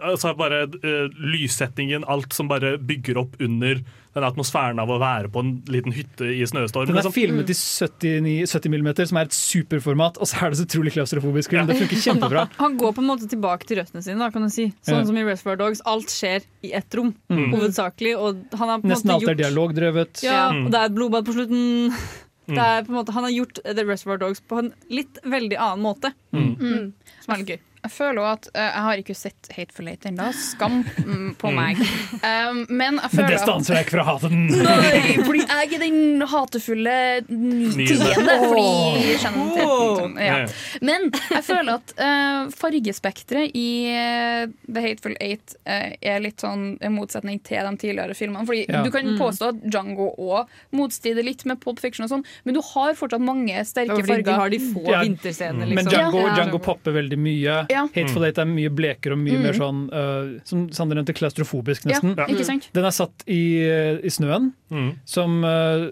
[0.01, 3.81] altså bare uh, Lyssettingen, alt som bare bygger opp under
[4.15, 6.87] den atmosfæren av å være på en liten hytte i snøstorm.
[6.87, 7.15] Den er liksom.
[7.17, 10.93] filmet i 79, 70 mm, som er et superformat, og så er det så utrolig
[10.95, 11.65] klaustrofobisk Ja.
[11.67, 12.45] Det funker kjempebra.
[12.63, 14.69] Han går på en måte tilbake til røttene sine, da, kan du si.
[14.87, 15.05] Sånn Ja.
[15.09, 15.83] som i Reservoir Dogs.
[15.85, 17.51] Alt skjer i ett rom, Mm.
[17.57, 18.15] hovedsakelig.
[18.15, 20.23] Og han har på Nesten måte alt er gjort dialogdrevet.
[20.23, 20.65] Ja, Mm.
[20.65, 21.91] og det er et blodbad på slutten.
[22.47, 22.55] Mm.
[22.55, 25.57] Det er på en måte, han har gjort The Reservoir Dogs på en litt veldig
[25.57, 26.13] annen måte.
[26.31, 26.55] Mm.
[26.55, 26.93] Mm.
[27.25, 27.59] Som er litt gøy.
[27.85, 30.27] Jeg føler også at uh, Jeg har ikke sett Hateful Eight ennå.
[30.33, 31.55] Skam mm, på Mm.
[31.59, 31.81] meg.
[32.25, 34.47] Um, men jeg Men føler det stanser deg ikke fra å hate den!
[34.49, 36.95] Nei, fordi jeg er den hatefulle
[37.29, 38.35] ni- tiende.
[38.49, 38.65] Fordi
[39.05, 40.37] jeg kjenner til ja.
[40.81, 46.75] Men jeg føler at uh, fargespekteret i eh, The Hateful Eight eh, er litt sånn
[46.83, 48.45] en motsetning til de tidligere filmene.
[48.49, 48.81] Fordi Ja.
[48.83, 49.19] Du kan Mm.
[49.19, 53.21] påstå at Django òg motstrider litt med pop Fiction, og sånn men du har fortsatt
[53.21, 54.23] mange sterke farger.
[54.25, 55.01] Da har de få Ja.
[55.03, 55.91] vinterscenene, Men liksom.
[55.91, 56.35] Django, Ja.
[56.35, 57.65] Django popper veldig mye.
[57.75, 57.83] Ja.
[57.95, 59.43] Hateful Eight er mye blekere og mye Mm.
[59.43, 62.13] mer sånn uh, Som Sander nevnte, klaustrofobisk, nesten.
[62.17, 62.69] Ja, ikke sant?
[62.73, 64.53] Den er satt i, uh, i snøen,
[65.05, 65.91] som uh,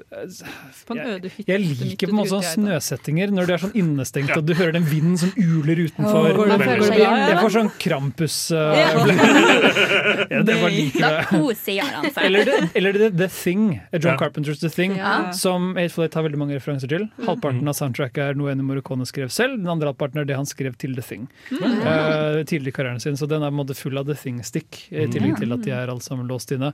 [0.87, 3.53] På en øde hytte jeg jeg liker på en måte sånn sånne snøsettinger når det
[3.57, 6.33] er sånn innestengt og du hører den vinden som uler utenfor.
[6.33, 8.87] Oh, det, det- det, jeg får sånn Krampus uh, Ja.
[10.33, 12.23] ja, det var like Da koser han seg.
[12.27, 14.17] Eller, det, eller det, The Thing, John Ja.
[14.19, 15.31] Carpenters The Thing, Ja.
[15.35, 17.07] som Hateful Eight har veldig mange referanser til.
[17.17, 17.25] Mm.
[17.27, 20.45] Halvparten av soundtracket er noe Ennio Morricone skrev selv, den andre halvparten er det han
[20.49, 21.27] skrev til The Thing.
[21.51, 21.72] Mm.
[21.81, 24.41] Eh, tidlig i karrieren sin, så den er på en måte full av The thing
[24.43, 25.39] stick, i tillegg Mm.
[25.39, 26.73] til at de er alle sammen låst inne.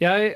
[0.00, 0.34] Jeg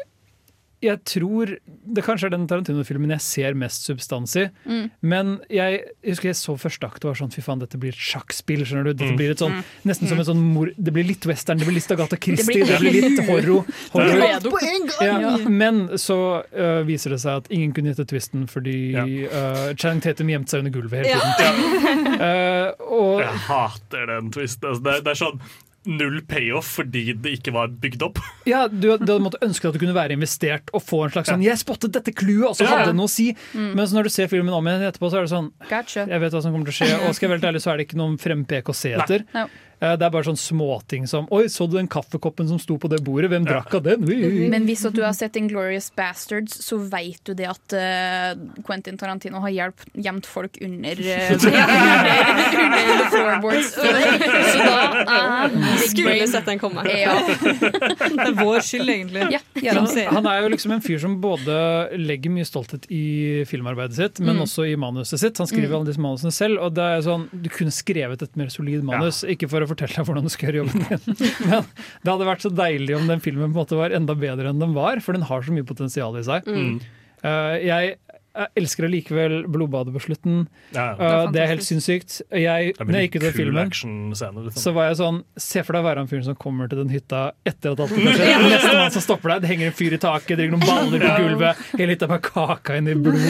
[0.82, 1.52] jeg tror
[1.94, 4.48] det kanskje er den Tarantino-filmen jeg ser mest substans i.
[4.66, 4.90] Mm.
[5.02, 7.94] Men jeg, jeg husker jeg så første akt og var sånn fy faen, dette blir
[7.94, 8.64] et sjakkspill.
[8.66, 8.92] skjønner du?
[8.94, 9.16] Dette Mm.
[9.20, 9.64] blir et sånn, Mm.
[9.86, 10.20] Nesten som Mm.
[10.20, 13.02] en sånn mor, Det blir litt western, det blir litt Agatha Christie, Det det blir-
[13.10, 13.64] litt horror.
[13.92, 14.22] horror.
[14.22, 15.22] Alt på en gang!
[15.22, 15.48] Ja, Ja.
[15.48, 18.94] men så uh, viser det seg at ingen kunne gjette twisten fordi
[19.30, 22.20] øh, Channing Tatum gjemte seg under gulvet hele tiden.
[22.20, 24.68] Øh, og Jeg hater den twisten.
[24.70, 25.40] Altså, det, det er sånn
[25.88, 28.20] null payoff fordi det ikke var bygd opp.
[28.52, 31.30] Ja, du, du hadde måttet ønske at du kunne være investert og få en slags
[31.30, 33.30] sånn 'jeg spottet dette clouet', og så hadde det noe å si.
[33.54, 33.72] Mm.
[33.78, 36.06] Men når du ser filmen om igjen etterpå, så er det sånn Gotcha.
[36.10, 37.72] Jeg vet hva som kommer til å skje, og skal jeg være helt ærlig, så
[37.72, 39.26] er det ikke noen frempek å se etter.
[39.34, 39.46] Ja.
[39.82, 42.88] Eh, Det er bare sånn småting som 'oi, så du den kaffekoppen som sto på
[42.88, 44.48] det bordet, hvem drakk av den?' Ui, ui.
[44.48, 48.96] Men hvis at du har sett Inglorious Bastards, så vet du det at eh, Quentin
[48.96, 53.72] Tarantino har hjelp, gjemt folk under, uh, under floorboards.
[53.82, 56.84] Så, da uh, Skulle sett den komme.
[57.02, 57.16] Ja.
[57.18, 59.24] Det er vår skyld, egentlig.
[59.32, 61.56] Ja, han, han er jo liksom en fyr som både
[61.98, 64.42] legger mye stolthet i filmarbeidet sitt, men Mm.
[64.46, 65.38] også i manuset sitt.
[65.38, 65.76] Han skriver Mm.
[65.76, 69.22] alle disse manusene selv, og det er sånn, du kunne skrevet et mer solid manus.
[69.24, 71.18] Ikke for å fortelle deg hvordan du skal gjøre jobben din,
[71.50, 71.68] men
[72.04, 74.62] det hadde vært så deilig om den filmen på en måte var enda bedre enn
[74.62, 76.48] den var, for den har så mye potensial i seg.
[76.48, 76.78] Mm.
[77.22, 77.96] Uh, jeg
[78.32, 80.46] jeg elsker allikevel blodbadet på slutten.
[80.72, 80.92] Ja, ja.
[80.94, 82.14] Eh, Det er det er helt sinnssykt.
[82.30, 84.52] Jeg, er når jeg gikk ut av filmen, liksom.
[84.56, 86.92] så var jeg sånn Se for deg å være han fyren som kommer til den
[86.94, 88.46] hytta etter at alt har skjedd.
[88.48, 91.04] Neste mann som stopper deg, det henger en fyr i taket, det ligger noen baller
[91.04, 93.28] på gulvet, hele hytta med kaka inn i blod.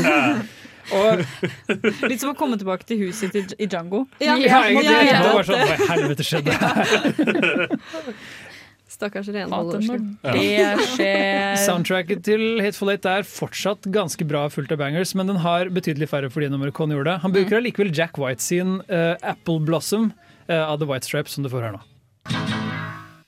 [0.90, 1.22] Og
[2.10, 4.04] Litt som å komme tilbake til huset sitt i, Django.
[4.22, 7.76] ja, egentlig, det var sånn Hva i helvete skjedde her?
[8.92, 9.96] Stakkars renholderske.
[9.96, 10.34] renholdersken.
[10.36, 11.56] det skjer.
[11.64, 16.10] Soundtracket til Hateful Eight er fortsatt ganske bra fullt av bangers, men den har betydelig
[16.12, 17.22] færre fordi nummer Con gjorde det.
[17.24, 21.46] Han bruker allikevel Jack White sin uh, Apple Blossom uh, av The White Stripes, som
[21.46, 21.82] du får her nå.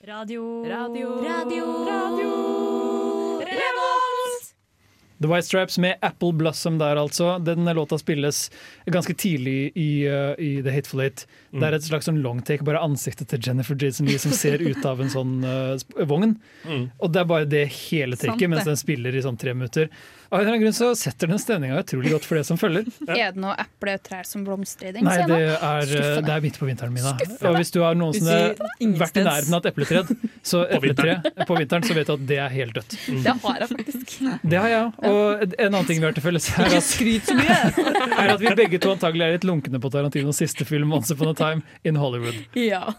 [0.05, 2.34] Radio, radio, radio, radio.
[5.21, 7.37] The White Stripes med Apple Blossom der, altså.
[7.39, 8.51] Den låta spilles
[8.85, 11.25] ganske tidlig i, uh, i The Hateful Eight.
[11.51, 11.59] Mm.
[11.59, 14.83] Det er et slags sånn longtake, bare ansiktet til Jennifer Jason Lee som ser ut
[14.85, 16.35] av en sånn uh, vogn.
[16.67, 16.89] Mm.
[16.99, 19.89] Og det er bare det hele taket mens den spiller i sånn tre minutter.
[20.29, 22.87] Av en eller annen grunn så setter den stemninga utrolig godt for det som følger.
[23.15, 25.91] Er det noe epletrær som blomstrer i den Nei, det er,
[26.25, 27.13] det er midt på vinteren, Mina.
[27.19, 27.51] Skuffende.
[27.51, 30.11] Og hvis du har noensinne som vært i nærheten av et epletred
[30.45, 32.97] så epletre på vinteren, så vet du at det er helt dødt.
[33.25, 34.17] Det har jeg faktisk.
[34.43, 34.99] Det har jeg òg.
[35.09, 37.57] Og en annen ting vi har til felles, er at, skryt så mye!
[38.21, 41.33] er at vi begge to antagelig er litt lunkne på Tarantinos siste film, 'Once Upon
[41.33, 42.45] a Time in Hollywood'.
[42.59, 42.93] Ja.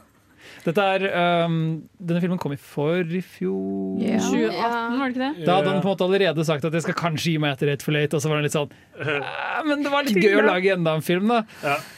[0.66, 1.04] Dette er,
[1.46, 1.58] um,
[2.02, 4.00] Denne filmen kom i for i fjor.
[4.02, 5.46] 2018, var det ikke det?
[5.46, 7.70] Da hadde han på en måte allerede sagt at jeg skal kanskje gi meg etter
[7.70, 10.40] Rate for Late, og så var han litt sånn «Ah, Men det var litt gøy
[10.40, 11.42] å lage enda en film, da.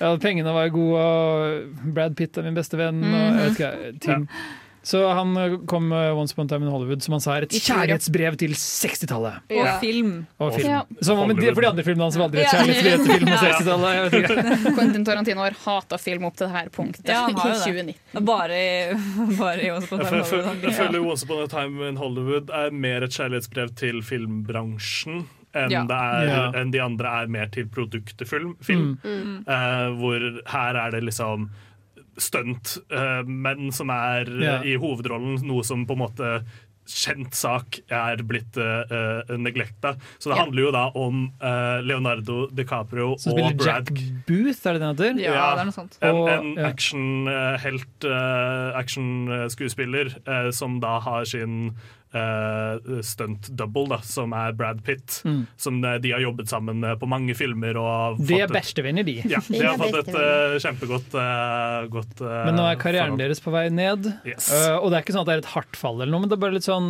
[0.02, 3.72] Ja, pengene var gode, og Brad Pitt er min beste venn, og jeg vet ikke,
[4.04, 4.28] ting.
[4.89, 5.34] Så han
[5.68, 8.55] kom med Once Upon a Time in Hollywood, som han sa er et kjærlighetsbrev til
[8.57, 9.43] 60-tallet.
[9.53, 10.12] Og film.
[10.41, 10.70] Og film.
[10.70, 10.78] Ja.
[11.05, 13.43] Som om de, for de andre filmene hans var aldri et kjærlighetsbrev til film og
[13.45, 13.99] 60-tallet.
[13.99, 14.74] jeg vet.
[14.78, 17.93] Quentin Tarantino har hata film opp til dette punktet Ja, han har i jo det.
[17.93, 18.24] 2019.
[18.32, 18.62] Bare
[19.43, 20.64] bare i Once Upon a Jeg, Time in Hollywood.
[20.70, 25.26] jeg føler Once Upon a Time in Hollywood er mer et kjærlighetsbrev til filmbransjen
[25.57, 25.84] enn, Ja.
[25.89, 26.43] det er, Ja.
[26.61, 28.57] enn de andre er mer til produktet film.
[28.62, 28.99] film.
[29.05, 29.45] Mm.
[29.49, 30.20] Uh, hvor
[30.53, 31.51] her er det liksom
[32.18, 34.64] stuntmenn som er yeah.
[34.66, 36.32] I hovedrollen, noe som på en måte
[36.88, 39.90] Kjent sak er blitt uh, neglekta.
[40.16, 40.40] Så det yeah.
[40.40, 44.80] handler jo da om uh, Leonardo DiCaprio Som og spiller Brad Jack Booth, er det
[44.80, 45.20] den heter?
[45.20, 45.98] Ja, det er noe sånt.
[46.00, 46.70] en, en ja.
[46.70, 51.74] actionhelt, uh, actionskuespiller uh, som da har sin
[52.14, 55.20] uh, stunt-double, da, som er Brad Pitt.
[55.24, 55.42] Mm.
[55.61, 57.76] Som eh, de har jobbet sammen eh, på mange filmer.
[57.80, 59.18] Og De er bestevenner, de.
[59.28, 63.22] Ja, de har fått et eh, kjempegodt uh, godt, Men nå er karrieren forhold.
[63.24, 64.09] deres på vei ned.
[64.28, 64.48] Yes.
[64.52, 66.32] Uh, og det er ikke sånn at det er et hardt fall, eller noe, men
[66.32, 66.88] det er bare litt sånn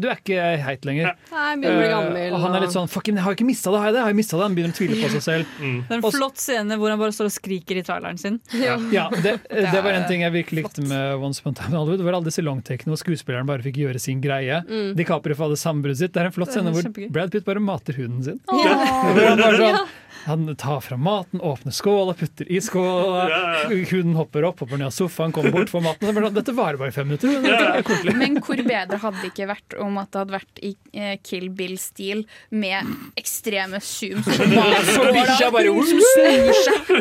[0.00, 1.14] Du er ikke heit lenger.
[1.34, 2.32] Nei, Uh, gammel.
[2.34, 4.02] og han er litt sånn Fuck, jeg har ikke mista det, har jeg det?
[4.04, 4.44] Har jeg mistet det?
[4.46, 5.50] Han begynner å tvile på seg selv.
[5.60, 5.76] Mm.
[5.88, 8.38] Det er en flott scene hvor han bare står og skriker i traileren sin.
[8.54, 11.78] Ja, det, det var en ting jeg virkelig likte med Once Upon a Time in
[11.80, 12.00] Hollywood.
[12.02, 14.59] Det var alle disse longtakene hvor skuespilleren bare fikk gjøre sin greie.
[14.66, 14.92] Mm.
[14.98, 16.12] DiCaprio hadde sambruddet sitt.
[16.14, 16.90] Det er en flott scene hvor.
[17.10, 18.40] Brad Pitt bare mater hunden sin.
[18.50, 18.66] Åh.
[18.66, 19.90] Han, bare sånn,
[20.20, 23.22] han tar fram maten, åpner skåla, putter i skåla.
[23.30, 23.40] Ja,
[23.88, 26.10] Hunden hopper opp, hopper ned av sofaen, kommer bort, får maten.
[26.12, 27.32] Sånn, Dette varer bare i fem minutter.
[27.32, 28.12] men Det er.
[28.20, 31.48] Men hvor bedre hadde det ikke vært om at det hadde vært i eh, Kill
[31.56, 32.20] Bill-stil
[32.52, 34.28] med ekstreme zooms
[34.92, 36.92] Så bikkja bare- snur seg.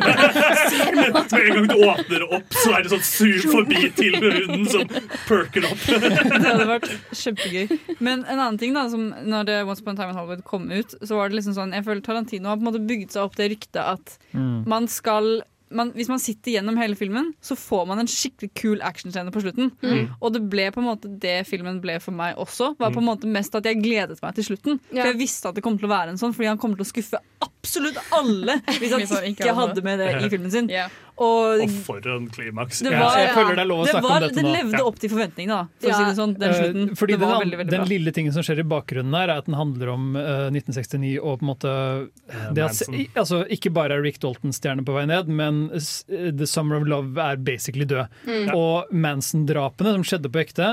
[0.71, 4.63] Ser Med en gang du åpner opp, så er det sånn zoom forbi til hunden
[4.71, 4.87] som
[5.27, 5.83] perker opp.
[5.89, 7.48] Det hadde vært kjempegøy.
[7.99, 10.69] Men en annen ting da, som når det Once Upon a Time in Hollywood kom
[10.71, 13.23] ut, så var det liksom sånn Jeg føler Tarantino har på en måte bygd seg
[13.27, 14.67] opp det ryktet at Mm.
[14.67, 15.41] man skal
[15.71, 19.43] man, hvis man sitter gjennom hele filmen, så får man en skikkelig kul actionscene på
[19.43, 19.67] slutten.
[19.85, 20.15] Mm.
[20.19, 22.71] Og det ble på en måte det filmen ble for meg også.
[22.79, 23.09] Var på en Mm.
[23.11, 24.79] måte mest at jeg gledet meg til slutten.
[24.91, 25.03] Ja.
[25.03, 26.85] For jeg visste at det kom til å være en sånn, fordi han kommer til
[26.85, 30.69] å skuffe absolutt alle hvis han ikke ikke hadde med det i filmen sin.
[31.19, 32.77] Og Og for en klimaks.
[32.79, 34.51] det Ja, var, jeg føler det er lov å det snakke om dette det nå.
[34.55, 34.83] levde Ja.
[34.87, 36.33] opp til forventningene, da, for å si det sånn.
[36.39, 36.95] Den Eh, slutten.
[36.95, 39.37] Fordi det var den, veldig, veldig den lille tingen som skjer i bakgrunnen her, er
[39.43, 41.73] at den handler om uh, 1969 og på en måte
[42.55, 42.79] det at,
[43.19, 46.87] altså, Ikke bare er Rick Dalton stjerne på vei ned, men s- The Summer of
[46.87, 48.07] Love er basically død.
[48.25, 48.55] Mm.
[48.55, 50.71] Og Manson-drapene som skjedde på ekte,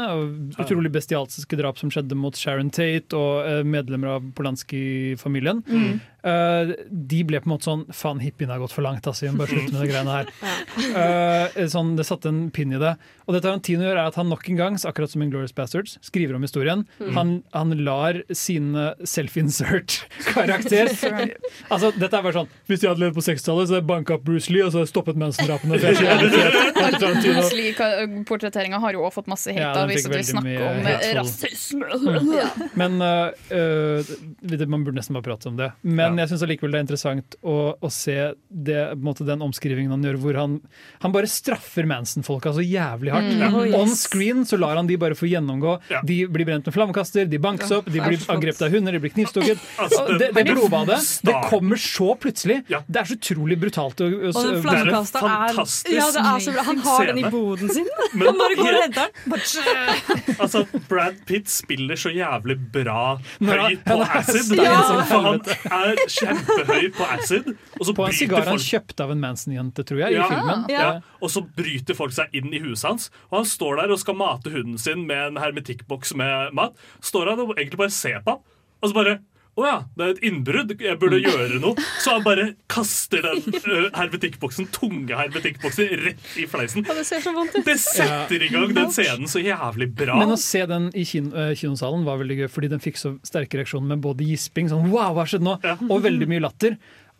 [0.62, 6.00] utrolig bestialske drap som skjedde mot Sharon Tate og uh, medlemmer av Polanski-familien, Mm.
[6.26, 9.26] Eh, de ble på en måte sånn Faen, hippiene har gått for langt, altså.
[9.26, 10.26] Vi må bare slutte med de greiene her.
[10.96, 12.92] Uh, sånn, det satte en pinn i det.
[13.26, 16.36] Og det Tarantino gjør, er at han nok en gang, akkurat som Inglorious Bastards, skriver
[16.36, 16.84] om historien.
[17.00, 17.10] Mm.
[17.16, 20.90] Han, han lar sine self-insert-karakter
[21.72, 24.16] Altså, dette er bare sånn Hvis jeg hadde levd på 60-tallet, så hadde jeg banka
[24.16, 25.78] opp Bruce Lee og så hadde jeg stoppet Manson-drapene.
[25.78, 26.58] for jeg så jævlig fet.
[26.76, 27.44] Han er Tarantino.
[27.50, 30.76] Slik-portretteringa har jo også fått masse hate, Ja, da, hvis vi snakker om
[31.20, 31.90] rasisme.
[32.06, 32.32] Mm.
[32.36, 32.48] Ja.
[32.78, 35.70] Men uh, det- Man burde nesten bare prate om det.
[35.82, 38.16] Men jeg syns allikevel det er interessant å, å se
[38.48, 40.56] det, på en måte, den omskrivingen han gjør, hvor han,
[41.02, 43.30] han bare straffer Manson-folka så jævlig hardt.
[43.36, 43.54] Mm.
[43.56, 43.76] Oh, yes.
[43.78, 45.76] On screen så lar han de bare få gjennomgå.
[46.08, 49.14] De blir brent med flammekaster, de bankes opp, de blir angrepet av hunder, de blir
[49.16, 49.60] knivstukket.
[49.86, 52.62] Altså, det, det- det blodbadet det kommer så plutselig.
[52.68, 54.00] Det er så utrolig brutalt.
[54.02, 55.58] Og, og, Og den flammekasta er
[55.94, 56.64] Ja, det er så bra.
[56.66, 57.86] Han har den i boden sin.
[58.14, 60.36] Men- Han bare går og henter den.
[60.42, 64.52] Altså, Brad Pitt spiller så jævlig bra høyt på er acid.
[64.58, 64.74] Ja.
[65.10, 67.48] han er kjempehøy på acid.
[67.80, 70.26] Og så på en sigar han folk kjøpte av en Manson-jente, tror jeg, i Ja,
[70.30, 70.64] filmen.
[70.72, 70.88] ja.
[71.20, 73.08] Og så bryter folk seg inn i huset hans.
[73.30, 76.76] Og han står der og skal mate hunden sin med en hermetikkboks med mat.
[77.04, 78.44] Står han og egentlig bare ser på ham,
[78.82, 79.18] og så bare
[79.56, 81.80] å ja, det er et innbrudd, jeg burde gjøre noe.
[82.02, 86.84] Så han bare kaster den uh, hermetikkboksen, tunge hermetikkboksen rett i fleisen.
[86.84, 87.64] Ja, det ser så vondt ut.
[87.64, 90.18] Det setter i gang den scenen så jævlig bra.
[90.20, 93.14] Men å se den i kin eh, kinosalen var veldig gøy, fordi den fikk så
[93.24, 95.56] sterke reaksjoner med både gisping, sånn wow, hva har skjedd nå?
[95.88, 96.76] og veldig mye latter.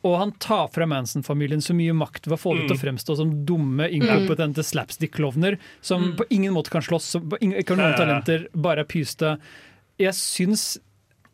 [0.07, 3.17] Og han tar fra Manson-familien så mye makt ved å få dem til å fremstå
[3.19, 7.81] som dumme, inkompetente slapstick-klovner som på ingen måte kan slåss, som på ingen- ikke har
[7.81, 8.05] noen Ja, ja, ja.
[8.21, 9.39] talenter, bare er pyste.
[9.99, 10.77] Jeg syns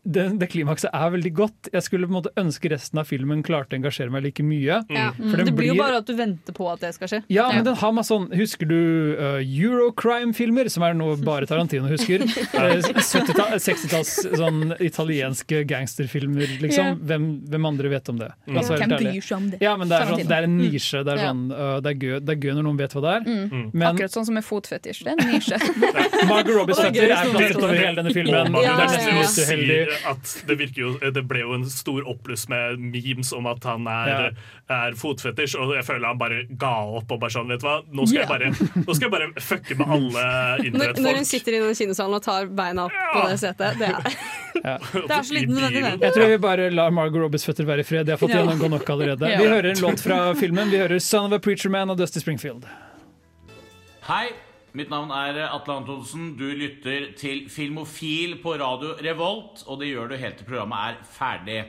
[0.03, 1.69] det, det klimakset er veldig godt.
[1.71, 4.81] Jeg skulle på en måte ønske resten av filmen klarte å engasjere meg like mye.
[4.91, 5.11] Ja.
[5.15, 7.21] For den Det blir jo bare at du venter på at det skal skje.
[7.31, 8.75] ja, men den har masse sånn Husker du
[9.15, 12.25] uh, Eurocrime-filmer, som er noe bare Tarantino husker?
[12.53, 16.91] Eh, 70-tall- 60-talls sånn italienske gangsterfilmer, liksom.
[16.93, 16.97] Ja.
[17.13, 18.29] Hvem, hvem andre vet om det?
[18.47, 18.59] Mm.
[18.61, 19.61] Altså, Hvem bryr seg om det?
[19.65, 21.03] Ja, men det er, sånn, det er en nisje.
[21.07, 21.31] Det er, Ja.
[21.31, 23.27] sånn, uh, det, er gøy, det er gøy når noen vet hva det er.
[23.27, 23.65] Mm.
[23.73, 25.03] Men Akkurat sånn som med fotfetisj.
[25.07, 25.61] Det er en nisje.
[26.33, 28.59] Margot det er er plassert over hele denne filmen.
[28.59, 29.92] Det er nesten uheldig.
[30.09, 33.87] At det, virker jo, det ble jo en stor oppbluss med memes om at han
[33.91, 34.33] er,
[34.73, 37.79] er fotfetisj, og jeg føler han bare ga opp og bare sånn, vet du hva,
[37.93, 38.53] nå skal, jeg, bare,
[38.87, 40.27] nå skal jeg bare fucke med alle
[40.73, 43.79] Når, når hun sitter i den kinosalen og tar beina opp på det setet.
[43.83, 44.03] Det er
[44.63, 46.07] Det er så liten nødvendig, det.
[46.07, 48.07] Jeg tror vi bare lar Margot Robbies føtter være i fred.
[48.07, 48.43] De har fått Ja.
[48.43, 49.27] gjennomgå nok allerede.
[49.27, 50.71] Vi hører en låt fra filmen.
[50.71, 52.67] Vi hører 'Son of a Preacher Man' av Dusty Springfield.
[54.07, 54.29] Hei,
[54.79, 56.33] mitt navn er Atle Antonsen.
[56.39, 61.05] Du lytter til Filmofil på radio Revolt, og det gjør du helt til programmet er
[61.19, 61.61] ferdig.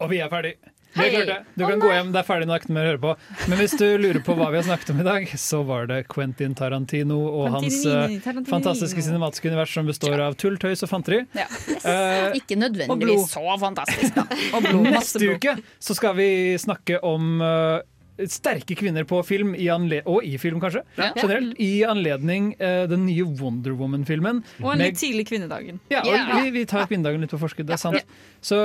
[0.00, 0.54] Og vi er ferdig.
[0.90, 1.10] Er Hei.
[1.12, 1.34] klarte.
[1.54, 3.10] Du kan gå hjem, det er ferdig, nå er ikke mer å høre på.
[3.52, 6.00] Men hvis du lurer på hva vi har snakket om i dag, så var det
[6.10, 8.50] Quentin Tarantino og hans Tarantino, hans Tarantino.
[8.50, 11.20] fantastiske cinematiske univers som består av tull, tøys og fanteri.
[11.38, 11.46] Ja.
[11.78, 14.26] Eh, Ikke nødvendigvis så fantastisk, da.
[14.90, 16.28] Neste uke så skal vi
[16.58, 17.86] snakke om eh,
[18.28, 21.12] sterke kvinner på film, i anle og i film kanskje, Ja.
[21.16, 24.42] generelt, i anledning uh, den nye Wonder Woman-filmen.
[24.60, 25.80] Og en litt tidlig kvinnedagen.
[25.90, 28.04] ja, og vi, vi tar kvinnedagen litt på forskudd, det er sant.
[28.44, 28.56] Så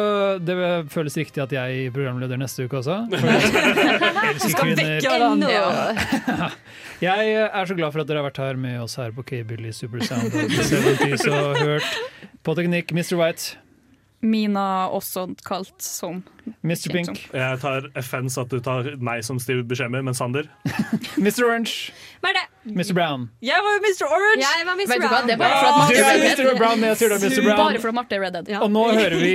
[0.44, 0.56] det
[0.92, 3.06] føles riktig at jeg er programleder neste uke også.
[4.32, 5.50] Elsker Skal kvinner.
[5.52, 6.50] Ja.
[7.04, 9.74] Jeg er så glad for at dere har vært her med oss her på K-Billy
[9.76, 11.98] Supersound og og hørt
[12.46, 12.94] på teknikk.
[12.96, 13.18] Mr.
[13.20, 13.58] White,
[14.26, 16.24] Mina også kalt som
[16.62, 16.92] Mr.
[16.94, 20.46] Pink, Jeg tar offense at du tar meg som stiv beskjemmer, men Sander
[21.18, 21.42] Mr.
[21.48, 22.44] Orange, Hva er det?
[22.66, 22.94] Mr.
[22.98, 23.24] Brown.
[23.46, 24.06] Jeg var jo Mr.
[24.10, 24.46] Orange!
[24.46, 24.92] Jeg var Mr.
[24.92, 25.28] Vet du hva, Brown.
[25.30, 26.60] det er bare for at Marte Du Mr.
[26.60, 27.42] Brown, jeg sier det Mr.
[27.46, 27.60] Brown.
[27.62, 28.54] Bare for at Marte er redhead.
[28.62, 29.34] Og nå hører vi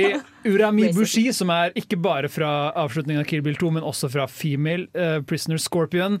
[0.51, 2.51] Urami Bushi, som er ikke bare fra
[2.85, 6.19] avslutningen av Kill Bill 2, men også fra Female uh, Prisoner Scorpion.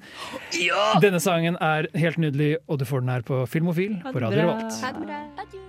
[1.03, 4.81] Denne sangen er helt nydelig, og du får den her på Filmofil på Radio Revolt.
[4.83, 5.67] Ha det bra.